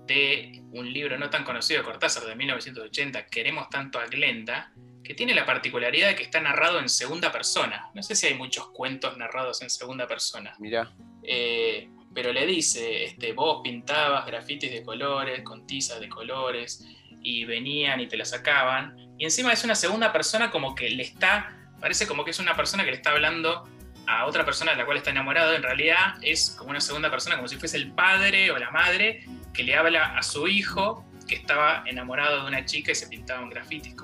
de 0.08 0.64
un 0.72 0.92
libro 0.92 1.18
no 1.20 1.30
tan 1.30 1.44
conocido 1.44 1.82
de 1.82 1.86
Cortázar 1.86 2.24
de 2.26 2.36
1980, 2.36 3.28
Queremos 3.28 3.70
tanto 3.70 4.00
a 4.00 4.08
Glenda, 4.08 4.74
que 5.10 5.16
tiene 5.16 5.34
la 5.34 5.44
particularidad 5.44 6.10
de 6.10 6.16
que 6.16 6.22
está 6.22 6.40
narrado 6.40 6.80
en 6.80 6.88
segunda 6.88 7.32
persona. 7.32 7.90
No 7.96 8.04
sé 8.04 8.14
si 8.14 8.28
hay 8.28 8.36
muchos 8.36 8.68
cuentos 8.68 9.18
narrados 9.18 9.60
en 9.64 9.72
segunda 9.72 10.06
persona. 10.06 10.54
Mirá, 10.60 10.92
Eh, 11.24 11.90
pero 12.14 12.32
le 12.32 12.46
dice, 12.46 13.06
este, 13.06 13.34
vos 13.34 13.62
pintabas 13.64 14.28
grafitis 14.28 14.70
de 14.70 14.84
colores, 14.84 15.42
con 15.42 15.66
tizas 15.66 16.00
de 16.00 16.10
colores, 16.10 16.86
y 17.24 17.44
venían 17.46 18.00
y 18.02 18.08
te 18.08 18.18
la 18.18 18.24
sacaban. 18.24 19.16
Y 19.18 19.24
encima 19.24 19.52
es 19.52 19.64
una 19.64 19.74
segunda 19.74 20.14
persona 20.14 20.52
como 20.52 20.76
que 20.76 20.92
le 20.92 21.02
está, 21.02 21.58
parece 21.80 22.06
como 22.06 22.24
que 22.24 22.30
es 22.30 22.38
una 22.38 22.56
persona 22.56 22.86
que 22.86 22.92
le 22.92 22.98
está 22.98 23.10
hablando 23.10 23.68
a 24.06 24.28
otra 24.28 24.46
persona 24.46 24.74
de 24.74 24.78
la 24.78 24.86
cual 24.86 24.98
está 24.98 25.10
enamorado. 25.10 25.56
En 25.56 25.64
realidad 25.64 26.20
es 26.22 26.52
como 26.52 26.70
una 26.70 26.82
segunda 26.82 27.10
persona, 27.10 27.36
como 27.36 27.48
si 27.48 27.56
fuese 27.56 27.78
el 27.78 27.94
padre 27.94 28.52
o 28.52 28.60
la 28.60 28.70
madre 28.70 29.26
que 29.56 29.64
le 29.64 29.76
habla 29.76 30.16
a 30.16 30.22
su 30.22 30.48
hijo 30.48 31.04
que 31.28 31.34
estaba 31.34 31.84
enamorado 31.88 32.42
de 32.42 32.48
una 32.48 32.64
chica 32.66 32.92
y 32.92 32.96
se 32.96 33.08
pintaban 33.08 33.50
grafitis. 33.50 33.96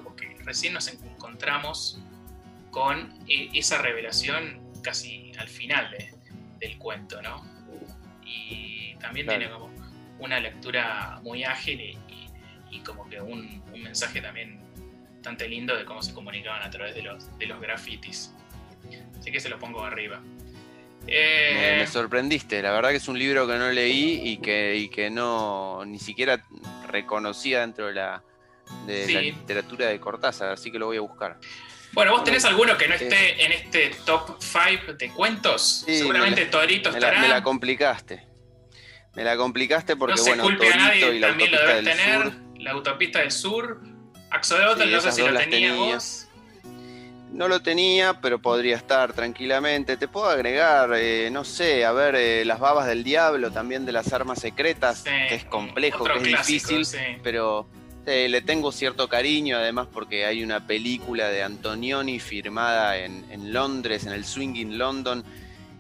Recién 0.46 0.74
nos 0.74 0.88
encontramos 0.88 2.00
con 2.72 3.14
eh, 3.28 3.50
esa 3.54 3.82
revelación 3.82 4.62
casi 4.84 5.32
al 5.40 5.48
final 5.48 5.90
de- 5.92 6.14
del 6.60 6.78
cuento, 6.78 7.22
¿no? 7.22 7.44
Y 8.26 8.96
también 9.00 9.26
Claro. 9.26 9.40
tiene 9.40 9.54
como 9.54 9.70
una 10.20 10.40
lectura 10.40 11.20
muy 11.24 11.44
ágil 11.44 11.82
y, 11.82 11.98
y- 12.12 12.30
y 12.78 12.80
como 12.80 13.08
que 13.10 13.20
un, 13.22 13.62
un 13.74 13.82
mensaje 13.84 14.22
también 14.22 14.60
bastante 15.16 15.48
lindo 15.48 15.76
de 15.76 15.86
cómo 15.86 16.02
se 16.04 16.14
comunicaban 16.14 16.62
a 16.62 16.70
través 16.70 16.94
de 16.96 17.02
los, 17.02 17.38
de 17.38 17.46
los 17.48 17.60
grafitis. 17.60 18.34
Así 19.20 19.32
que 19.32 19.40
se 19.40 19.50
lo 19.50 19.58
pongo 19.58 19.84
arriba. 19.84 20.20
me, 20.20 21.08
Eh, 21.08 21.76
me 21.80 21.88
sorprendiste. 21.88 22.62
La 22.62 22.72
verdad 22.72 22.90
que 22.92 22.98
es 22.98 23.08
un 23.08 23.18
libro 23.18 23.48
que 23.48 23.58
no 23.58 23.72
leí 23.72 24.22
y 24.24 24.38
que, 24.38 24.76
y 24.76 24.90
que 24.90 25.10
no 25.10 25.84
ni 25.86 25.98
siquiera 26.00 26.44
reconocía 26.88 27.62
dentro 27.62 27.88
de 27.88 27.94
la, 27.94 28.24
de 28.86 29.12
la 29.14 29.22
literatura 29.22 29.88
de 29.88 30.00
Cortázar, 30.00 30.52
así 30.52 30.72
que 30.72 30.80
lo 30.80 30.88
voy 30.88 30.98
a 30.98 31.02
buscar. 31.02 31.38
bueno, 31.94 32.12
¿vos 32.12 32.24
tenés 32.24 32.44
alguno 32.46 32.78
que 32.78 32.88
no 32.88 32.96
Eh, 32.96 32.98
esté 33.02 33.46
en 33.46 33.52
este 33.54 33.92
top 34.06 34.38
5 34.40 34.94
de 34.94 35.10
cuentos? 35.12 35.84
Sí, 35.86 35.98
Seguramente 36.00 36.42
me 36.42 36.46
la- 36.46 36.52
Torito 36.52 36.92
Me 36.92 37.00
la, 37.00 37.08
estará. 37.08 37.22
me 37.22 37.28
la 37.30 37.42
complicaste. 37.44 38.28
Me 39.16 39.24
la 39.24 39.38
complicaste 39.38 39.96
porque, 39.96 40.16
no 40.16 40.24
se 40.24 40.30
bueno, 40.32 40.44
culpe 40.44 40.68
a 40.68 40.72
Torito 40.72 40.86
nadie, 40.88 41.16
y 41.16 41.20
la 41.20 41.28
también 41.30 41.52
lo 41.52 41.58
autopista 41.58 41.78
debes 41.82 41.86
del 41.86 42.06
tener. 42.06 42.24
sur. 42.34 42.62
La 42.62 42.72
autopista 42.72 43.20
del 43.20 43.32
sur. 43.32 43.80
Axolotl, 44.32 44.84
Sí, 44.84 44.90
no 44.92 45.02
sé 45.02 45.12
si 45.14 45.22
lo 45.22 45.38
tenías 45.40 45.78
vos. 45.78 46.22
No 47.32 47.48
lo 47.50 47.62
tenía, 47.62 48.22
pero 48.22 48.40
podría 48.40 48.76
estar 48.78 49.12
tranquilamente. 49.14 49.98
Te 49.98 50.08
puedo 50.08 50.28
agregar, 50.28 50.90
eh, 50.96 51.30
no 51.32 51.44
sé, 51.44 51.84
a 51.86 51.92
ver, 51.92 52.16
eh, 52.16 52.46
las 52.46 52.60
babas 52.60 52.88
del 52.88 53.04
diablo, 53.04 53.52
también 53.52 53.86
de 53.86 53.92
las 53.92 54.14
armas 54.14 54.40
secretas, 54.40 55.00
Sí, 55.04 55.10
que 55.30 55.36
es 55.36 55.46
complejo, 55.46 56.06
que 56.06 56.14
es 56.14 56.20
clásico, 56.28 56.70
difícil, 56.78 57.20
pero 57.24 57.68
eh, 58.06 58.28
le 58.30 58.42
tengo 58.42 58.72
cierto 58.72 59.08
cariño, 59.10 59.58
además 59.58 59.88
porque 59.92 60.26
hay 60.26 60.44
una 60.44 60.66
película 60.68 61.30
de 61.30 61.44
Antonioni 61.44 62.20
firmada 62.20 62.98
en, 62.98 63.26
en 63.32 63.52
Londres, 63.54 64.06
en 64.06 64.14
el 64.14 64.26
Swinging 64.26 64.78
London, 64.78 65.24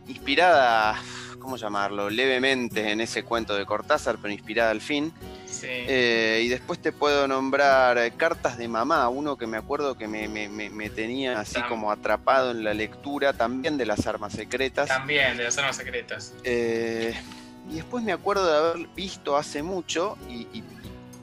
inspirada, 0.08 1.02
¿cómo 1.40 1.58
llamarlo? 1.58 2.10
Levemente 2.10 2.92
en 2.92 3.02
ese 3.02 3.24
cuento 3.24 3.56
de 3.56 3.66
Cortázar, 3.66 4.18
pero 4.22 4.32
inspirada 4.34 4.72
al 4.72 4.82
fin. 4.82 5.12
Sí. 5.46 5.68
Eh, 5.70 6.42
y 6.44 6.48
después 6.50 6.80
te 6.80 6.92
puedo 6.92 7.28
nombrar 7.28 8.14
Cartas 8.18 8.58
de 8.58 8.68
Mamá, 8.68 9.08
uno 9.10 9.38
que 9.38 9.48
me 9.48 9.58
acuerdo 9.58 9.98
que 9.98 10.08
me, 10.08 10.28
me- 10.28 10.50
me- 10.50 10.70
me 10.70 10.90
tenía 10.90 11.40
así 11.40 11.56
Tam- 11.56 11.70
como 11.70 11.92
atrapado 11.92 12.52
en 12.52 12.64
la 12.64 12.74
lectura, 12.74 13.34
también 13.34 13.78
de 13.78 13.86
las 13.86 14.06
armas 14.06 14.34
secretas. 14.34 14.88
También, 14.90 15.38
de 15.38 15.44
las 15.46 15.58
armas 15.58 15.76
secretas. 15.78 16.34
Eh, 16.44 17.14
y 17.72 17.76
después 17.76 18.04
me 18.04 18.12
acuerdo 18.12 18.46
de 18.52 18.58
haber 18.58 18.88
visto 18.96 19.38
hace 19.38 19.64
mucho 19.64 20.18
y, 20.30 20.48
y 20.54 20.64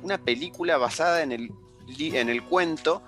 una 0.02 0.18
película 0.18 0.76
basada 0.76 1.22
en 1.22 1.32
el, 1.32 1.50
en 1.98 2.28
el 2.28 2.42
cuento 2.42 3.02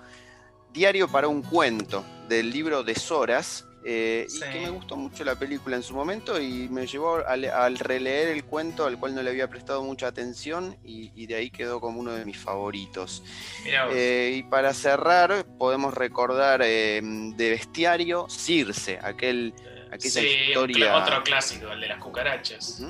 Diario 0.73 1.07
para 1.07 1.29
un 1.29 1.41
cuento, 1.41 2.03
del 2.27 2.51
libro 2.51 2.83
de 2.83 2.95
Soras. 2.95 3.65
eh, 3.85 4.25
Sí. 4.27 4.41
Y 4.45 4.51
que 4.51 4.59
me 4.61 4.69
gustó 4.71 4.97
mucho 4.97 5.23
la 5.23 5.35
película 5.35 5.75
en 5.77 5.83
su 5.83 5.93
momento 5.93 6.41
y 6.41 6.67
me 6.69 6.85
llevó 6.87 7.17
al, 7.25 7.45
al 7.45 7.77
releer 7.77 8.29
el 8.29 8.43
cuento 8.43 8.85
al 8.85 8.97
cual 8.99 9.13
no 9.15 9.21
le 9.21 9.29
había 9.29 9.47
prestado 9.47 9.83
mucha 9.83 10.07
atención 10.07 10.75
y, 10.83 11.11
y 11.15 11.27
de 11.27 11.35
ahí 11.35 11.49
quedó 11.51 11.79
como 11.79 11.99
uno 11.99 12.11
de 12.11 12.25
mis 12.25 12.37
favoritos. 12.37 13.23
Eh, 13.93 14.33
y 14.37 14.43
para 14.43 14.73
cerrar, 14.73 15.45
podemos 15.57 15.93
recordar 15.93 16.61
eh, 16.63 16.99
de 17.03 17.49
Bestiario 17.51 18.25
Circe, 18.27 18.99
aquel, 19.01 19.53
aquella 19.91 20.21
sí, 20.21 20.27
historia. 20.47 20.95
otro 20.97 21.23
clásico, 21.23 21.71
el 21.71 21.79
de 21.79 21.87
las 21.87 21.99
cucarachas. 22.03 22.81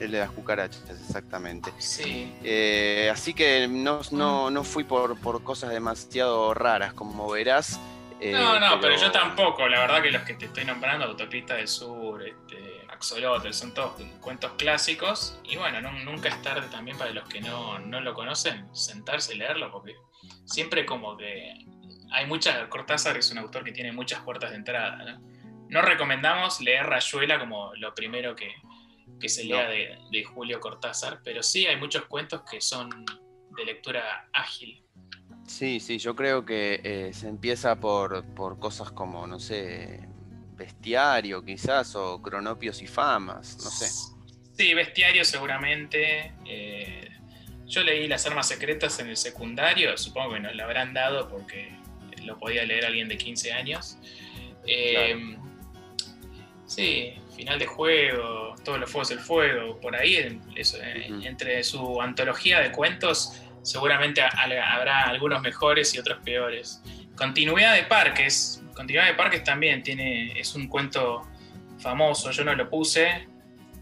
El 0.00 0.10
de 0.10 0.18
las 0.18 0.30
cucarachas, 0.30 0.82
exactamente. 0.90 1.72
Sí. 1.78 2.34
Eh, 2.42 3.08
así 3.12 3.32
que 3.32 3.68
no, 3.68 4.00
no, 4.10 4.50
no 4.50 4.64
fui 4.64 4.84
por, 4.84 5.16
por 5.20 5.42
cosas 5.44 5.70
demasiado 5.70 6.52
raras, 6.52 6.92
como 6.94 7.30
verás. 7.30 7.78
eh, 8.20 8.32
No, 8.32 8.58
no, 8.58 8.80
pero... 8.80 8.96
yo 8.96 9.10
tampoco. 9.12 9.68
La 9.68 9.80
verdad 9.80 10.02
que 10.02 10.10
los 10.10 10.22
que 10.22 10.34
te 10.34 10.46
estoy 10.46 10.64
nombrando, 10.64 11.04
Autopista 11.06 11.54
del 11.54 11.68
Sur, 11.68 12.26
este, 12.26 12.84
Axolotl, 12.88 13.52
son 13.52 13.72
todos 13.72 13.92
cuentos 14.20 14.52
clásicos. 14.58 15.38
Y 15.44 15.56
bueno, 15.56 15.80
nunca 16.04 16.28
es 16.28 16.42
tarde 16.42 16.66
también 16.68 16.98
para 16.98 17.12
los 17.12 17.28
que 17.28 17.40
no, 17.40 17.78
lo 17.78 18.14
conocen, 18.14 18.66
sentarse 18.74 19.34
y 19.34 19.38
leerlo, 19.38 19.70
porque 19.70 19.94
siempre 20.44 20.84
como 20.84 21.16
que 21.16 21.54
hay 22.10 22.26
muchas. 22.26 22.66
Cortázar 22.68 23.16
es 23.16 23.30
un 23.30 23.38
autor 23.38 23.62
que 23.62 23.72
tiene 23.72 23.92
muchas 23.92 24.20
puertas 24.20 24.50
de 24.50 24.56
entrada. 24.56 25.20
No, 25.68 25.82
recomendamos 25.82 26.60
leer 26.60 26.86
Rayuela 26.86 27.38
como 27.38 27.72
lo 27.76 27.94
primero 27.94 28.36
que, 28.36 28.54
se 29.26 29.44
lea 29.44 29.68
de, 29.68 30.24
Julio 30.24 30.60
Cortázar, 30.60 31.20
pero 31.24 31.42
sí 31.42 31.66
hay 31.66 31.76
muchos 31.76 32.04
cuentos 32.06 32.42
que 32.48 32.60
son 32.60 32.90
de 33.56 33.64
lectura 33.64 34.28
ágil. 34.32 34.82
Sí, 35.46 35.80
sí, 35.80 35.98
yo 35.98 36.14
creo 36.14 36.44
que 36.44 36.80
eh, 36.82 37.12
se 37.12 37.28
empieza 37.28 37.78
por, 37.78 38.24
por 38.34 38.58
cosas 38.58 38.90
como, 38.90 39.26
no 39.26 39.38
sé, 39.38 40.08
Bestiario 40.56 41.44
quizás, 41.44 41.94
o 41.96 42.20
Cronopios 42.22 42.80
y 42.82 42.86
Famas, 42.86 43.56
no 43.62 43.70
sé. 43.70 43.88
Sí, 44.56 44.74
Bestiario 44.74 45.24
seguramente. 45.24 46.32
Eh, 46.46 47.10
yo 47.66 47.82
leí 47.82 48.06
Las 48.06 48.26
Armas 48.26 48.48
Secretas 48.48 48.98
en 49.00 49.08
el 49.08 49.16
secundario, 49.16 49.96
supongo 49.96 50.34
que 50.34 50.40
nos 50.40 50.54
lo 50.54 50.64
habrán 50.64 50.94
dado 50.94 51.28
porque 51.28 51.76
lo 52.22 52.38
podía 52.38 52.64
leer 52.64 52.86
alguien 52.86 53.08
de 53.08 53.16
15 53.16 53.52
años. 53.52 53.98
Eh, 54.66 55.36
sí, 56.66 57.14
final 57.34 57.58
de 57.58 57.66
juego, 57.66 58.54
todos 58.64 58.78
los 58.78 58.90
fuegos 58.90 59.08
del 59.08 59.20
fuego, 59.20 59.80
por 59.80 59.94
ahí, 59.96 60.16
eh, 60.16 60.38
entre 61.22 61.62
su 61.64 62.00
antología 62.00 62.60
de 62.60 62.70
cuentos, 62.72 63.40
seguramente 63.62 64.22
habrá 64.22 65.04
algunos 65.04 65.40
mejores 65.42 65.94
y 65.94 65.98
otros 65.98 66.18
peores. 66.24 66.82
Continuidad 67.16 67.74
de 67.74 67.84
parques, 67.84 68.64
Continuidad 68.74 69.06
de 69.06 69.14
Parques 69.14 69.44
también 69.44 69.82
tiene, 69.82 70.38
es 70.38 70.54
un 70.54 70.66
cuento 70.66 71.22
famoso, 71.78 72.30
yo 72.32 72.44
no 72.44 72.54
lo 72.54 72.68
puse, 72.68 73.28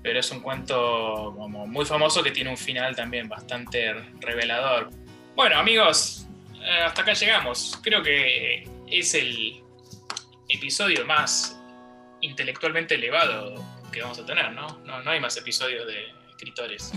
pero 0.02 0.20
es 0.20 0.30
un 0.30 0.40
cuento 0.40 1.34
como 1.36 1.66
muy 1.66 1.86
famoso 1.86 2.22
que 2.22 2.30
tiene 2.30 2.50
un 2.50 2.58
final 2.58 2.94
también 2.94 3.28
bastante 3.28 3.94
revelador. 4.20 4.90
Bueno 5.34 5.56
amigos, 5.58 6.26
eh, 6.62 6.82
hasta 6.84 7.02
acá 7.02 7.14
llegamos. 7.14 7.78
Creo 7.82 8.02
que 8.02 8.68
es 8.86 9.14
el 9.14 9.62
episodio 10.48 11.06
más 11.06 11.58
intelectualmente 12.22 12.94
elevado 12.94 13.54
que 13.92 14.00
vamos 14.00 14.18
a 14.18 14.24
tener, 14.24 14.52
¿no? 14.52 14.80
No, 14.84 15.02
no 15.02 15.10
hay 15.10 15.20
más 15.20 15.36
episodios 15.36 15.86
de 15.86 16.06
escritores. 16.30 16.92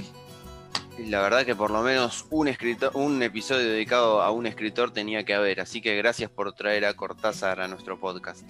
La 0.98 1.22
verdad 1.22 1.46
que 1.46 1.56
por 1.56 1.72
lo 1.72 1.82
menos 1.82 2.26
un, 2.30 2.48
escritor, 2.48 2.92
un 2.94 3.22
episodio 3.22 3.68
dedicado 3.68 4.22
a 4.22 4.32
un 4.32 4.46
escritor 4.46 4.94
tenía 4.94 5.26
que 5.26 5.34
haber, 5.34 5.60
así 5.60 5.82
que 5.82 5.96
gracias 5.98 6.32
por 6.32 6.54
traer 6.54 6.86
a 6.86 6.94
Cortázar 6.94 7.60
a 7.60 7.68
nuestro 7.68 8.00
podcast. 8.00 8.50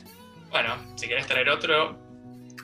Bueno, 0.52 0.78
si 0.96 1.08
querés 1.08 1.26
traer 1.26 1.50
otro 1.50 2.00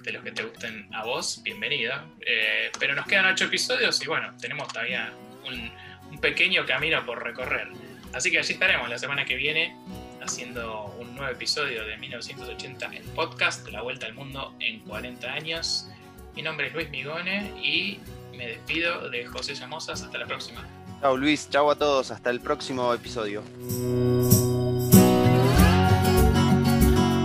de 0.03 0.11
los 0.11 0.23
que 0.23 0.31
te 0.31 0.43
gusten 0.43 0.87
a 0.93 1.03
vos, 1.03 1.41
bienvenido. 1.43 1.93
Eh, 2.21 2.71
pero 2.79 2.95
nos 2.95 3.05
quedan 3.05 3.25
ocho 3.25 3.45
episodios 3.45 4.01
y 4.01 4.07
bueno, 4.07 4.35
tenemos 4.39 4.67
todavía 4.67 5.13
un, 5.47 5.71
pequeño 6.19 6.65
camino 6.65 7.03
por 7.05 7.23
recorrer. 7.23 7.69
Así 8.13 8.29
que 8.29 8.37
allí 8.37 8.53
estaremos 8.53 8.87
la 8.89 8.99
semana 8.99 9.25
que 9.25 9.35
viene 9.35 9.75
haciendo 10.21 10.85
un 10.99 11.00
nuevo 11.21 11.35
episodio 11.35 11.85
de 11.85 11.97
1980 11.97 12.95
en 12.95 13.03
podcast, 13.13 13.67
La 13.69 13.83
Vuelta 13.83 14.07
al 14.07 14.15
Mundo 14.15 14.55
en 14.59 14.79
40 14.79 15.31
años. 15.31 15.87
Mi 16.35 16.41
nombre 16.41 16.65
es 16.65 16.73
Luis 16.73 16.89
Migone 16.89 17.53
y 17.61 17.99
me 18.35 18.47
despido 18.47 19.07
de 19.07 19.27
José 19.27 19.53
Llamosas. 19.53 20.01
Hasta 20.01 20.17
la 20.17 20.25
próxima. 20.25 20.65
Chao 20.99 21.15
Luis, 21.15 21.47
chao 21.47 21.69
a 21.69 21.75
todos. 21.75 22.09
Hasta 22.09 22.31
el 22.31 22.39
próximo 22.39 22.91
episodio. 22.91 23.43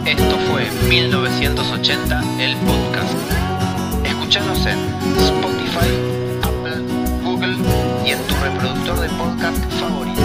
Esto 0.05 0.38
fue 0.51 0.70
1980, 0.90 2.44
el 2.44 2.55
podcast. 2.59 3.16
Escúchanos 4.05 4.66
en 4.66 4.78
Spotify, 5.20 5.88
Apple, 6.42 6.82
Google 7.24 7.57
y 8.05 8.11
en 8.11 8.22
tu 8.26 8.34
reproductor 8.44 9.01
de 9.01 9.09
podcast 9.09 9.64
favorito. 9.80 10.20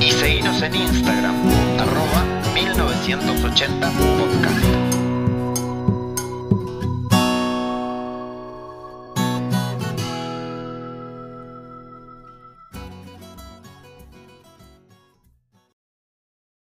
Y 0.00 0.12
seguinos 0.12 0.62
en 0.62 0.76
Instagram, 0.76 1.34
arroba 1.80 2.47
1980 2.58 3.90
podcast. 4.18 4.77